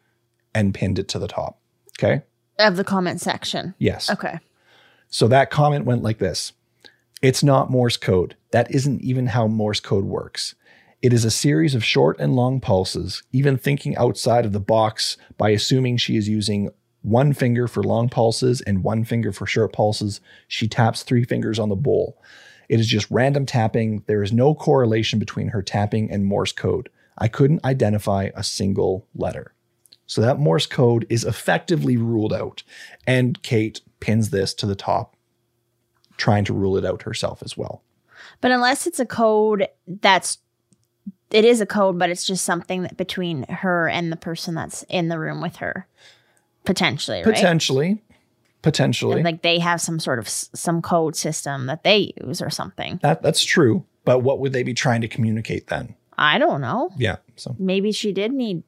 and 0.54 0.72
pinned 0.72 0.98
it 0.98 1.08
to 1.08 1.18
the 1.18 1.28
top. 1.28 1.60
Okay. 1.98 2.22
Of 2.58 2.76
the 2.76 2.84
comment 2.84 3.20
section. 3.20 3.74
Yes. 3.78 4.10
Okay. 4.10 4.38
So 5.08 5.28
that 5.28 5.50
comment 5.50 5.84
went 5.84 6.02
like 6.02 6.18
this 6.18 6.52
It's 7.22 7.42
not 7.42 7.70
Morse 7.70 7.96
code. 7.96 8.36
That 8.50 8.70
isn't 8.70 9.00
even 9.02 9.26
how 9.26 9.46
Morse 9.46 9.80
code 9.80 10.04
works. 10.04 10.54
It 11.02 11.12
is 11.12 11.24
a 11.24 11.30
series 11.30 11.74
of 11.74 11.84
short 11.84 12.18
and 12.18 12.34
long 12.34 12.60
pulses, 12.60 13.22
even 13.30 13.58
thinking 13.58 13.96
outside 13.96 14.46
of 14.46 14.52
the 14.52 14.60
box 14.60 15.16
by 15.36 15.50
assuming 15.50 15.98
she 15.98 16.16
is 16.16 16.28
using 16.28 16.70
one 17.02 17.32
finger 17.32 17.68
for 17.68 17.82
long 17.82 18.08
pulses 18.08 18.60
and 18.62 18.82
one 18.82 19.04
finger 19.04 19.30
for 19.30 19.46
short 19.46 19.72
pulses. 19.72 20.20
She 20.48 20.66
taps 20.66 21.02
three 21.02 21.24
fingers 21.24 21.58
on 21.58 21.68
the 21.68 21.76
bowl. 21.76 22.20
It 22.68 22.80
is 22.80 22.86
just 22.86 23.10
random 23.10 23.44
tapping. 23.46 24.02
There 24.06 24.22
is 24.22 24.32
no 24.32 24.54
correlation 24.54 25.18
between 25.18 25.48
her 25.48 25.62
tapping 25.62 26.10
and 26.10 26.24
Morse 26.24 26.52
code. 26.52 26.88
I 27.18 27.28
couldn't 27.28 27.64
identify 27.64 28.30
a 28.34 28.42
single 28.42 29.06
letter. 29.14 29.53
So 30.06 30.20
that 30.20 30.38
Morse 30.38 30.66
code 30.66 31.06
is 31.08 31.24
effectively 31.24 31.96
ruled 31.96 32.32
out. 32.32 32.62
And 33.06 33.42
Kate 33.42 33.80
pins 34.00 34.30
this 34.30 34.52
to 34.54 34.66
the 34.66 34.74
top, 34.74 35.16
trying 36.16 36.44
to 36.44 36.52
rule 36.52 36.76
it 36.76 36.84
out 36.84 37.02
herself 37.02 37.42
as 37.42 37.56
well. 37.56 37.82
But 38.40 38.50
unless 38.50 38.86
it's 38.86 39.00
a 39.00 39.06
code 39.06 39.68
that's 39.86 40.38
it 41.30 41.44
is 41.44 41.60
a 41.60 41.66
code, 41.66 41.98
but 41.98 42.10
it's 42.10 42.24
just 42.26 42.44
something 42.44 42.82
that 42.82 42.96
between 42.96 43.44
her 43.48 43.88
and 43.88 44.12
the 44.12 44.16
person 44.16 44.54
that's 44.54 44.84
in 44.84 45.08
the 45.08 45.18
room 45.18 45.40
with 45.40 45.56
her, 45.56 45.88
potentially, 46.64 47.18
right? 47.18 47.34
Potentially. 47.34 48.02
Potentially. 48.62 49.22
Like 49.22 49.42
they 49.42 49.58
have 49.58 49.80
some 49.80 49.98
sort 50.00 50.18
of 50.18 50.26
s- 50.26 50.48
some 50.54 50.80
code 50.80 51.16
system 51.16 51.66
that 51.66 51.82
they 51.82 52.12
use 52.24 52.40
or 52.40 52.50
something. 52.50 52.98
that 53.02 53.22
that's 53.22 53.44
true. 53.44 53.84
But 54.04 54.20
what 54.20 54.38
would 54.38 54.52
they 54.52 54.62
be 54.62 54.74
trying 54.74 55.00
to 55.00 55.08
communicate 55.08 55.66
then? 55.68 55.94
I 56.16 56.38
don't 56.38 56.60
know. 56.60 56.90
Yeah. 56.96 57.16
So 57.36 57.56
Maybe 57.58 57.90
she 57.92 58.12
did 58.12 58.32
need 58.32 58.62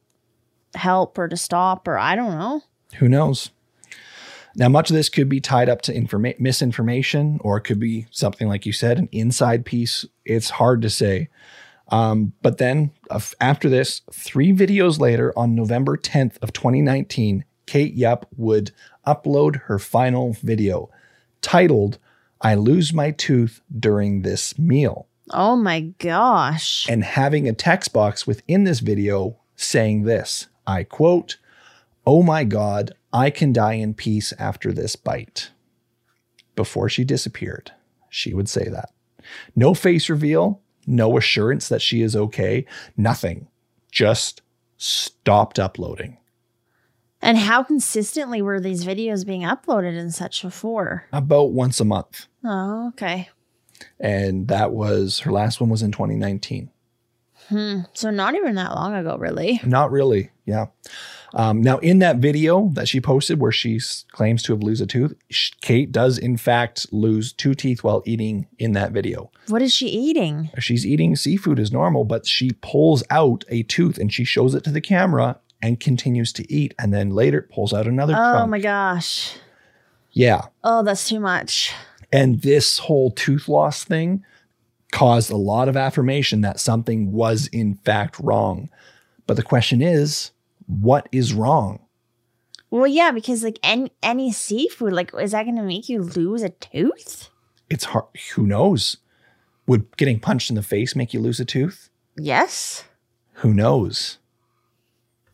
help 0.77 1.19
or 1.19 1.29
to 1.29 1.37
stop 1.37 1.87
or 1.89 1.99
I 1.99 2.15
don't 2.15 2.33
know. 2.39 2.63
who 2.99 3.09
knows? 3.09 3.51
Now, 4.59 4.69
much 4.71 4.89
of 4.89 4.97
this 4.97 5.11
could 5.11 5.29
be 5.29 5.41
tied 5.41 5.69
up 5.69 5.83
to 5.83 5.93
informa- 5.93 6.41
misinformation, 6.41 7.39
or 7.43 7.59
it 7.59 7.63
could 7.65 7.79
be 7.79 8.07
something 8.11 8.49
like 8.49 8.65
you 8.65 8.73
said, 8.73 8.99
an 8.99 9.09
inside 9.13 9.67
piece. 9.67 10.07
It's 10.25 10.49
hard 10.49 10.81
to 10.81 10.89
say. 10.89 11.29
Um, 11.89 12.33
but 12.41 12.57
then, 12.57 12.91
uh, 13.11 13.21
after 13.39 13.69
this, 13.69 14.01
three 14.11 14.53
videos 14.55 14.99
later, 14.99 15.33
on 15.37 15.55
November 15.55 15.99
10th 15.99 16.39
of 16.43 16.55
2019, 16.55 17.45
Kate 17.67 17.93
Yup 17.95 18.27
would 18.37 18.71
upload 19.07 19.57
her 19.65 19.79
final 19.79 20.33
video, 20.33 20.89
titled 21.43 21.99
"I 22.41 22.55
Lose 22.55 22.95
My 22.95 23.11
Tooth 23.11 23.61
During 23.79 24.23
This 24.23 24.59
Meal." 24.59 25.07
Oh 25.31 25.55
my 25.57 25.81
gosh. 25.99 26.87
and 26.89 27.05
having 27.05 27.47
a 27.49 27.53
text 27.53 27.93
box 27.93 28.27
within 28.27 28.65
this 28.65 28.81
video 28.81 29.37
saying 29.57 30.05
this 30.05 30.47
I 30.67 30.85
quote, 30.85 31.37
Oh 32.07 32.23
my 32.23 32.45
God, 32.45 32.93
I 33.13 33.31
can 33.31 33.53
die 33.53 33.75
in 33.75 33.95
peace 33.95 34.33
after 34.39 34.73
this 34.73 34.97
bite. 34.97 35.51
Before 36.55 36.89
she 36.89 37.05
disappeared, 37.05 37.73
she 38.09 38.33
would 38.33 38.49
say 38.49 38.69
that. 38.69 38.91
No 39.55 39.75
face 39.75 40.09
reveal, 40.09 40.61
no 40.87 41.17
assurance 41.17 41.69
that 41.69 41.83
she 41.83 42.03
is 42.03 42.15
okay, 42.15 42.65
nothing. 42.97 43.49
Just 43.91 44.43
stopped 44.77 45.59
uploading. 45.59 46.19
And 47.23 47.39
how 47.39 47.63
consistently 47.63 48.41
were 48.41 48.61
these 48.61 48.85
videos 48.85 49.27
being 49.27 49.43
uploaded 49.43 49.99
and 49.99 50.15
such 50.15 50.43
before? 50.43 51.07
About 51.13 51.51
once 51.51 51.81
a 51.81 51.85
month. 51.85 52.27
Oh, 52.45 52.89
okay. 52.89 53.31
And 53.99 54.49
that 54.49 54.73
was 54.73 55.21
her 55.21 55.33
last 55.33 55.61
one 55.61 55.71
was 55.71 55.83
in 55.83 55.93
2019. 55.93 56.71
Hmm. 57.49 57.81
So 57.95 58.11
not 58.11 58.35
even 58.35 58.55
that 58.57 58.75
long 58.75 58.95
ago, 58.95 59.17
really. 59.17 59.61
Not 59.65 59.91
really. 59.91 60.31
Yeah. 60.47 60.67
Um, 61.35 61.61
now, 61.61 61.79
in 61.79 61.99
that 61.99 62.17
video 62.17 62.71
that 62.75 62.89
she 62.89 63.01
posted 63.01 63.41
where 63.41 63.53
she 63.53 63.81
claims 64.13 64.43
to 64.45 64.53
have 64.53 64.63
lose 64.63 64.81
a 64.81 64.87
tooth, 64.87 65.13
Kate 65.61 65.91
does 65.93 66.17
in 66.19 66.37
fact 66.37 66.87
lose 66.93 67.33
two 67.33 67.55
teeth 67.55 67.83
while 67.83 68.03
eating 68.07 68.47
in 68.59 68.73
that 68.73 68.93
video. 68.93 69.31
What 69.49 69.61
is 69.61 69.75
she 69.75 69.89
eating? 69.89 70.51
She's 70.61 70.87
eating 70.87 71.17
seafood 71.17 71.59
as 71.59 71.73
normal, 71.73 72.05
but 72.05 72.27
she 72.27 72.53
pulls 72.63 73.03
out 73.11 73.45
a 73.49 73.65
tooth 73.65 73.99
and 73.99 74.13
she 74.13 74.25
shows 74.25 74.55
it 74.55 74.63
to 74.65 74.71
the 74.71 74.81
camera 74.81 75.39
and 75.61 75.81
continues 75.81 76.33
to 76.35 76.51
eat. 76.53 76.75
And 76.79 76.95
then 76.95 77.11
later 77.11 77.49
pulls 77.53 77.75
out 77.75 77.87
another 77.89 78.15
Oh 78.15 78.39
chunk. 78.39 78.51
my 78.51 78.61
gosh. 78.61 79.37
Yeah. 80.13 80.43
Oh, 80.63 80.83
that's 80.85 81.09
too 81.09 81.21
much. 81.21 81.75
And 82.13 82.41
this 82.43 82.79
whole 82.79 83.11
tooth 83.11 83.49
loss 83.49 83.83
thing 83.85 84.25
caused 84.93 85.31
a 85.31 85.37
lot 85.37 85.69
of 85.69 85.77
affirmation 85.77 86.41
that 86.43 86.61
something 86.61 87.11
was 87.13 87.49
in 87.49 87.75
fact 87.75 88.19
wrong. 88.21 88.71
But 89.27 89.37
the 89.37 89.43
question 89.43 89.83
is, 89.83 90.31
what 90.67 91.09
is 91.13 91.33
wrong? 91.33 91.81
Well, 92.71 92.87
yeah, 92.87 93.11
because 93.13 93.43
like 93.45 93.59
any 93.63 93.91
any 94.03 94.33
seafood, 94.33 94.93
like 94.93 95.13
is 95.15 95.33
that 95.33 95.45
going 95.45 95.57
to 95.57 95.63
make 95.63 95.89
you 95.89 96.03
lose 96.03 96.43
a 96.43 96.51
tooth? 96.51 97.29
It's 97.71 97.85
hard. 97.85 98.07
Who 98.35 98.47
knows? 98.47 98.99
Would 99.67 99.97
getting 99.97 100.21
punched 100.21 100.51
in 100.51 100.57
the 100.57 100.63
face 100.63 100.95
make 100.95 101.13
you 101.15 101.21
lose 101.21 101.41
a 101.41 101.45
tooth? 101.45 101.91
Yes. 102.17 102.85
Who 103.35 103.53
knows? 103.53 104.19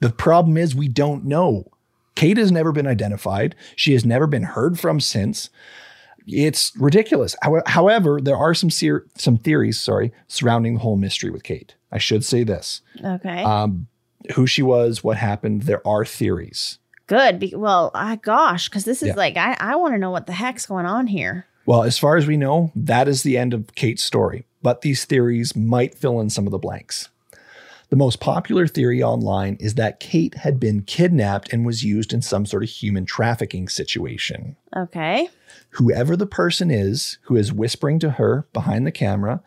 The 0.01 0.11
problem 0.11 0.57
is 0.57 0.75
we 0.75 0.89
don't 0.89 1.25
know. 1.25 1.65
Kate 2.15 2.37
has 2.37 2.51
never 2.53 2.73
been 2.73 2.87
identified. 2.87 3.55
She 3.77 3.93
has 3.93 4.05
never 4.05 4.27
been 4.27 4.43
heard 4.43 4.79
from 4.79 5.01
since. 5.01 5.49
It's 6.27 6.73
ridiculous. 6.77 7.35
However, 7.67 8.21
there 8.21 8.37
are 8.37 8.55
some 8.55 8.71
ser- 8.71 9.07
some 9.17 9.39
theories, 9.39 9.81
sorry, 9.81 10.13
surrounding 10.29 10.75
the 10.75 10.81
whole 10.81 10.97
mystery 10.97 11.31
with 11.31 11.43
Kate. 11.43 11.75
I 11.91 11.99
should 11.99 12.25
say 12.25 12.45
this: 12.45 12.81
Okay. 13.05 13.43
um, 13.43 13.89
who 14.35 14.47
she 14.47 14.63
was, 14.63 15.03
what 15.05 15.17
happened. 15.17 15.63
There 15.63 15.87
are 15.87 16.05
theories. 16.05 16.79
Good. 17.07 17.39
Be- 17.39 17.55
well, 17.55 17.91
ah, 17.95 18.17
gosh, 18.23 18.69
because 18.69 18.85
this 18.85 19.03
is 19.03 19.09
Yeah. 19.09 19.15
like 19.17 19.37
I 19.37 19.57
I 19.61 19.77
want 19.77 19.95
to 19.95 19.99
know 19.99 20.11
what 20.11 20.27
the 20.27 20.33
heck's 20.33 20.67
going 20.67 20.87
on 20.87 21.07
here. 21.09 21.47
Well, 21.67 21.83
as 21.85 21.99
far 21.99 22.17
as 22.17 22.27
we 22.27 22.37
know, 22.37 22.73
that 22.75 23.07
is 23.09 23.23
the 23.23 23.39
end 23.39 23.55
of 23.55 23.75
Kate's 23.75 24.03
story, 24.03 24.47
but 24.63 24.81
these 24.81 25.05
theories 25.05 25.55
might 25.55 25.95
fill 25.95 26.21
in 26.21 26.31
some 26.31 26.47
of 26.47 26.51
the 26.51 26.59
blanks. 26.59 27.09
The 27.91 27.97
most 27.97 28.21
popular 28.21 28.67
theory 28.67 29.03
online 29.03 29.59
is 29.61 29.75
that 29.75 30.01
Kate 30.01 30.35
had 30.37 30.59
been 30.59 30.81
kidnapped 30.83 31.53
and 31.53 31.67
was 31.67 31.85
used 31.85 32.13
in 32.15 32.23
some 32.23 32.47
sort 32.47 32.63
of 32.63 32.71
human 32.71 33.05
trafficking 33.05 33.69
situation. 33.69 34.57
Okay. 34.75 35.29
Whoever 35.73 36.17
the 36.17 36.27
person 36.27 36.71
is 36.71 37.19
who 37.25 37.37
is 37.37 37.53
whispering 37.53 37.99
to 37.99 38.13
her 38.13 38.47
behind 38.55 38.87
the 38.87 38.93
camera 38.93 39.43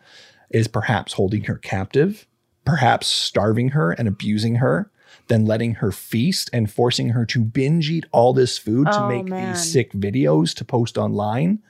is 0.50 0.68
perhaps 0.68 1.14
holding 1.14 1.44
her 1.44 1.56
captive, 1.56 2.26
perhaps 2.66 3.06
starving 3.06 3.70
her 3.70 3.92
and 3.92 4.06
abusing 4.06 4.56
her, 4.56 4.90
then 5.28 5.46
letting 5.46 5.74
her 5.76 5.90
feast 5.90 6.50
and 6.52 6.70
forcing 6.70 7.10
her 7.10 7.24
to 7.26 7.40
binge 7.42 7.88
eat 7.90 8.04
all 8.12 8.32
this 8.34 8.58
food 8.58 8.86
to 8.86 9.02
Oh, 9.04 9.08
make 9.08 9.24
man. 9.26 9.52
these 9.52 9.72
sick 9.72 9.92
videos 9.92 10.54
to 10.56 10.64
post 10.64 10.98
online. 10.98 11.60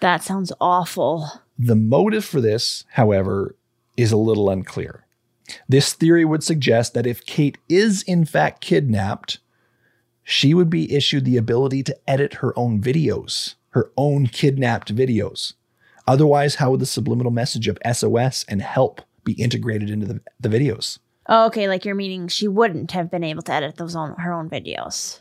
That 0.00 0.22
sounds 0.22 0.52
awful. 0.60 1.28
The 1.58 1.76
motive 1.76 2.24
for 2.24 2.40
this, 2.40 2.84
however, 2.92 3.54
is 3.96 4.12
a 4.12 4.16
little 4.16 4.50
unclear. 4.50 5.06
This 5.68 5.92
theory 5.92 6.24
would 6.24 6.42
suggest 6.42 6.94
that 6.94 7.06
if 7.06 7.24
Kate 7.24 7.58
is 7.68 8.02
in 8.02 8.24
fact 8.24 8.60
kidnapped, 8.60 9.38
she 10.22 10.54
would 10.54 10.70
be 10.70 10.92
issued 10.92 11.24
the 11.24 11.36
ability 11.36 11.82
to 11.84 11.96
edit 12.08 12.34
her 12.34 12.58
own 12.58 12.80
videos, 12.80 13.54
her 13.70 13.90
own 13.96 14.26
kidnapped 14.26 14.94
videos. 14.94 15.52
Otherwise, 16.06 16.56
how 16.56 16.70
would 16.70 16.80
the 16.80 16.86
subliminal 16.86 17.30
message 17.32 17.68
of 17.68 17.78
SOS 17.90 18.44
and 18.48 18.62
help 18.62 19.02
be 19.24 19.32
integrated 19.32 19.90
into 19.90 20.06
the, 20.06 20.20
the 20.40 20.48
videos? 20.48 20.98
Oh, 21.28 21.46
okay. 21.46 21.68
Like 21.68 21.84
you're 21.84 21.94
meaning 21.94 22.28
she 22.28 22.48
wouldn't 22.48 22.90
have 22.92 23.10
been 23.10 23.24
able 23.24 23.42
to 23.42 23.52
edit 23.52 23.76
those 23.76 23.96
on 23.96 24.14
her 24.16 24.32
own 24.32 24.50
videos. 24.50 25.20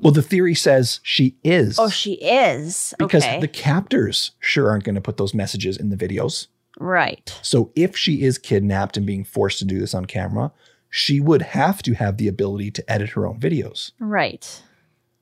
Well, 0.00 0.12
the 0.12 0.22
theory 0.22 0.54
says 0.54 1.00
she 1.02 1.36
is. 1.44 1.78
Oh, 1.78 1.88
she 1.88 2.14
is. 2.14 2.92
because 2.98 3.24
okay. 3.24 3.40
the 3.40 3.48
captors 3.48 4.32
sure 4.40 4.68
aren't 4.68 4.84
going 4.84 4.96
to 4.96 5.00
put 5.00 5.16
those 5.16 5.32
messages 5.32 5.76
in 5.76 5.90
the 5.90 5.96
videos. 5.96 6.48
right. 6.78 7.38
So 7.42 7.70
if 7.76 7.96
she 7.96 8.22
is 8.22 8.36
kidnapped 8.36 8.96
and 8.96 9.06
being 9.06 9.24
forced 9.24 9.60
to 9.60 9.64
do 9.64 9.78
this 9.78 9.94
on 9.94 10.06
camera, 10.06 10.50
she 10.90 11.20
would 11.20 11.42
have 11.42 11.82
to 11.84 11.94
have 11.94 12.16
the 12.16 12.26
ability 12.26 12.70
to 12.72 12.92
edit 12.92 13.10
her 13.10 13.26
own 13.26 13.38
videos. 13.38 13.92
Right. 14.00 14.62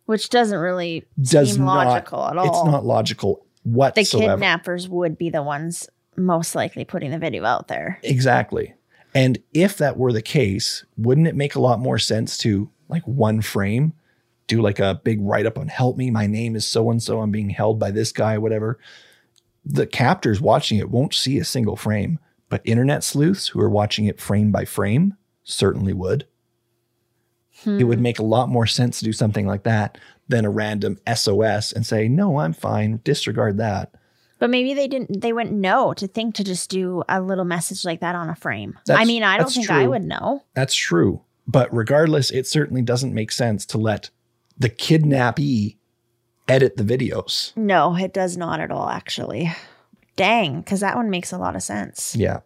Which 0.07 0.31
doesn't 0.31 0.59
really 0.59 1.05
Does 1.21 1.53
seem 1.53 1.64
not 1.64 1.87
logical 1.87 2.25
at 2.25 2.37
all. 2.39 2.47
It's 2.47 2.64
not 2.64 2.85
logical 2.85 3.47
whatsoever. 3.62 4.25
the 4.25 4.33
kidnappers 4.33 4.89
would 4.89 5.18
be 5.18 5.31
the 5.31 5.43
ones 5.43 5.89
most 6.17 6.55
likely 6.55 6.85
putting 6.85 7.11
the 7.11 7.19
video 7.19 7.45
out 7.45 7.69
there. 7.69 7.99
Exactly. 8.03 8.75
And 9.15 9.39
if 9.53 9.79
that 9.79 9.97
were 9.97 10.13
the 10.13 10.23
case, 10.23 10.85
wouldn't 10.97 11.27
it 11.27 11.35
make 11.35 11.55
a 11.55 11.61
lot 11.61 11.81
more 11.81 11.99
sense 11.99 12.39
to 12.39 12.71
like 12.89 13.03
one 13.05 13.41
frame, 13.41 13.93
do 14.47 14.61
like 14.61 14.79
a 14.79 15.01
big 15.05 15.21
write 15.21 15.47
up 15.47 15.59
on 15.59 15.69
help 15.69 15.97
me, 15.97 16.11
my 16.11 16.27
name 16.27 16.57
is 16.57 16.67
so 16.67 16.91
and 16.91 17.03
so, 17.03 17.21
I'm 17.21 17.31
being 17.31 17.51
held 17.51 17.79
by 17.79 17.91
this 17.91 18.13
guy, 18.13 18.39
whatever. 18.39 18.79
The 19.65 19.87
captors 19.87 20.41
watching 20.41 20.79
it 20.79 20.91
won't 20.91 21.15
see 21.15 21.39
a 21.39 21.45
single 21.45 21.77
frame, 21.77 22.19
but 22.49 22.63
internet 22.65 23.05
sleuths 23.05 23.49
who 23.49 23.61
are 23.61 23.71
watching 23.71 24.07
it 24.07 24.21
frame 24.21 24.51
by 24.51 24.65
frame 24.65 25.17
certainly 25.45 25.93
would. 25.93 26.27
It 27.67 27.85
would 27.85 27.99
hmm. 27.99 28.03
make 28.03 28.19
a 28.19 28.25
lot 28.25 28.49
more 28.49 28.67
sense 28.67 28.99
to 28.99 29.05
do 29.05 29.13
something 29.13 29.47
like 29.47 29.65
that 29.65 29.99
than 30.29 30.45
a 30.45 30.51
random 30.51 30.99
SOS 31.13 31.73
and 31.73 31.85
say, 31.85 32.09
no, 32.09 32.39
I'm 32.39 32.55
fine, 32.55 33.01
disregard 33.05 33.59
that. 33.59 33.95
But 34.41 34.51
maybe 34.51 34.74
they 34.74 34.88
didn't 34.88 35.20
they 35.20 35.32
wouldn't 35.32 35.55
know 35.55 35.95
to 35.95 36.09
think 36.09 36.34
to 36.36 36.45
just 36.45 36.70
do 36.70 37.05
a 37.09 37.20
little 37.20 37.45
message 37.45 37.84
like 37.84 38.01
that 38.01 38.16
on 38.16 38.28
a 38.28 38.34
frame. 38.34 38.76
I 38.91 39.05
mean, 39.05 39.22
I 39.22 39.36
don't 39.36 39.45
that's 39.45 39.55
think 39.55 39.70
I 39.70 39.86
would 39.86 40.03
know. 40.03 40.43
That's 40.55 40.74
true. 40.74 41.22
But 41.47 41.72
regardless, 41.74 42.30
it 42.30 42.47
certainly 42.47 42.82
doesn't 42.82 43.14
make 43.14 43.32
sense 43.32 43.66
to 43.66 43.78
let 43.78 44.11
the 44.59 44.68
kidnappee 44.68 45.78
edit 46.49 46.76
the 46.76 46.84
videos. 46.84 47.57
No, 47.57 47.97
it 47.97 48.12
does 48.12 48.36
not 48.36 48.61
at 48.61 48.70
all, 48.70 48.88
actually. 48.88 49.53
Dang, 50.16 50.61
because 50.61 50.80
that 50.80 50.97
one 50.97 51.11
makes 51.11 51.32
a 51.32 51.38
lot 51.38 51.57
of 51.57 51.62
sense. 51.62 52.14
Yeah. 52.16 52.41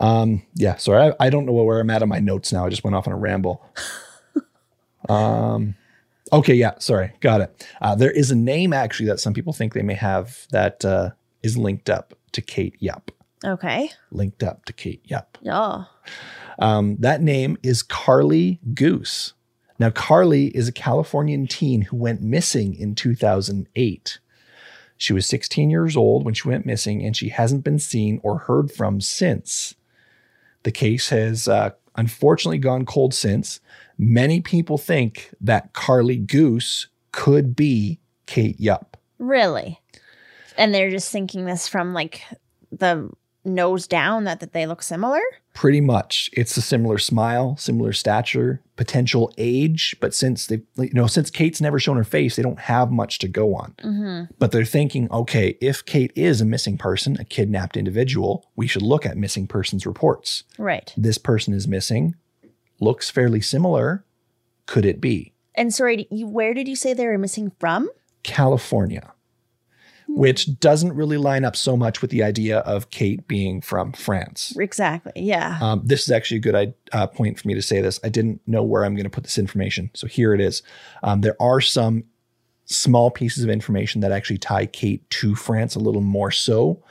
Um, 0.00 0.42
yeah, 0.54 0.76
sorry. 0.76 1.12
I, 1.20 1.26
I 1.26 1.30
don't 1.30 1.46
know 1.46 1.52
where 1.52 1.80
I'm 1.80 1.90
at 1.90 2.02
on 2.02 2.08
my 2.08 2.18
notes 2.18 2.52
now. 2.52 2.66
I 2.66 2.68
just 2.68 2.84
went 2.84 2.96
off 2.96 3.06
on 3.06 3.12
a 3.12 3.16
ramble. 3.16 3.64
um, 5.08 5.76
okay, 6.32 6.54
yeah, 6.54 6.72
sorry. 6.78 7.12
Got 7.20 7.42
it. 7.42 7.68
Uh, 7.80 7.94
there 7.94 8.10
is 8.10 8.30
a 8.30 8.36
name 8.36 8.72
actually 8.72 9.06
that 9.06 9.20
some 9.20 9.34
people 9.34 9.52
think 9.52 9.74
they 9.74 9.82
may 9.82 9.94
have 9.94 10.46
that 10.50 10.84
uh, 10.84 11.10
is 11.42 11.56
linked 11.56 11.90
up 11.90 12.14
to 12.32 12.40
Kate 12.40 12.76
Yup. 12.78 13.10
Okay. 13.44 13.90
Linked 14.10 14.42
up 14.42 14.64
to 14.66 14.72
Kate 14.72 15.02
Yup. 15.04 15.38
Oh. 15.50 15.86
Um, 16.58 16.96
that 17.00 17.22
name 17.22 17.58
is 17.62 17.82
Carly 17.82 18.60
Goose. 18.74 19.34
Now, 19.78 19.90
Carly 19.90 20.46
is 20.48 20.68
a 20.68 20.72
Californian 20.72 21.46
teen 21.46 21.82
who 21.82 21.96
went 21.96 22.22
missing 22.22 22.74
in 22.74 22.94
2008. 22.94 24.18
She 24.96 25.12
was 25.12 25.26
16 25.26 25.70
years 25.70 25.96
old 25.96 26.24
when 26.24 26.34
she 26.34 26.46
went 26.46 26.66
missing, 26.66 27.04
and 27.04 27.16
she 27.16 27.30
hasn't 27.30 27.64
been 27.64 27.80
seen 27.80 28.20
or 28.22 28.38
heard 28.38 28.70
from 28.70 29.00
since. 29.00 29.74
The 30.62 30.70
case 30.70 31.08
has 31.08 31.48
uh, 31.48 31.70
unfortunately 31.96 32.58
gone 32.58 32.86
cold 32.86 33.12
since. 33.12 33.60
Many 33.98 34.40
people 34.40 34.78
think 34.78 35.30
that 35.40 35.72
Carly 35.72 36.16
Goose 36.16 36.88
could 37.12 37.54
be 37.54 38.00
Kate 38.26 38.58
Yup. 38.58 38.96
Really? 39.18 39.80
And 40.56 40.74
they're 40.74 40.90
just 40.90 41.10
thinking 41.10 41.44
this 41.44 41.68
from 41.68 41.94
like 41.94 42.22
the 42.70 43.10
nose 43.44 43.86
down 43.86 44.24
that, 44.24 44.40
that 44.40 44.52
they 44.52 44.66
look 44.66 44.82
similar? 44.82 45.20
Pretty 45.54 45.80
much. 45.80 46.30
It's 46.32 46.56
a 46.56 46.62
similar 46.62 46.98
smile, 46.98 47.56
similar 47.58 47.92
stature, 47.92 48.62
potential 48.76 49.32
age, 49.36 49.96
but 50.00 50.14
since 50.14 50.46
they 50.46 50.62
you 50.76 50.90
know, 50.94 51.06
since 51.06 51.30
Kate's 51.30 51.60
never 51.60 51.78
shown 51.78 51.96
her 51.96 52.04
face, 52.04 52.36
they 52.36 52.42
don't 52.42 52.60
have 52.60 52.90
much 52.90 53.18
to 53.18 53.28
go 53.28 53.54
on. 53.54 53.74
Mm-hmm. 53.82 54.32
But 54.38 54.52
they're 54.52 54.64
thinking, 54.64 55.10
okay, 55.10 55.58
if 55.60 55.84
Kate 55.84 56.12
is 56.14 56.40
a 56.40 56.46
missing 56.46 56.78
person, 56.78 57.16
a 57.20 57.24
kidnapped 57.24 57.76
individual, 57.76 58.46
we 58.56 58.66
should 58.66 58.82
look 58.82 59.04
at 59.04 59.16
missing 59.16 59.46
persons 59.46 59.84
reports. 59.84 60.44
Right. 60.58 60.92
This 60.96 61.18
person 61.18 61.52
is 61.52 61.68
missing, 61.68 62.14
looks 62.82 63.10
fairly 63.10 63.40
similar. 63.40 64.04
Could 64.66 64.84
it 64.84 65.00
be 65.00 65.32
And 65.54 65.72
sorry, 65.72 66.06
you, 66.10 66.26
where 66.26 66.54
did 66.54 66.68
you 66.68 66.76
say 66.76 66.94
they 66.94 67.06
were 67.06 67.18
missing 67.18 67.52
from? 67.58 67.90
California? 68.22 69.12
Which 70.08 70.60
doesn't 70.60 70.92
really 70.92 71.16
line 71.16 71.44
up 71.44 71.56
so 71.56 71.76
much 71.76 72.02
with 72.02 72.10
the 72.10 72.22
idea 72.22 72.58
of 72.58 72.90
Kate 72.90 73.26
being 73.26 73.62
from 73.62 73.92
France. 73.92 74.54
Exactly. 74.58 75.12
Yeah. 75.16 75.58
Um, 75.60 75.82
this 75.84 76.02
is 76.02 76.10
actually 76.10 76.36
a 76.36 76.40
good 76.40 76.74
uh, 76.92 77.06
point 77.06 77.40
for 77.40 77.48
me 77.48 77.54
to 77.54 77.62
say 77.62 77.80
this. 77.80 77.98
I 78.04 78.10
didn't 78.10 78.40
know 78.46 78.62
where 78.62 78.84
I'm 78.84 78.94
going 78.94 79.04
to 79.04 79.10
put 79.10 79.24
this 79.24 79.38
information. 79.38 79.90
So 79.94 80.06
here 80.06 80.34
it 80.34 80.40
is. 80.40 80.62
Um, 81.02 81.22
there 81.22 81.36
are 81.40 81.62
some 81.62 82.04
small 82.66 83.10
pieces 83.10 83.42
of 83.42 83.50
information 83.50 84.00
that 84.02 84.12
actually 84.12 84.38
tie 84.38 84.66
Kate 84.66 85.08
to 85.10 85.34
France 85.34 85.74
a 85.74 85.80
little 85.80 86.02
more 86.02 86.30
so, 86.30 86.82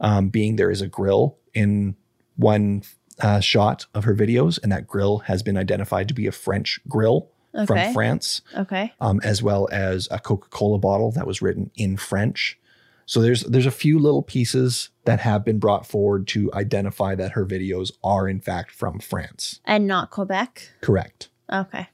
um, 0.00 0.28
being 0.28 0.56
there 0.56 0.70
is 0.70 0.80
a 0.80 0.88
grill 0.88 1.36
in 1.54 1.96
one 2.36 2.82
uh, 3.20 3.40
shot 3.40 3.86
of 3.94 4.04
her 4.04 4.14
videos, 4.14 4.58
and 4.62 4.70
that 4.72 4.86
grill 4.86 5.18
has 5.18 5.42
been 5.42 5.56
identified 5.56 6.08
to 6.08 6.14
be 6.14 6.26
a 6.26 6.32
French 6.32 6.80
grill 6.88 7.30
Okay. 7.54 7.64
from 7.66 7.94
France, 7.94 8.42
okay. 8.56 8.92
um, 9.00 9.20
as 9.24 9.42
well 9.42 9.68
as 9.72 10.06
a 10.10 10.18
Coca-Cola 10.18 10.78
bottle 10.78 11.10
that 11.12 11.26
was 11.26 11.40
written 11.40 11.70
in 11.76 11.96
French. 11.96 12.58
So 13.06 13.22
there's 13.22 13.40
there's 13.44 13.64
a 13.66 13.70
few 13.70 13.98
little 13.98 14.22
pieces 14.22 14.90
that 15.06 15.20
have 15.20 15.46
been 15.46 15.58
brought 15.58 15.86
forward 15.86 16.28
to 16.28 16.52
identify 16.52 17.14
that 17.14 17.32
her 17.32 17.46
videos 17.46 17.90
are 18.04 18.28
in 18.28 18.40
fact 18.40 18.70
from 18.70 18.98
France. 19.00 19.60
And 19.64 19.86
not 19.86 20.10
Quebec? 20.10 20.72
Correct. 20.82 21.30
Okay. 21.50 21.88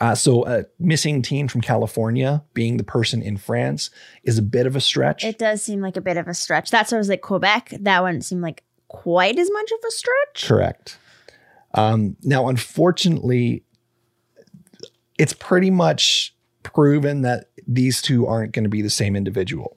Uh, 0.00 0.14
so 0.14 0.46
a 0.46 0.64
missing 0.78 1.20
teen 1.22 1.46
from 1.46 1.60
California 1.60 2.42
being 2.54 2.78
the 2.78 2.84
person 2.84 3.20
in 3.22 3.36
France 3.36 3.90
is 4.24 4.38
a 4.38 4.42
bit 4.42 4.66
of 4.66 4.74
a 4.74 4.80
stretch. 4.80 5.24
It 5.24 5.38
does 5.38 5.62
seem 5.62 5.80
like 5.82 5.96
a 5.98 6.00
bit 6.00 6.16
of 6.16 6.26
a 6.26 6.34
stretch. 6.34 6.70
That's 6.70 6.90
why 6.90 6.96
I 6.96 6.98
was 6.98 7.08
like 7.10 7.20
Quebec. 7.20 7.74
That 7.80 8.02
one 8.02 8.22
seemed 8.22 8.42
like 8.42 8.64
quite 9.02 9.38
as 9.38 9.50
much 9.50 9.70
of 9.72 9.78
a 9.86 9.90
stretch. 9.90 10.46
Correct. 10.46 10.98
Um, 11.74 12.16
now, 12.22 12.48
unfortunately, 12.48 13.64
it's 15.18 15.32
pretty 15.32 15.70
much 15.70 16.34
proven 16.62 17.22
that 17.22 17.46
these 17.66 18.00
two 18.00 18.26
aren't 18.26 18.52
going 18.52 18.64
to 18.64 18.70
be 18.70 18.82
the 18.82 18.90
same 18.90 19.16
individual. 19.16 19.76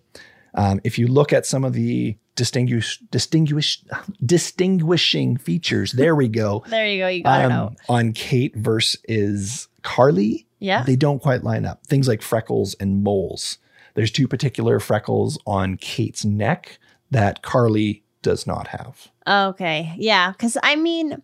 Um, 0.53 0.79
if 0.83 0.97
you 0.97 1.07
look 1.07 1.33
at 1.33 1.45
some 1.45 1.63
of 1.63 1.73
the 1.73 2.17
distinguish, 2.35 2.99
distinguish, 3.11 3.83
distinguishing 4.23 5.37
features, 5.37 5.91
there 5.93 6.15
we 6.15 6.27
go. 6.27 6.63
There 6.69 6.87
you 6.87 6.99
go. 6.99 7.07
You 7.07 7.23
got 7.23 7.41
it 7.41 7.45
um, 7.45 7.51
out. 7.51 7.75
on 7.89 8.13
Kate 8.13 8.55
versus 8.55 9.67
Carly, 9.81 10.47
Yeah. 10.59 10.83
they 10.83 10.95
don't 10.95 11.21
quite 11.21 11.43
line 11.43 11.65
up. 11.65 11.85
Things 11.87 12.07
like 12.07 12.21
freckles 12.21 12.75
and 12.79 13.03
moles. 13.03 13.57
There's 13.95 14.11
two 14.11 14.27
particular 14.27 14.79
freckles 14.79 15.39
on 15.47 15.77
Kate's 15.77 16.23
neck 16.23 16.77
that 17.09 17.41
Carly 17.41 18.03
does 18.21 18.45
not 18.47 18.67
have. 18.67 19.07
Okay. 19.27 19.93
Yeah. 19.97 20.33
Cause 20.37 20.57
I 20.63 20.75
mean, 20.75 21.21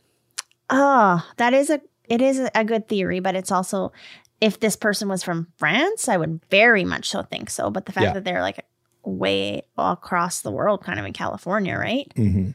oh, 0.69 1.25
that 1.37 1.53
is 1.53 1.69
a 1.69 1.81
it 2.09 2.21
is 2.21 2.39
a- 2.53 2.63
good 2.65 2.87
theory, 2.87 3.19
but 3.19 3.35
it's 3.35 3.51
also 3.51 3.91
if 4.41 4.59
this 4.59 4.75
person 4.75 5.07
was 5.07 5.23
from 5.23 5.47
France, 5.57 6.07
I 6.09 6.17
would 6.17 6.41
very 6.49 6.83
much 6.83 7.09
so 7.09 7.21
think 7.23 7.49
so. 7.49 7.69
But 7.69 7.85
the 7.85 7.91
fact 7.93 8.05
Yeah. 8.05 8.13
that 8.13 8.23
they're 8.25 8.41
like 8.41 8.65
way 9.05 9.61
across 9.77 10.41
the 10.41 10.51
world, 10.51 10.83
kind 10.83 10.99
of 10.99 11.05
in 11.05 11.13
California, 11.13 11.77
right? 11.77 12.11
hmm 12.15 12.51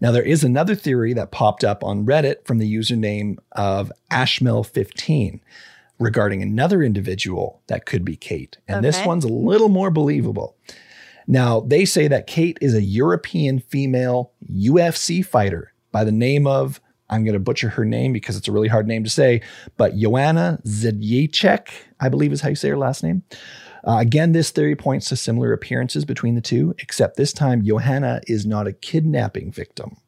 Now, 0.00 0.12
there 0.12 0.22
is 0.22 0.42
another 0.44 0.74
theory 0.74 1.12
that 1.12 1.30
popped 1.30 1.62
up 1.62 1.84
on 1.84 2.06
Reddit 2.06 2.46
from 2.46 2.56
the 2.58 2.74
username 2.74 3.36
of 3.52 3.92
Ashmill15 4.10 5.40
regarding 5.98 6.42
another 6.42 6.82
individual 6.82 7.60
that 7.66 7.84
could 7.84 8.04
be 8.04 8.16
Kate. 8.16 8.56
And 8.66 8.82
this 8.82 9.04
one's 9.04 9.24
a 9.24 9.28
little 9.28 9.68
more 9.68 9.90
believable. 9.90 10.56
Now, 11.30 11.60
they 11.60 11.84
say 11.84 12.08
that 12.08 12.26
Kate 12.26 12.58
is 12.60 12.74
a 12.74 12.82
European 12.82 13.60
female 13.60 14.32
UFC 14.52 15.24
fighter 15.24 15.72
by 15.92 16.02
the 16.02 16.10
name 16.10 16.44
of, 16.44 16.80
I'm 17.08 17.22
going 17.22 17.34
to 17.34 17.38
butcher 17.38 17.68
her 17.68 17.84
name 17.84 18.12
because 18.12 18.36
it's 18.36 18.48
a 18.48 18.52
really 18.52 18.66
hard 18.66 18.88
name 18.88 19.04
to 19.04 19.10
say, 19.10 19.40
but 19.76 19.96
Joanna 19.96 20.58
Zedjacek, 20.66 21.68
I 22.00 22.08
believe 22.08 22.32
is 22.32 22.40
how 22.40 22.48
you 22.48 22.56
say 22.56 22.70
her 22.70 22.76
last 22.76 23.04
name. 23.04 23.22
Uh, 23.86 23.98
again, 23.98 24.32
this 24.32 24.50
theory 24.50 24.74
points 24.74 25.08
to 25.10 25.16
similar 25.16 25.52
appearances 25.52 26.04
between 26.04 26.34
the 26.34 26.40
two, 26.40 26.74
except 26.80 27.16
this 27.16 27.32
time 27.32 27.64
Johanna 27.64 28.22
is 28.26 28.44
not 28.44 28.66
a 28.66 28.72
kidnapping 28.72 29.52
victim. 29.52 29.98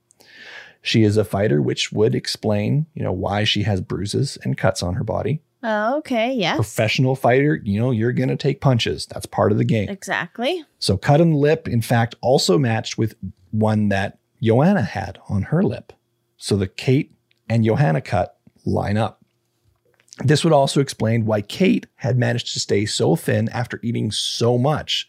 She 0.82 1.04
is 1.04 1.16
a 1.16 1.24
fighter, 1.24 1.62
which 1.62 1.92
would 1.92 2.16
explain, 2.16 2.86
you 2.94 3.04
know, 3.04 3.12
why 3.12 3.44
she 3.44 3.62
has 3.62 3.80
bruises 3.80 4.38
and 4.42 4.58
cuts 4.58 4.82
on 4.82 4.94
her 4.94 5.04
body. 5.04 5.40
Oh, 5.62 5.98
okay. 5.98 6.32
Yes. 6.34 6.56
Professional 6.56 7.14
fighter, 7.14 7.60
you 7.62 7.80
know, 7.80 7.90
you're 7.92 8.12
going 8.12 8.28
to 8.28 8.36
take 8.36 8.60
punches. 8.60 9.06
That's 9.06 9.26
part 9.26 9.52
of 9.52 9.58
the 9.58 9.64
game. 9.64 9.88
Exactly. 9.88 10.64
So 10.78 10.96
cut 10.96 11.20
on 11.20 11.30
the 11.30 11.36
lip, 11.36 11.68
in 11.68 11.82
fact, 11.82 12.16
also 12.20 12.58
matched 12.58 12.98
with 12.98 13.14
one 13.52 13.88
that 13.90 14.18
Joanna 14.42 14.82
had 14.82 15.18
on 15.28 15.42
her 15.44 15.62
lip. 15.62 15.92
So 16.36 16.56
the 16.56 16.66
Kate 16.66 17.14
and 17.48 17.64
Johanna 17.64 18.00
cut 18.00 18.38
line 18.64 18.96
up. 18.96 19.22
This 20.18 20.44
would 20.44 20.52
also 20.52 20.80
explain 20.80 21.24
why 21.24 21.40
Kate 21.40 21.86
had 21.96 22.18
managed 22.18 22.52
to 22.52 22.60
stay 22.60 22.84
so 22.84 23.16
thin 23.16 23.48
after 23.50 23.78
eating 23.82 24.10
so 24.10 24.58
much. 24.58 25.08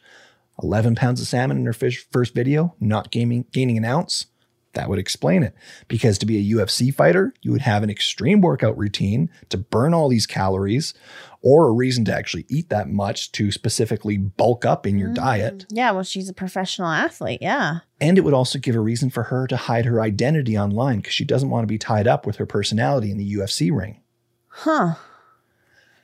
11 0.61 0.95
pounds 0.95 1.19
of 1.19 1.27
salmon 1.27 1.57
in 1.57 1.65
her 1.65 1.73
fish 1.73 2.05
first 2.11 2.35
video, 2.35 2.75
not 2.79 3.11
gaining, 3.11 3.45
gaining 3.51 3.77
an 3.77 3.85
ounce. 3.85 4.27
That 4.73 4.89
would 4.89 4.99
explain 4.99 5.43
it. 5.43 5.55
Because 5.87 6.17
to 6.17 6.25
be 6.25 6.37
a 6.37 6.55
UFC 6.55 6.93
fighter, 6.93 7.33
you 7.41 7.51
would 7.51 7.61
have 7.61 7.83
an 7.83 7.89
extreme 7.89 8.41
workout 8.41 8.77
routine 8.77 9.29
to 9.49 9.57
burn 9.57 9.93
all 9.93 10.09
these 10.09 10.25
calories, 10.25 10.93
or 11.41 11.67
a 11.67 11.71
reason 11.71 12.05
to 12.05 12.13
actually 12.13 12.45
eat 12.49 12.69
that 12.69 12.89
much 12.89 13.31
to 13.33 13.51
specifically 13.51 14.17
bulk 14.17 14.65
up 14.65 14.87
in 14.87 14.97
your 14.97 15.09
mm. 15.09 15.15
diet. 15.15 15.65
Yeah. 15.69 15.91
Well, 15.91 16.03
she's 16.03 16.29
a 16.29 16.33
professional 16.33 16.89
athlete. 16.89 17.39
Yeah. 17.41 17.79
And 18.01 18.17
it 18.17 18.21
would 18.21 18.33
also 18.33 18.59
give 18.59 18.75
a 18.75 18.79
reason 18.79 19.09
for 19.09 19.23
her 19.23 19.45
to 19.47 19.57
hide 19.57 19.85
her 19.85 20.01
identity 20.01 20.57
online 20.57 20.97
because 20.97 21.13
she 21.13 21.25
doesn't 21.25 21.49
want 21.49 21.63
to 21.63 21.67
be 21.67 21.77
tied 21.77 22.07
up 22.07 22.25
with 22.25 22.37
her 22.37 22.45
personality 22.45 23.11
in 23.11 23.17
the 23.17 23.33
UFC 23.33 23.75
ring. 23.75 24.01
Huh. 24.47 24.95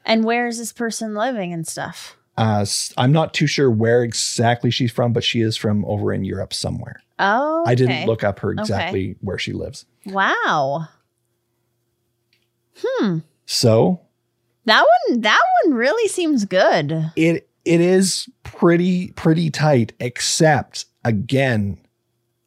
And 0.05 0.23
where 0.23 0.47
is 0.47 0.57
this 0.57 0.73
person 0.73 1.13
living 1.13 1.53
and 1.53 1.67
stuff? 1.67 2.17
Uh, 2.39 2.65
I'm 2.97 3.11
not 3.11 3.33
too 3.33 3.47
sure 3.47 3.69
where 3.69 4.01
exactly 4.03 4.71
she's 4.71 4.91
from, 4.91 5.11
but 5.13 5.23
she 5.23 5.41
is 5.41 5.57
from 5.57 5.83
over 5.85 6.13
in 6.13 6.23
Europe 6.23 6.53
somewhere. 6.53 7.01
Oh, 7.19 7.63
I 7.67 7.75
didn't 7.75 8.05
look 8.07 8.23
up 8.23 8.39
her 8.39 8.51
exactly 8.51 9.17
where 9.21 9.37
she 9.37 9.51
lives. 9.51 9.85
Wow. 10.05 10.87
Hmm. 12.81 13.19
So 13.45 13.99
That 14.65 14.85
one 15.09 15.21
that 15.21 15.39
one 15.65 15.73
really 15.75 16.07
seems 16.07 16.45
good. 16.45 17.11
it 17.15 17.49
it 17.65 17.81
is 17.81 18.29
pretty 18.43 19.09
pretty 19.11 19.49
tight, 19.49 19.93
except 19.99 20.85
again, 21.03 21.77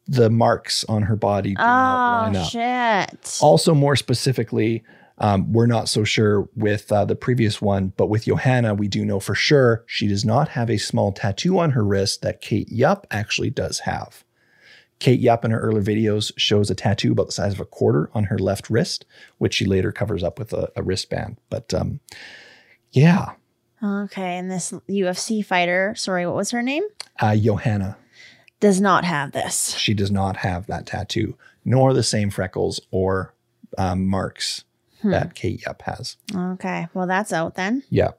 the 0.07 0.29
marks 0.29 0.83
on 0.85 1.03
her 1.03 1.15
body 1.15 1.49
do 1.49 1.61
not 1.61 2.23
line 2.23 2.35
Oh 2.35 2.39
up. 2.41 2.49
shit. 2.49 3.37
Also, 3.41 3.73
more 3.75 3.95
specifically, 3.95 4.83
um, 5.19 5.51
we're 5.53 5.67
not 5.67 5.89
so 5.89 6.03
sure 6.03 6.47
with 6.55 6.91
uh, 6.91 7.05
the 7.05 7.15
previous 7.15 7.61
one, 7.61 7.93
but 7.97 8.07
with 8.07 8.25
Johanna, 8.25 8.73
we 8.73 8.87
do 8.87 9.05
know 9.05 9.19
for 9.19 9.35
sure 9.35 9.83
she 9.85 10.07
does 10.07 10.25
not 10.25 10.49
have 10.49 10.69
a 10.69 10.77
small 10.77 11.11
tattoo 11.11 11.59
on 11.59 11.71
her 11.71 11.83
wrist 11.85 12.21
that 12.23 12.41
Kate 12.41 12.69
Yup 12.71 13.05
actually 13.11 13.49
does 13.51 13.79
have. 13.81 14.23
Kate 14.99 15.19
Yup 15.19 15.43
in 15.45 15.51
her 15.51 15.59
earlier 15.59 15.83
videos 15.83 16.31
shows 16.37 16.69
a 16.71 16.75
tattoo 16.75 17.11
about 17.11 17.27
the 17.27 17.31
size 17.33 17.53
of 17.53 17.59
a 17.59 17.65
quarter 17.65 18.09
on 18.13 18.25
her 18.25 18.37
left 18.39 18.69
wrist, 18.69 19.05
which 19.37 19.53
she 19.53 19.65
later 19.65 19.91
covers 19.91 20.23
up 20.23 20.39
with 20.39 20.51
a, 20.53 20.71
a 20.75 20.81
wristband. 20.83 21.37
But 21.49 21.73
um, 21.73 21.99
yeah, 22.91 23.31
Okay, 23.83 24.37
and 24.37 24.49
this 24.49 24.71
UFC 24.89 25.45
fighter, 25.45 25.93
sorry, 25.97 26.25
what 26.25 26.35
was 26.35 26.51
her 26.51 26.61
name? 26.63 26.83
uh, 27.19 27.35
Johanna, 27.35 27.97
Does 28.61 28.79
not 28.79 29.03
have 29.03 29.33
this. 29.33 29.75
she 29.75 29.93
does 29.93 30.09
not 30.09 30.37
have 30.37 30.67
that 30.67 30.85
tattoo, 30.85 31.37
nor 31.65 31.93
the 31.93 32.01
same 32.03 32.29
freckles 32.29 32.79
or 32.91 33.33
um, 33.77 34.07
marks 34.07 34.63
that 35.11 35.35
Kate 35.35 35.63
Yup 35.65 35.81
has. 35.83 36.17
Okay, 36.35 36.87
well 36.93 37.07
that's 37.07 37.33
out 37.33 37.55
then. 37.55 37.83
Yeah. 37.89 38.11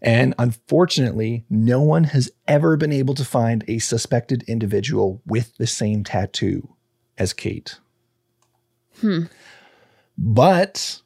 And 0.00 0.34
unfortunately, 0.38 1.44
no 1.50 1.82
one 1.82 2.04
has 2.04 2.30
ever 2.46 2.76
been 2.76 2.92
able 2.92 3.14
to 3.14 3.24
find 3.24 3.64
a 3.66 3.78
suspected 3.78 4.44
individual 4.46 5.20
with 5.26 5.56
the 5.56 5.66
same 5.66 6.04
tattoo 6.04 6.76
as 7.18 7.32
Kate. 7.32 7.78
Hmm. 9.00 9.24
But 10.16 11.00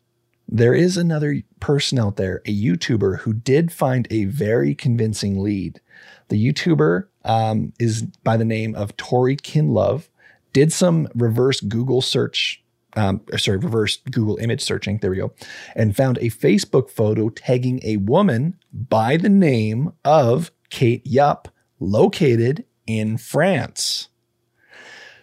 there 0.48 0.74
is 0.74 0.96
another 0.96 1.42
person 1.60 1.98
out 1.98 2.16
there, 2.16 2.42
a 2.44 2.54
YouTuber, 2.54 3.20
who 3.20 3.32
did 3.32 3.72
find 3.72 4.06
a 4.10 4.24
very 4.24 4.74
convincing 4.74 5.40
lead. 5.40 5.80
The 6.28 6.52
YouTuber 6.52 7.06
um, 7.24 7.72
is 7.78 8.02
by 8.02 8.36
the 8.36 8.44
name 8.44 8.74
of 8.74 8.96
Tori 8.96 9.36
Kinlove, 9.36 10.08
did 10.52 10.72
some 10.72 11.08
reverse 11.14 11.60
Google 11.60 12.02
search, 12.02 12.62
um, 12.96 13.20
sorry, 13.36 13.58
reverse 13.58 13.98
Google 14.10 14.36
image 14.38 14.62
searching, 14.62 14.98
there 14.98 15.10
we 15.10 15.18
go, 15.18 15.32
and 15.74 15.94
found 15.94 16.18
a 16.18 16.30
Facebook 16.30 16.90
photo 16.90 17.28
tagging 17.28 17.80
a 17.84 17.98
woman 17.98 18.58
by 18.72 19.16
the 19.16 19.28
name 19.28 19.92
of 20.04 20.50
Kate 20.70 21.06
Yup, 21.06 21.48
located 21.78 22.64
in 22.86 23.18
France. 23.18 24.08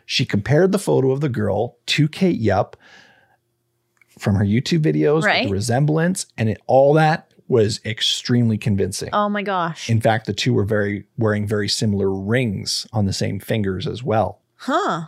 She 0.06 0.26
compared 0.26 0.72
the 0.72 0.80
photo 0.80 1.12
of 1.12 1.22
the 1.22 1.30
girl 1.30 1.78
to 1.88 2.08
Kate 2.08 2.40
Yup 2.40 2.78
from 4.20 4.36
her 4.36 4.46
YouTube 4.46 4.82
videos, 4.84 5.24
Right. 5.24 5.46
the 5.48 5.52
resemblance, 5.52 6.28
and 6.38 6.50
it, 6.50 6.62
all 6.68 6.94
that 6.94 7.34
was 7.48 7.80
extremely 7.86 8.58
convincing. 8.58 9.10
Oh 9.14 9.28
my 9.30 9.42
gosh. 9.44 9.90
In 9.90 10.00
fact, 10.00 10.28
the 10.28 10.34
two 10.34 10.54
were 10.54 10.64
very 10.64 11.06
wearing 11.18 11.48
very 11.48 11.68
similar 11.68 12.10
rings 12.12 12.88
on 12.94 13.06
the 13.06 13.14
same 13.14 13.40
fingers 13.40 13.88
as 13.88 14.04
well. 14.04 14.42
huh. 14.56 15.08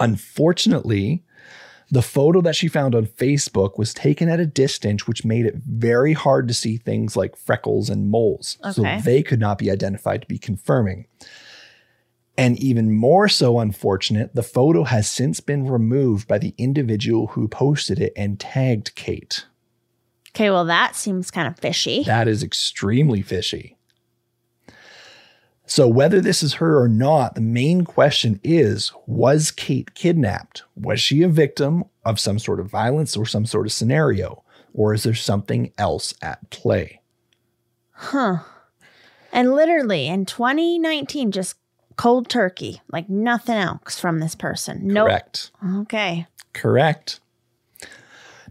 Unfortunately, 0.00 1.23
the 1.94 2.02
photo 2.02 2.40
that 2.40 2.56
she 2.56 2.66
found 2.66 2.94
on 2.94 3.06
Facebook 3.06 3.78
was 3.78 3.94
taken 3.94 4.28
at 4.28 4.40
a 4.40 4.46
distance, 4.46 5.06
which 5.06 5.24
made 5.24 5.46
it 5.46 5.54
very 5.54 6.12
hard 6.12 6.48
to 6.48 6.54
see 6.54 6.76
things 6.76 7.16
like 7.16 7.36
freckles 7.36 7.88
and 7.88 8.10
moles. 8.10 8.58
Okay. 8.64 8.72
So 8.72 9.04
they 9.04 9.22
could 9.22 9.38
not 9.38 9.58
be 9.58 9.70
identified 9.70 10.22
to 10.22 10.26
be 10.26 10.38
confirming. 10.38 11.06
And 12.36 12.58
even 12.58 12.92
more 12.92 13.28
so 13.28 13.60
unfortunate, 13.60 14.34
the 14.34 14.42
photo 14.42 14.82
has 14.82 15.08
since 15.08 15.38
been 15.38 15.68
removed 15.68 16.26
by 16.26 16.38
the 16.38 16.52
individual 16.58 17.28
who 17.28 17.46
posted 17.46 18.00
it 18.00 18.12
and 18.16 18.40
tagged 18.40 18.96
Kate. 18.96 19.46
Okay, 20.30 20.50
well 20.50 20.64
that 20.64 20.96
seems 20.96 21.30
kind 21.30 21.46
of 21.46 21.56
fishy. 21.60 22.02
That 22.02 22.26
is 22.26 22.42
extremely 22.42 23.22
fishy. 23.22 23.73
So, 25.66 25.88
whether 25.88 26.20
this 26.20 26.42
is 26.42 26.54
her 26.54 26.78
or 26.80 26.88
not, 26.88 27.34
the 27.34 27.40
main 27.40 27.84
question 27.84 28.38
is 28.44 28.92
Was 29.06 29.50
Kate 29.50 29.94
kidnapped? 29.94 30.62
Was 30.76 31.00
she 31.00 31.22
a 31.22 31.28
victim 31.28 31.84
of 32.04 32.20
some 32.20 32.38
sort 32.38 32.60
of 32.60 32.70
violence 32.70 33.16
or 33.16 33.24
some 33.24 33.46
sort 33.46 33.66
of 33.66 33.72
scenario? 33.72 34.42
Or 34.74 34.92
is 34.92 35.04
there 35.04 35.14
something 35.14 35.72
else 35.78 36.14
at 36.20 36.50
play? 36.50 37.00
Huh. 37.92 38.38
And 39.32 39.54
literally 39.54 40.06
in 40.08 40.26
2019, 40.26 41.32
just 41.32 41.56
cold 41.96 42.28
turkey, 42.28 42.82
like 42.90 43.08
nothing 43.08 43.56
else 43.56 43.98
from 43.98 44.18
this 44.18 44.34
person. 44.34 44.86
No. 44.86 45.04
Correct. 45.04 45.50
Okay. 45.80 46.26
Correct. 46.52 47.20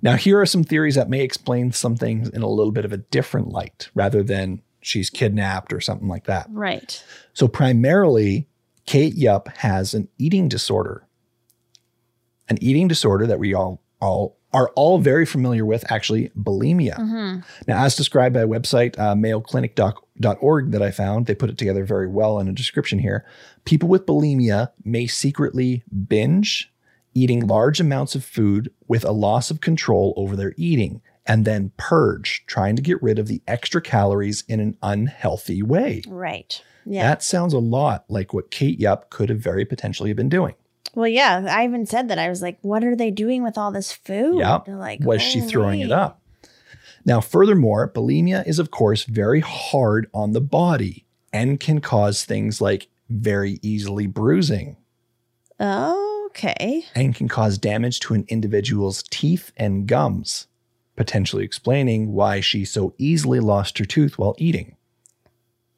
Now, 0.01 0.15
here 0.15 0.39
are 0.41 0.45
some 0.45 0.63
theories 0.63 0.95
that 0.95 1.09
may 1.09 1.21
explain 1.21 1.71
some 1.71 1.95
things 1.95 2.27
in 2.29 2.41
a 2.41 2.49
little 2.49 2.73
bit 2.73 2.85
of 2.85 2.91
a 2.91 2.97
different 2.97 3.49
light 3.49 3.89
rather 3.93 4.23
than 4.23 4.61
she's 4.83 5.09
kidnapped 5.09 5.73
or 5.73 5.81
something 5.81 6.07
like 6.07 6.25
that. 6.25 6.47
Right. 6.49 7.03
So 7.33 7.47
primarily, 7.47 8.47
Kate 8.85 9.15
Yup 9.15 9.49
has 9.57 9.93
an 9.93 10.07
eating 10.17 10.47
disorder. 10.47 11.07
An 12.49 12.57
eating 12.61 12.87
disorder 12.87 13.25
that 13.27 13.39
we 13.39 13.53
all 13.53 13.81
all 14.01 14.37
are 14.53 14.69
all 14.75 14.99
very 14.99 15.25
familiar 15.25 15.65
with, 15.65 15.89
actually, 15.91 16.29
bulimia. 16.37 16.99
Now, 17.67 17.83
as 17.83 17.95
described 17.95 18.35
by 18.35 18.41
a 18.41 18.47
website, 18.47 18.97
uh, 18.99 19.15
mayoclinic.org 19.15 20.71
that 20.71 20.81
I 20.81 20.91
found, 20.91 21.25
they 21.25 21.33
put 21.33 21.49
it 21.49 21.57
together 21.57 21.83
very 21.85 22.07
well 22.07 22.37
in 22.39 22.47
a 22.47 22.53
description 22.53 22.99
here. 22.99 23.25
People 23.65 23.89
with 23.89 24.05
bulimia 24.05 24.69
may 24.83 25.07
secretly 25.07 25.83
binge, 26.07 26.71
eating 27.15 27.47
large 27.47 27.79
amounts 27.79 28.13
of 28.13 28.23
food 28.23 28.71
with 28.87 29.03
a 29.03 29.11
loss 29.11 29.49
of 29.49 29.59
control 29.59 30.13
over 30.17 30.35
their 30.35 30.53
eating, 30.55 31.01
and 31.25 31.45
then 31.45 31.71
purge, 31.77 32.43
trying 32.47 32.75
to 32.75 32.81
get 32.81 33.01
rid 33.01 33.17
of 33.19 33.27
the 33.27 33.41
extra 33.47 33.81
calories 33.81 34.43
in 34.47 34.59
an 34.59 34.77
unhealthy 34.83 35.61
way. 35.63 36.01
Right. 36.07 36.61
Yeah. 36.85 37.07
That 37.07 37.23
sounds 37.23 37.53
a 37.53 37.59
lot 37.59 38.05
like 38.09 38.33
what 38.33 38.51
Kate 38.51 38.79
Yup 38.79 39.09
could 39.09 39.29
have 39.29 39.39
very 39.39 39.63
potentially 39.65 40.11
been 40.13 40.27
doing. 40.29 40.55
well, 40.95 41.07
yeah. 41.07 41.45
I 41.49 41.63
even 41.63 41.85
said 41.85 42.09
that. 42.09 42.19
I 42.19 42.27
was 42.29 42.41
like, 42.41 42.57
what 42.61 42.83
are 42.83 42.95
they 42.95 43.09
doing 43.09 43.41
with 43.43 43.57
all 43.57 43.71
this 43.71 43.91
food? 43.91 44.39
Yep. 44.39 44.67
Like, 44.67 44.99
was 45.01 45.21
she 45.21 45.39
throwing 45.41 45.79
it 45.79 45.91
up? 45.91 46.19
Now, 47.05 47.19
furthermore, 47.21 47.89
bulimia 47.93 48.45
is, 48.47 48.59
of 48.59 48.69
course, 48.71 49.03
very 49.05 49.39
hard 49.39 50.09
on 50.13 50.31
the 50.33 50.41
body 50.41 51.05
and 51.31 51.59
can 51.59 51.79
cause 51.81 52.23
things 52.25 52.61
like 52.61 52.87
very 53.09 53.59
easily 53.61 54.07
bruising 54.07 54.77
Okay. 55.59 56.85
and 56.95 57.15
can 57.15 57.27
cause 57.27 57.57
damage 57.57 57.99
to 58.01 58.13
an 58.13 58.25
individual's 58.27 59.03
teeth 59.09 59.51
and 59.57 59.87
gums, 59.87 60.47
potentially 60.95 61.43
explaining 61.43 62.13
why 62.13 62.39
she 62.39 62.65
so 62.65 62.93
easily 62.97 63.39
lost 63.39 63.77
her 63.77 63.85
tooth 63.85 64.17
while 64.17 64.35
eating. 64.37 64.75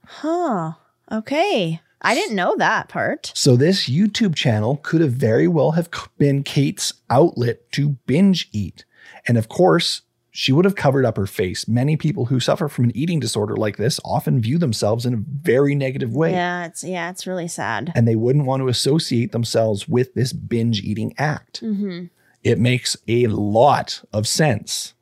Huh. 0.05 0.73
Okay. 1.11 1.81
I 2.01 2.13
didn't 2.13 2.35
know 2.35 2.55
that 2.57 2.89
part. 2.89 3.31
So 3.33 3.55
this 3.55 3.89
YouTube 3.89 4.35
channel 4.35 4.77
could 4.83 5.01
have 5.01 5.13
very 5.13 5.47
well 5.47 5.71
have 5.71 5.89
been 6.17 6.43
Kate's 6.43 6.93
outlet 7.09 7.71
to 7.71 7.97
binge 8.05 8.49
eat. 8.51 8.85
And 9.27 9.37
of 9.37 9.49
course, 9.49 10.01
she 10.29 10.51
would 10.51 10.65
have 10.65 10.75
covered 10.75 11.05
up 11.05 11.15
her 11.15 11.25
face. 11.25 11.65
Many 11.65 11.95
people 11.95 12.25
who 12.25 12.41
suffer 12.41 12.67
from 12.67 12.85
an 12.85 12.91
eating 12.95 13.21
disorder 13.21 13.55
like 13.55 13.77
this 13.77 14.01
often 14.03 14.41
view 14.41 14.57
themselves 14.57 15.05
in 15.05 15.13
a 15.13 15.23
very 15.41 15.75
negative 15.75 16.13
way. 16.13 16.31
Yeah, 16.31 16.65
it's 16.65 16.83
yeah, 16.83 17.09
it's 17.09 17.25
really 17.25 17.47
sad. 17.47 17.93
And 17.95 18.05
they 18.05 18.17
wouldn't 18.17 18.45
want 18.45 18.61
to 18.61 18.67
associate 18.67 19.31
themselves 19.31 19.87
with 19.87 20.13
this 20.13 20.33
binge 20.33 20.81
eating 20.81 21.13
act. 21.17 21.61
Mm-hmm. 21.61 22.07
It 22.43 22.59
makes 22.59 22.97
a 23.07 23.27
lot 23.27 24.03
of 24.11 24.27
sense. 24.27 24.93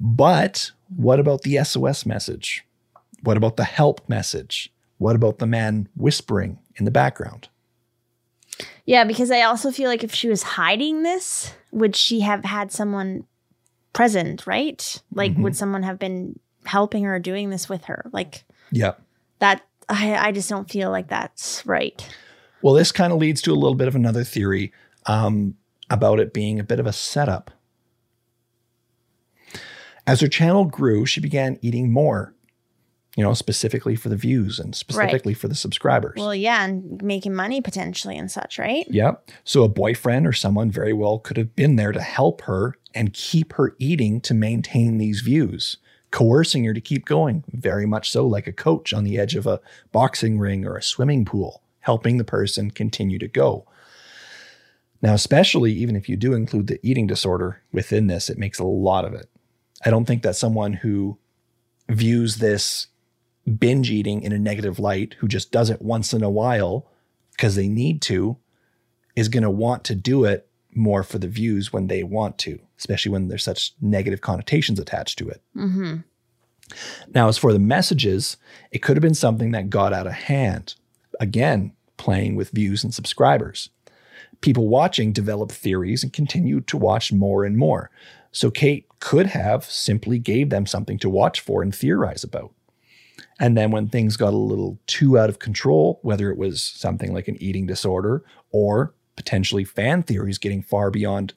But 0.00 0.70
what 0.94 1.18
about 1.20 1.42
the 1.42 1.62
SOS 1.64 2.06
message? 2.06 2.64
What 3.22 3.36
about 3.36 3.56
the 3.56 3.64
help 3.64 4.08
message? 4.08 4.72
What 4.98 5.16
about 5.16 5.38
the 5.38 5.46
man 5.46 5.88
whispering 5.96 6.58
in 6.76 6.84
the 6.84 6.90
background? 6.90 7.48
Yeah, 8.86 9.04
because 9.04 9.30
I 9.30 9.42
also 9.42 9.70
feel 9.70 9.88
like 9.88 10.04
if 10.04 10.14
she 10.14 10.28
was 10.28 10.42
hiding 10.42 11.02
this, 11.02 11.52
would 11.72 11.94
she 11.96 12.20
have 12.20 12.44
had 12.44 12.72
someone 12.72 13.24
present, 13.92 14.46
right? 14.46 15.02
Like, 15.12 15.32
Mm-hmm. 15.32 15.42
would 15.42 15.56
someone 15.56 15.82
have 15.82 15.98
been 15.98 16.38
helping 16.64 17.04
her 17.04 17.16
or 17.16 17.18
doing 17.18 17.50
this 17.50 17.68
with 17.68 17.84
her? 17.86 18.06
Like 18.12 18.44
Yeah. 18.70 18.92
that, 19.40 19.62
I, 19.88 20.14
I 20.28 20.32
just 20.32 20.48
don't 20.48 20.70
feel 20.70 20.90
like 20.90 21.08
that's 21.08 21.64
right. 21.66 22.06
Well, 22.62 22.74
this 22.74 22.92
kind 22.92 23.12
of 23.12 23.18
leads 23.18 23.42
to 23.42 23.52
a 23.52 23.54
little 23.54 23.74
bit 23.76 23.88
of 23.88 23.94
another 23.94 24.24
theory 24.24 24.72
um, 25.06 25.56
about 25.90 26.18
it 26.20 26.32
being 26.32 26.58
a 26.58 26.64
bit 26.64 26.80
of 26.80 26.86
a 26.86 26.92
setup. 26.92 27.50
As 30.06 30.20
her 30.20 30.28
channel 30.28 30.64
grew, 30.64 31.04
she 31.06 31.20
began 31.20 31.58
eating 31.62 31.90
more, 31.92 32.32
you 33.16 33.24
know, 33.24 33.34
specifically 33.34 33.96
for 33.96 34.08
the 34.08 34.16
views 34.16 34.58
and 34.58 34.74
specifically 34.74 35.34
for 35.34 35.48
the 35.48 35.54
subscribers. 35.54 36.14
Well, 36.16 36.34
yeah, 36.34 36.64
and 36.64 37.02
making 37.02 37.34
money 37.34 37.60
potentially 37.60 38.16
and 38.16 38.30
such, 38.30 38.58
right? 38.58 38.86
Yep. 38.88 39.30
So 39.44 39.64
a 39.64 39.68
boyfriend 39.68 40.26
or 40.26 40.32
someone 40.32 40.70
very 40.70 40.92
well 40.92 41.18
could 41.18 41.36
have 41.36 41.56
been 41.56 41.76
there 41.76 41.92
to 41.92 42.00
help 42.00 42.42
her 42.42 42.74
and 42.94 43.12
keep 43.12 43.54
her 43.54 43.74
eating 43.78 44.20
to 44.20 44.34
maintain 44.34 44.98
these 44.98 45.22
views. 45.22 45.78
coercing 46.10 46.64
her 46.64 46.72
to 46.72 46.80
keep 46.80 47.04
going, 47.04 47.44
very 47.52 47.86
much 47.86 48.10
so 48.10 48.26
like 48.26 48.46
a 48.46 48.52
coach 48.52 48.92
on 48.92 49.04
the 49.04 49.18
edge 49.18 49.34
of 49.34 49.46
a 49.46 49.60
boxing 49.92 50.38
ring 50.38 50.64
or 50.64 50.76
a 50.76 50.82
swimming 50.82 51.24
pool, 51.24 51.62
helping 51.80 52.16
the 52.16 52.24
person 52.24 52.70
continue 52.70 53.18
to 53.18 53.28
go. 53.28 53.66
Now, 55.02 55.14
especially 55.14 55.72
even 55.72 55.94
if 55.94 56.08
you 56.08 56.16
do 56.16 56.32
include 56.32 56.68
the 56.68 56.80
eating 56.82 57.06
disorder 57.06 57.60
within 57.70 58.06
this, 58.06 58.30
it 58.30 58.38
makes 58.38 58.58
a 58.58 58.64
lot 58.64 59.04
of 59.04 59.12
it. 59.12 59.28
I 59.84 59.90
don't 59.90 60.04
think 60.04 60.22
that 60.22 60.36
someone 60.36 60.72
who 60.74 61.18
views 61.88 62.36
this 62.36 62.88
binge 63.58 63.90
eating 63.90 64.22
in 64.22 64.32
a 64.32 64.38
negative 64.38 64.78
light, 64.78 65.14
who 65.18 65.28
just 65.28 65.52
does 65.52 65.70
it 65.70 65.82
once 65.82 66.12
in 66.12 66.22
a 66.22 66.30
while 66.30 66.90
because 67.32 67.54
they 67.54 67.68
need 67.68 68.02
to, 68.02 68.36
is 69.14 69.28
going 69.28 69.42
to 69.42 69.50
want 69.50 69.84
to 69.84 69.94
do 69.94 70.24
it 70.24 70.48
more 70.74 71.02
for 71.02 71.18
the 71.18 71.28
views 71.28 71.72
when 71.72 71.86
they 71.86 72.02
want 72.02 72.38
to, 72.38 72.58
especially 72.78 73.12
when 73.12 73.28
there's 73.28 73.44
such 73.44 73.72
negative 73.80 74.20
connotations 74.20 74.78
attached 74.78 75.18
to 75.18 75.28
it. 75.28 75.40
Mm-hmm. 75.56 75.96
Now, 77.14 77.28
as 77.28 77.38
for 77.38 77.52
the 77.52 77.58
messages, 77.58 78.36
it 78.70 78.82
could 78.82 78.96
have 78.96 79.02
been 79.02 79.14
something 79.14 79.52
that 79.52 79.70
got 79.70 79.92
out 79.92 80.06
of 80.06 80.12
hand. 80.12 80.74
Again, 81.20 81.72
playing 81.96 82.36
with 82.36 82.50
views 82.50 82.84
and 82.84 82.92
subscribers. 82.92 83.70
People 84.40 84.68
watching 84.68 85.12
develop 85.12 85.50
theories 85.50 86.02
and 86.02 86.12
continue 86.12 86.60
to 86.62 86.76
watch 86.76 87.12
more 87.12 87.44
and 87.44 87.56
more. 87.56 87.90
So 88.32 88.50
Kate 88.50 88.86
could 89.06 89.26
have 89.26 89.64
simply 89.64 90.18
gave 90.18 90.50
them 90.50 90.66
something 90.66 90.98
to 90.98 91.08
watch 91.08 91.38
for 91.38 91.62
and 91.62 91.72
theorize 91.72 92.24
about. 92.24 92.52
And 93.38 93.56
then 93.56 93.70
when 93.70 93.86
things 93.88 94.16
got 94.16 94.34
a 94.34 94.36
little 94.36 94.80
too 94.88 95.16
out 95.16 95.28
of 95.28 95.38
control, 95.38 96.00
whether 96.02 96.28
it 96.28 96.36
was 96.36 96.60
something 96.60 97.14
like 97.14 97.28
an 97.28 97.40
eating 97.40 97.66
disorder 97.66 98.24
or 98.50 98.94
potentially 99.14 99.62
fan 99.62 100.02
theories 100.02 100.38
getting 100.38 100.60
far 100.60 100.90
beyond 100.90 101.34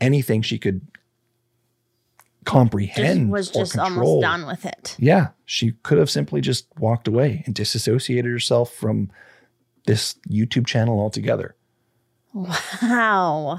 anything 0.00 0.42
she 0.42 0.58
could 0.58 0.80
Just 0.80 2.44
comprehend 2.44 3.30
was 3.30 3.50
or 3.50 3.60
just 3.60 3.74
control. 3.74 4.16
almost 4.16 4.22
done 4.22 4.44
with 4.44 4.66
it. 4.66 4.96
Yeah, 4.98 5.28
she 5.44 5.74
could 5.84 5.98
have 5.98 6.10
simply 6.10 6.40
just 6.40 6.66
walked 6.80 7.06
away 7.06 7.44
and 7.46 7.54
disassociated 7.54 8.32
herself 8.32 8.72
from 8.74 9.12
this 9.86 10.16
YouTube 10.28 10.66
channel 10.66 10.98
altogether. 10.98 11.54
Wow. 12.34 13.58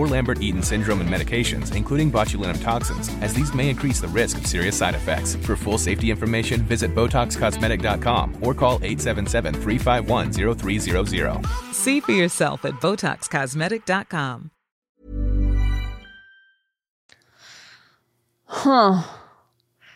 or 0.01 0.07
Lambert-Eaton 0.07 0.63
syndrome 0.63 1.01
and 1.01 1.09
medications, 1.09 1.75
including 1.75 2.11
botulinum 2.11 2.59
toxins, 2.61 3.09
as 3.21 3.33
these 3.35 3.53
may 3.53 3.69
increase 3.69 4.01
the 4.01 4.07
risk 4.07 4.39
of 4.39 4.47
serious 4.47 4.75
side 4.75 4.95
effects. 4.95 5.35
For 5.35 5.55
full 5.55 5.77
safety 5.77 6.09
information, 6.09 6.63
visit 6.63 6.95
BotoxCosmetic.com 6.95 8.37
or 8.41 8.55
call 8.55 8.79
877-351-0300. 8.79 11.45
See 11.73 11.99
for 11.99 12.13
yourself 12.13 12.65
at 12.65 12.73
BotoxCosmetic.com. 12.73 14.49
Huh. 18.45 19.03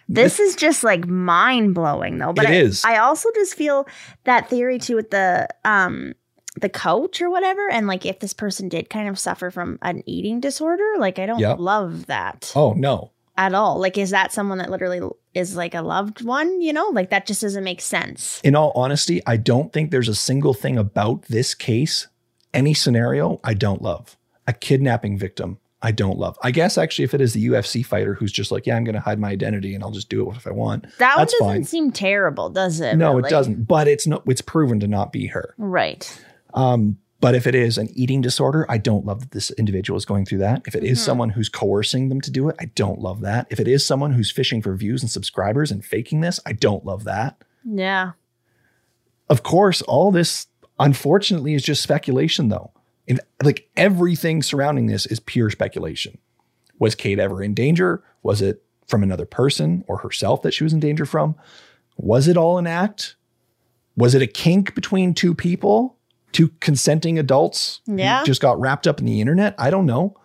This 0.07 0.39
is 0.39 0.55
just 0.55 0.83
like 0.83 1.07
mind 1.07 1.73
blowing 1.73 2.19
though. 2.19 2.31
But 2.31 2.45
It 2.45 2.51
I, 2.51 2.55
is. 2.55 2.85
I 2.85 2.97
also 2.97 3.29
just 3.33 3.55
feel 3.55 3.87
that 4.23 4.49
theory 4.49 4.77
too 4.79 4.95
with 4.95 5.09
the 5.09 5.47
um 5.65 6.13
the 6.59 6.69
coach 6.69 7.21
or 7.21 7.29
whatever, 7.29 7.69
and 7.69 7.87
like 7.87 8.05
if 8.05 8.19
this 8.19 8.33
person 8.33 8.69
did 8.69 8.89
kind 8.89 9.07
of 9.09 9.19
suffer 9.19 9.51
from 9.51 9.77
an 9.81 10.03
eating 10.05 10.39
disorder, 10.39 10.85
like 10.97 11.19
I 11.19 11.25
don't 11.25 11.39
Yep. 11.39 11.57
love 11.59 12.05
that 12.07 12.51
Oh, 12.55 12.73
no. 12.73 13.11
at 13.37 13.53
all. 13.53 13.79
Like, 13.79 13.97
is 13.97 14.11
that 14.11 14.31
someone 14.31 14.57
that 14.59 14.71
literally 14.71 15.01
is 15.33 15.55
like 15.55 15.73
a 15.75 15.81
loved 15.81 16.23
one? 16.23 16.61
You 16.61 16.71
know, 16.73 16.87
like 16.93 17.09
that 17.09 17.25
just 17.27 17.41
doesn't 17.41 17.63
make 17.63 17.81
sense. 17.81 18.39
In 18.43 18.55
all 18.55 18.71
honesty, 18.75 19.21
I 19.27 19.37
don't 19.37 19.73
think 19.73 19.91
there's 19.91 20.07
a 20.09 20.15
single 20.15 20.53
thing 20.53 20.77
about 20.77 21.23
this 21.23 21.53
case, 21.53 22.07
any 22.53 22.73
scenario, 22.73 23.39
I 23.43 23.53
don't 23.53 23.81
love. 23.81 24.15
A 24.47 24.53
kidnapping 24.53 25.17
victim, 25.17 25.57
I 25.81 25.91
don't 25.91 26.17
love. 26.17 26.37
I 26.41 26.51
guess 26.51 26.77
actually, 26.77 27.03
if 27.05 27.13
it 27.13 27.19
is 27.19 27.33
the 27.33 27.47
UFC 27.47 27.85
fighter 27.85 28.13
who's 28.13 28.31
just 28.31 28.49
like, 28.51 28.65
yeah, 28.65 28.77
I'm 28.77 28.83
going 28.85 28.95
to 28.95 29.01
hide 29.01 29.19
my 29.19 29.29
identity 29.31 29.75
and 29.75 29.83
I'll 29.83 29.91
just 29.91 30.07
do 30.07 30.29
it 30.31 30.37
if 30.37 30.47
I 30.47 30.51
want. 30.51 30.85
That 30.99 31.17
one 31.17 31.25
doesn't 31.25 31.39
fine. 31.39 31.63
seem 31.65 31.91
terrible, 31.91 32.49
does 32.49 32.79
it? 32.79 32.95
no, 32.95 33.15
really? 33.15 33.27
it 33.27 33.29
doesn't. 33.31 33.67
But 33.67 33.87
it's 33.89 34.07
not. 34.07 34.23
It's 34.27 34.41
proven 34.41 34.79
to 34.79 34.87
not 34.87 35.11
be 35.11 35.25
her. 35.27 35.53
Right. 35.57 36.21
Um, 36.55 36.97
but 37.21 37.35
if 37.35 37.47
it 37.47 37.55
is 37.55 37.77
an 37.77 37.89
eating 37.93 38.21
disorder, 38.21 38.65
I 38.69 38.77
don't 38.77 39.05
love 39.05 39.19
that 39.21 39.31
this 39.31 39.49
individual 39.51 39.97
is 39.97 40.05
going 40.05 40.25
through 40.25 40.39
that. 40.39 40.63
If 40.67 40.75
it 40.75 40.83
is 40.83 40.99
Mhm. 40.99 41.03
someone 41.03 41.29
who's 41.29 41.49
coercing 41.49 42.09
them 42.09 42.21
to 42.21 42.31
do 42.31 42.49
it, 42.49 42.55
I 42.59 42.65
don't 42.75 42.99
love 42.99 43.21
that. 43.21 43.47
If 43.49 43.59
it 43.59 43.67
is 43.67 43.85
someone 43.85 44.13
who's 44.13 44.31
fishing 44.31 44.61
for 44.61 44.75
views 44.75 45.01
and 45.01 45.09
subscribers 45.09 45.71
and 45.71 45.83
faking 45.83 46.21
this, 46.21 46.39
I 46.45 46.53
don't 46.53 46.85
love 46.85 47.03
that. 47.05 47.37
Yeah. 47.63 48.11
Of 49.29 49.43
course, 49.43 49.81
all 49.83 50.11
this 50.11 50.47
unfortunately 50.79 51.53
is 51.53 51.63
just 51.63 51.81
speculation 51.81 52.49
though. 52.49 52.71
And 53.07 53.19
like 53.43 53.69
everything 53.77 54.43
surrounding 54.43 54.87
this 54.87 55.05
is 55.05 55.19
pure 55.19 55.49
speculation. 55.49 56.17
Was 56.79 56.95
Kate 56.95 57.19
ever 57.19 57.41
in 57.41 57.53
danger? 57.53 58.03
Was 58.23 58.41
it 58.41 58.61
from 58.87 59.01
another 59.03 59.25
person 59.25 59.83
or 59.87 59.99
herself 59.99 60.41
that 60.43 60.53
she 60.53 60.63
was 60.63 60.73
in 60.73 60.79
danger 60.79 61.05
from? 61.05 61.35
Was 61.97 62.27
it 62.27 62.37
all 62.37 62.57
an 62.57 62.67
act? 62.67 63.15
Was 63.95 64.13
it 64.13 64.21
a 64.21 64.27
kink 64.27 64.75
between 64.75 65.13
two 65.13 65.33
people, 65.33 65.94
two 66.35 66.49
consenting 66.59 67.17
adults 67.17 67.79
Yeah. 67.87 68.23
just 68.25 68.41
got 68.41 68.59
wrapped 68.59 68.87
up 68.87 68.99
in 68.99 69.05
the 69.05 69.21
internet? 69.21 69.55
I 69.57 69.69
don't 69.69 69.85
know. 69.85 70.15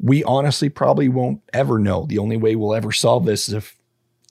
We 0.00 0.24
honestly 0.24 0.68
probably 0.68 1.08
won't 1.08 1.40
ever 1.52 1.78
know. 1.78 2.06
The 2.06 2.18
only 2.18 2.36
way 2.36 2.56
we'll 2.56 2.74
ever 2.74 2.90
solve 2.92 3.24
this 3.26 3.48
is 3.48 3.54
if 3.54 3.76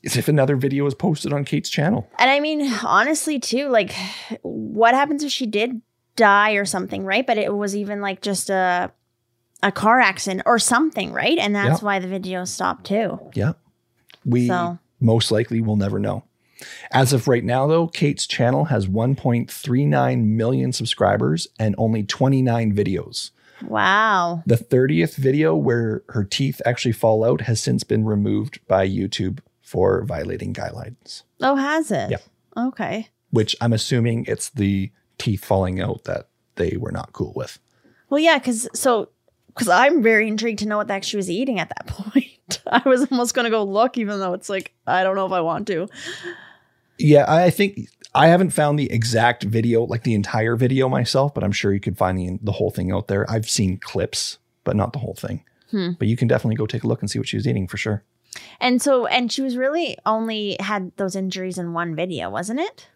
is 0.04 0.18
if 0.18 0.28
another 0.28 0.56
video 0.56 0.86
is 0.86 0.94
posted 0.94 1.34
on 1.34 1.44
Kate's 1.46 1.70
channel. 1.70 2.08
And 2.20 2.30
I 2.30 2.40
mean, 2.40 2.72
honestly, 2.84 3.40
too, 3.40 3.70
like, 3.70 3.92
what 4.44 4.94
happens 4.94 5.24
if 5.24 5.32
she 5.32 5.46
did 5.48 5.82
die 6.16 6.52
or 6.54 6.66
something, 6.66 7.04
right? 7.04 7.26
But 7.26 7.38
it 7.40 7.54
was 7.56 7.76
even 7.76 8.02
like 8.02 8.22
just 8.22 8.50
a 8.50 8.92
a 9.64 9.72
car 9.72 10.00
accident 10.00 10.44
or 10.46 10.60
something, 10.60 11.12
right? 11.12 11.38
And 11.40 11.56
that's 11.56 11.82
Yeah. 11.82 11.86
why 11.86 12.00
the 12.00 12.08
video 12.08 12.46
stopped 12.46 12.86
too. 12.86 13.20
Yeah. 13.34 13.54
We 14.26 14.48
So- 14.48 14.78
most 15.00 15.32
likely 15.32 15.62
will 15.62 15.76
never 15.76 16.00
know. 16.00 16.24
As 16.92 17.12
of 17.14 17.28
right 17.28 17.44
now, 17.44 17.68
though, 17.68 17.88
Kate's 17.88 18.26
channel 18.28 18.66
has 18.66 18.88
1.39 18.88 20.24
million 20.26 20.72
subscribers 20.74 21.48
and 21.60 21.76
only 21.78 22.04
29 22.04 22.74
videos. 22.74 23.32
Wow. 23.68 24.44
The 24.46 24.56
30th 24.58 25.16
video 25.16 25.56
where 25.56 26.04
her 26.10 26.24
teeth 26.24 26.62
actually 26.66 26.92
fall 26.92 27.24
out 27.24 27.42
has 27.42 27.60
since 27.62 27.84
been 27.84 28.06
removed 28.06 28.60
by 28.68 28.88
YouTube 28.88 29.40
for 29.62 30.04
violating 30.04 30.54
guidelines, 30.54 31.24
Oh, 31.42 31.56
has 31.56 31.90
it? 31.92 32.12
Yeah. 32.12 32.18
Okay. 32.58 33.10
which 33.32 33.56
I'm 33.60 33.74
assuming 33.74 34.26
it's 34.28 34.50
the 34.50 34.92
teeth 35.18 35.44
falling 35.44 35.82
out 35.82 36.04
that 36.06 36.28
they 36.56 36.78
were 36.78 36.92
not 36.92 37.12
cool 37.14 37.34
with. 37.36 37.60
Well, 38.10 38.20
yeah, 38.20 38.38
because 38.38 38.68
so 38.74 39.10
because 39.48 39.68
I'm 39.70 40.02
very 40.04 40.28
intrigued 40.28 40.60
to 40.60 40.68
know 40.68 40.78
what 40.78 40.88
the 40.88 40.94
heck 40.94 41.04
she 41.04 41.18
was 41.18 41.30
eating 41.30 41.60
at 41.60 41.70
that 41.70 41.88
point. 41.88 42.28
I 42.68 42.82
was 42.88 43.10
almost 43.12 43.34
gonna 43.34 43.50
go 43.50 43.64
look, 43.64 43.98
even 43.98 44.20
though 44.20 44.34
it's 44.34 44.50
like 44.50 44.74
I 44.86 45.04
don't 45.04 45.16
know 45.16 45.26
if 45.26 45.32
I 45.32 45.42
want 45.42 45.68
to. 45.68 45.88
Yeah, 46.98 47.26
I 47.28 47.50
think 47.50 47.90
I 48.14 48.28
haven't 48.28 48.52
found 48.52 48.80
the 48.80 48.90
exact 48.92 49.44
video, 49.44 49.84
like 49.84 50.04
the 50.04 50.14
entire 50.14 50.56
video 50.56 50.88
myself, 50.88 51.34
but 51.34 51.44
I'm 51.44 51.52
sure 51.52 51.74
you 51.74 51.82
could 51.82 51.98
find 51.98 52.18
the, 52.18 52.40
the 52.42 52.54
whole 52.54 52.72
thing 52.72 52.92
out 52.92 53.08
there. 53.08 53.30
I've 53.30 53.50
seen 53.50 53.78
clips, 53.78 54.38
but 54.64 54.76
not 54.76 54.94
the 54.94 55.00
whole 55.00 55.16
thing. 55.16 55.44
Hmm. 55.72 55.92
But 56.00 56.08
you 56.08 56.16
can 56.16 56.28
definitely 56.30 56.56
go 56.56 56.66
take 56.66 56.84
a 56.84 56.88
look 56.88 57.02
and 57.02 57.12
see 57.12 57.20
what 57.20 57.28
she 57.28 57.36
was 57.36 57.46
eating 57.48 57.68
for 57.68 57.76
sure. 57.76 58.04
And 58.62 58.82
so, 58.82 59.06
and 59.08 59.32
she 59.32 59.42
was 59.42 59.58
really 59.58 59.98
only 60.06 60.56
had 60.60 60.92
those 60.96 61.16
injuries 61.16 61.58
in 61.58 61.74
one 61.74 61.96
video, 61.96 62.30
wasn't 62.30 62.62
it? 62.62 62.88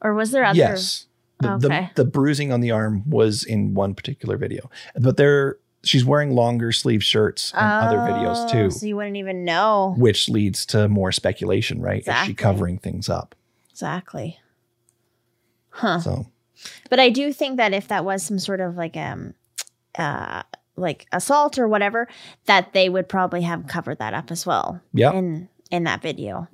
Or 0.00 0.14
was 0.14 0.30
there 0.30 0.44
other? 0.44 0.56
Yes. 0.58 1.06
The, 1.40 1.52
Okay. 1.52 1.90
the, 1.94 2.04
the 2.04 2.10
bruising 2.10 2.52
on 2.52 2.60
the 2.60 2.70
arm 2.70 3.02
was 3.08 3.44
in 3.44 3.74
one 3.74 3.94
particular 3.94 4.36
video, 4.36 4.70
but 4.96 5.16
there 5.16 5.58
she's 5.84 6.04
wearing 6.04 6.34
longer 6.34 6.70
sleeve 6.72 7.02
shirts 7.02 7.52
in 7.52 7.58
other 7.58 7.98
videos 7.98 8.44
Oh, 8.48 8.52
too, 8.52 8.70
So 8.70 8.86
you 8.86 8.96
wouldn't 8.96 9.16
even 9.16 9.44
know. 9.44 9.94
which 9.98 10.28
leads 10.28 10.64
to 10.66 10.88
more 10.88 11.12
speculation, 11.12 11.80
right? 11.80 12.00
Is 12.00 12.06
Exactly. 12.08 12.30
she 12.30 12.34
covering 12.34 12.78
things 12.78 13.08
up? 13.08 13.34
Exactly. 13.70 14.38
Huh. 15.70 16.00
So 16.00 16.26
But 16.90 17.00
I 17.00 17.10
do 17.10 17.32
think 17.32 17.56
that 17.56 17.72
if 17.72 17.88
that 17.88 18.04
was 18.04 18.22
some 18.22 18.38
sort 18.38 18.60
of 18.60 18.76
like 18.76 18.96
um 18.96 19.34
uh 19.98 20.42
like 20.76 21.06
assault 21.12 21.58
or 21.58 21.68
whatever, 21.68 22.08
that 22.46 22.72
they 22.72 22.88
would 22.88 23.08
probably 23.08 23.42
have 23.42 23.66
covered 23.66 23.98
that 23.98 24.14
up 24.14 24.30
as 24.30 24.46
well. 24.46 24.80
Yep. 24.94 25.14
In 25.14 25.48
in 25.70 25.84
that 25.84 26.02
video. 26.02 26.48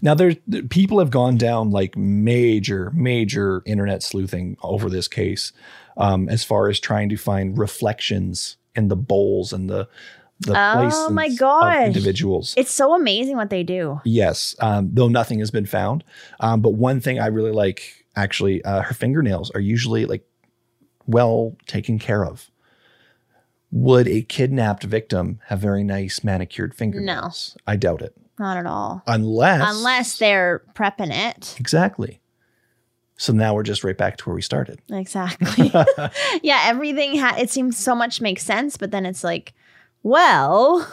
Now, 0.00 0.14
there's 0.14 0.36
people 0.70 1.00
have 1.00 1.10
gone 1.10 1.36
down 1.38 1.70
like 1.70 1.96
major, 1.96 2.92
major 2.94 3.62
internet 3.66 4.02
sleuthing 4.02 4.56
over 4.62 4.88
this 4.88 5.08
case, 5.08 5.52
um, 5.96 6.28
as 6.28 6.44
far 6.44 6.68
as 6.68 6.80
trying 6.80 7.08
to 7.08 7.16
find 7.16 7.58
reflections 7.58 8.56
in 8.74 8.88
the 8.88 8.96
bowls 8.96 9.52
and 9.52 9.68
the 9.70 9.88
the 10.40 10.52
Oh 10.54 11.08
my 11.10 11.26
of 11.26 11.86
individuals. 11.86 12.52
It's 12.56 12.72
so 12.72 12.94
amazing 12.94 13.36
what 13.36 13.50
they 13.50 13.62
do. 13.62 14.00
Yes, 14.04 14.54
um, 14.60 14.90
though 14.92 15.08
nothing 15.08 15.38
has 15.38 15.50
been 15.50 15.66
found. 15.66 16.04
Um, 16.40 16.60
but 16.60 16.74
one 16.74 17.00
thing 17.00 17.18
I 17.18 17.28
really 17.28 17.52
like, 17.52 18.04
actually, 18.14 18.62
uh, 18.64 18.82
her 18.82 18.94
fingernails 18.94 19.50
are 19.52 19.60
usually 19.60 20.04
like 20.04 20.26
well 21.06 21.56
taken 21.66 21.98
care 21.98 22.24
of. 22.24 22.50
Would 23.70 24.08
a 24.08 24.22
kidnapped 24.22 24.84
victim 24.84 25.40
have 25.46 25.60
very 25.60 25.82
nice 25.84 26.22
manicured 26.22 26.74
fingernails? 26.74 27.56
I 27.66 27.76
doubt 27.76 28.02
it. 28.02 28.14
Not 28.38 28.58
at 28.58 28.66
all. 28.66 29.02
Unless, 29.06 29.76
Unless 29.76 30.18
they're 30.18 30.62
prepping 30.74 31.10
it. 31.10 31.56
exactly. 31.58 32.20
So 33.16 33.32
now 33.32 33.54
we're 33.54 33.62
just 33.62 33.82
right 33.82 33.96
back 33.96 34.18
to 34.18 34.24
where 34.24 34.34
we 34.34 34.42
started. 34.42 34.80
Exactly. 34.90 35.70
yeah, 36.42 36.62
everything 36.64 37.18
ha- 37.18 37.36
it 37.38 37.50
seems 37.50 37.76
so 37.78 37.94
much 37.94 38.20
makes 38.20 38.42
sense, 38.42 38.76
but 38.76 38.90
then 38.90 39.06
it's 39.06 39.24
like, 39.24 39.54
well, 40.02 40.86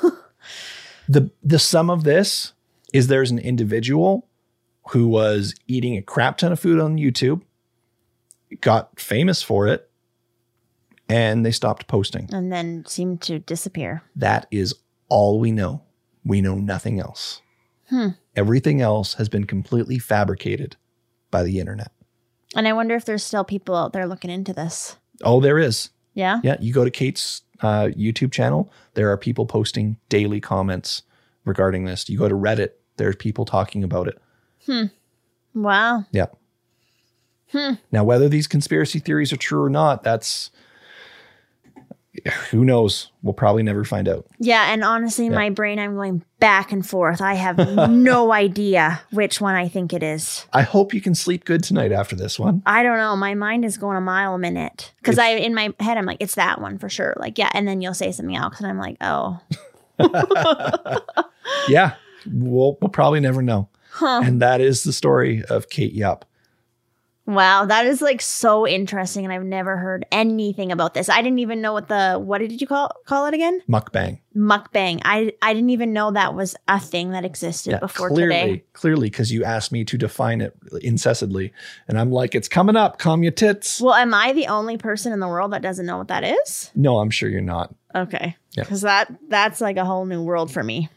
the 1.10 1.32
The 1.44 1.60
sum 1.60 1.90
of 1.90 2.04
this 2.04 2.54
is 2.94 3.08
there's 3.08 3.32
an 3.32 3.40
individual 3.40 4.28
who 4.90 5.08
was 5.08 5.54
eating 5.68 5.98
a 5.98 6.02
crap 6.02 6.38
ton 6.38 6.52
of 6.52 6.60
food 6.60 6.80
on 6.80 6.98
YouTube, 6.98 7.42
got 8.62 9.00
famous 9.00 9.42
for 9.42 9.68
it, 9.68 9.90
and 11.10 11.46
they 11.46 11.52
stopped 11.52 11.88
posting. 11.88 12.30
and 12.34 12.52
then 12.52 12.86
seemed 12.88 13.22
to 13.24 13.40
disappear. 13.40 14.02
That 14.16 14.48
is 14.52 14.74
all 15.10 15.40
we 15.40 15.52
know. 15.52 15.82
We 16.26 16.42
know 16.42 16.56
nothing 16.56 17.00
else. 17.00 17.42
Hmm. 17.90 18.10
Everything 18.36 18.82
else 18.82 19.16
has 19.16 19.28
been 19.30 19.44
completely 19.46 20.00
fabricated 20.00 20.78
by 21.32 21.44
the 21.44 21.60
internet. 21.60 21.92
And 22.56 22.68
I 22.68 22.74
wonder 22.74 22.96
if 22.96 23.06
there's 23.06 23.24
still 23.24 23.44
people 23.44 23.76
out 23.76 23.94
there 23.94 24.08
looking 24.08 24.30
into 24.30 24.54
this. 24.54 24.98
Oh, 25.24 25.40
there 25.40 25.60
is. 25.60 25.90
Yeah. 26.14 26.40
Yeah, 26.44 26.58
you 26.60 26.74
go 26.74 26.84
to 26.84 26.92
Kate's 26.92 27.42
uh, 27.62 27.90
YouTube 27.98 28.32
channel. 28.32 28.72
There 28.94 29.12
are 29.12 29.18
people 29.18 29.46
posting 29.46 29.98
daily 30.10 30.40
comments 30.40 31.04
regarding 31.46 31.86
this. 31.86 32.10
You 32.10 32.18
go 32.18 32.30
to 32.30 32.36
Reddit. 32.36 32.72
There's 32.98 33.16
people 33.16 33.46
talking 33.46 33.84
about 33.84 34.08
it. 34.08 34.22
Hmm. 34.66 34.86
Wow. 35.56 36.06
Yeah. 36.12 36.28
Hmm. 37.52 37.74
Now, 37.92 38.04
whether 38.04 38.30
these 38.30 38.48
conspiracy 38.48 39.00
theories 39.00 39.32
are 39.34 39.38
true 39.38 39.64
or 39.64 39.70
not, 39.70 40.04
that's 40.04 40.52
who 42.52 42.64
knows. 42.64 43.12
We'll 43.22 43.34
probably 43.34 43.64
never 43.64 43.84
find 43.84 44.08
out. 44.08 44.28
Yeah, 44.40 44.72
and 44.72 44.84
honestly, 44.84 45.30
my 45.30 45.50
brain, 45.50 45.80
I'm 45.80 45.96
going 45.96 46.24
back 46.40 46.72
and 46.72 46.88
forth. 46.88 47.22
I 47.22 47.34
have 47.34 47.58
no 47.90 48.32
idea 48.32 49.02
which 49.12 49.42
one 49.42 49.56
I 49.56 49.68
think 49.68 49.94
it 49.94 50.04
is. 50.04 50.46
I 50.54 50.62
hope 50.62 50.94
you 50.94 51.02
can 51.02 51.16
sleep 51.16 51.46
good 51.46 51.64
tonight 51.64 51.92
after 51.92 52.16
this 52.16 52.38
one. 52.38 52.62
I 52.66 52.84
don't 52.84 52.98
know. 52.98 53.16
My 53.16 53.34
mind 53.34 53.66
is 53.66 53.78
going 53.78 53.98
a 53.98 54.02
mile 54.02 54.36
a 54.36 54.40
minute 54.40 54.94
because 54.98 55.18
I, 55.18 55.30
in 55.30 55.54
my 55.56 55.74
head, 55.80 55.98
I'm 55.98 56.06
like, 56.06 56.18
it's 56.20 56.36
that 56.36 56.62
one 56.62 56.78
for 56.78 56.90
sure. 56.90 57.16
Like, 57.18 57.38
yeah, 57.38 57.50
and 57.54 57.68
then 57.68 57.82
you'll 57.82 57.94
say 57.94 58.12
something 58.12 58.36
else, 58.36 58.60
and 58.60 58.68
I'm 58.68 58.78
like, 58.78 58.98
oh, 59.02 59.40
Yeah, 61.68 61.96
we'll, 62.26 62.78
we'll 62.82 62.90
probably 62.90 63.20
never 63.20 63.42
know. 63.42 63.70
And 64.02 64.42
that 64.42 64.60
is 64.60 64.84
the 64.84 64.94
story 64.94 65.44
of 65.46 65.70
Kate 65.70 65.94
Yup. 65.94 66.26
Wow, 67.26 67.66
that 67.66 67.86
is 67.86 68.02
like 68.02 68.22
so 68.22 68.68
interesting, 68.68 69.26
and 69.26 69.34
I've 69.34 69.44
never 69.44 69.78
heard 69.78 70.06
anything 70.12 70.72
about 70.72 70.94
this. 70.94 71.10
I 71.10 71.22
didn't 71.22 71.40
even 71.40 71.62
know 71.62 71.74
what 71.74 71.88
the 71.88 72.20
what 72.20 72.40
did 72.40 72.60
you 72.60 72.68
call 72.68 72.92
call 73.06 73.26
it 73.28 73.34
again? 73.34 73.62
Mukbang. 73.70 74.20
Mukbang. 74.36 75.02
I 75.06 75.34
I 75.42 75.54
didn't 75.54 75.70
even 75.70 75.94
know 75.94 76.12
that 76.12 76.34
was 76.34 76.56
a 76.68 76.80
thing 76.80 77.12
that 77.12 77.26
existed 77.26 77.80
before 77.80 78.10
clearly, 78.10 78.36
today. 78.36 78.64
clearly, 78.74 79.10
because 79.10 79.32
you 79.32 79.44
asked 79.44 79.72
me 79.72 79.84
to 79.86 79.98
define 79.98 80.42
it 80.42 80.56
incessantly, 80.82 81.54
and 81.88 82.00
I'm 82.00 82.12
like, 82.12 82.36
it's 82.36 82.48
coming 82.48 82.76
up. 82.76 83.00
Calm 83.00 83.24
your 83.24 83.32
tits. 83.32 83.80
Well, 83.80 83.94
am 83.94 84.14
I 84.14 84.34
the 84.34 84.48
only 84.48 84.78
person 84.78 85.14
in 85.14 85.20
the 85.20 85.28
world 85.28 85.54
that 85.54 85.62
doesn't 85.62 85.86
know 85.86 85.98
what 85.98 86.08
that 86.10 86.24
is? 86.24 86.72
no, 86.76 87.00
I'm 87.00 87.10
sure 87.10 87.30
you're 87.30 87.42
not. 87.42 87.74
Okay. 87.96 88.36
Yeah. 88.52 88.64
Because 88.64 88.82
that 88.82 89.14
that's 89.30 89.62
like 89.62 89.78
a 89.78 89.86
whole 89.86 90.06
new 90.06 90.24
world 90.24 90.52
for 90.52 90.64
me. 90.64 90.90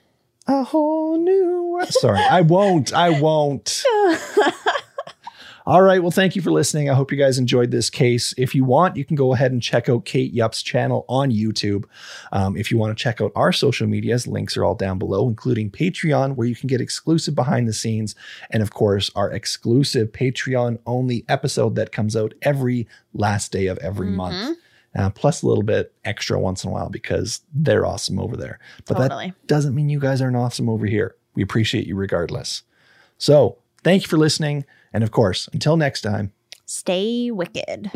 A 0.46 0.62
whole 0.62 1.18
new. 1.18 1.70
world. 1.72 1.88
Sorry, 1.90 2.20
I 2.20 2.40
won't. 2.40 2.92
I 2.94 3.20
won't. 3.20 3.82
All 5.68 5.82
right. 5.82 6.00
Well, 6.00 6.12
thank 6.12 6.36
you 6.36 6.42
for 6.42 6.52
listening. 6.52 6.88
I 6.88 6.94
hope 6.94 7.10
you 7.10 7.18
guys 7.18 7.38
enjoyed 7.38 7.72
this 7.72 7.90
case. 7.90 8.32
If 8.38 8.54
you 8.54 8.64
want, 8.64 8.96
you 8.96 9.04
can 9.04 9.16
go 9.16 9.34
ahead 9.34 9.50
and 9.50 9.60
check 9.60 9.88
out 9.88 10.04
Kate 10.04 10.32
Yup's 10.32 10.62
channel 10.62 11.04
on 11.08 11.32
YouTube. 11.32 11.86
Um, 12.30 12.56
if 12.56 12.70
you 12.70 12.78
want 12.78 12.96
to 12.96 13.02
check 13.02 13.20
out 13.20 13.32
our 13.34 13.50
social 13.50 13.88
medias, 13.88 14.28
links 14.28 14.56
are 14.56 14.64
all 14.64 14.76
down 14.76 15.00
below, 15.00 15.28
including 15.28 15.72
Patreon, 15.72 16.36
where 16.36 16.46
you 16.46 16.54
can 16.54 16.68
get 16.68 16.80
exclusive 16.80 17.34
behind 17.34 17.66
the 17.66 17.72
scenes, 17.72 18.14
and 18.50 18.62
of 18.62 18.70
course, 18.70 19.10
our 19.16 19.28
exclusive 19.32 20.12
Patreon 20.12 20.78
only 20.86 21.24
episode 21.28 21.74
that 21.74 21.90
comes 21.90 22.14
out 22.14 22.32
every 22.42 22.86
last 23.12 23.50
day 23.50 23.66
of 23.66 23.76
every 23.78 24.10
month. 24.10 24.58
Uh, 24.96 25.10
plus 25.10 25.42
a 25.42 25.48
little 25.48 25.64
bit 25.64 25.92
extra 26.04 26.38
once 26.38 26.62
in 26.62 26.70
a 26.70 26.72
while 26.72 26.88
because 26.88 27.40
they're 27.52 27.84
awesome 27.84 28.18
over 28.18 28.34
there. 28.36 28.58
But 28.86 28.94
Totally. 28.94 29.26
that 29.26 29.46
doesn't 29.46 29.74
mean 29.74 29.90
you 29.90 29.98
guys 29.98 30.22
aren't 30.22 30.36
awesome 30.36 30.70
over 30.70 30.86
here. 30.86 31.16
We 31.34 31.42
appreciate 31.42 31.86
you 31.86 31.96
regardless. 31.96 32.62
So 33.18 33.58
thank 33.84 34.02
you 34.04 34.08
for 34.08 34.16
listening. 34.16 34.64
And 34.96 35.04
of 35.04 35.10
course, 35.10 35.46
until 35.52 35.76
next 35.76 36.00
time. 36.00 36.32
Stay 36.64 37.30
wicked. 37.30 37.90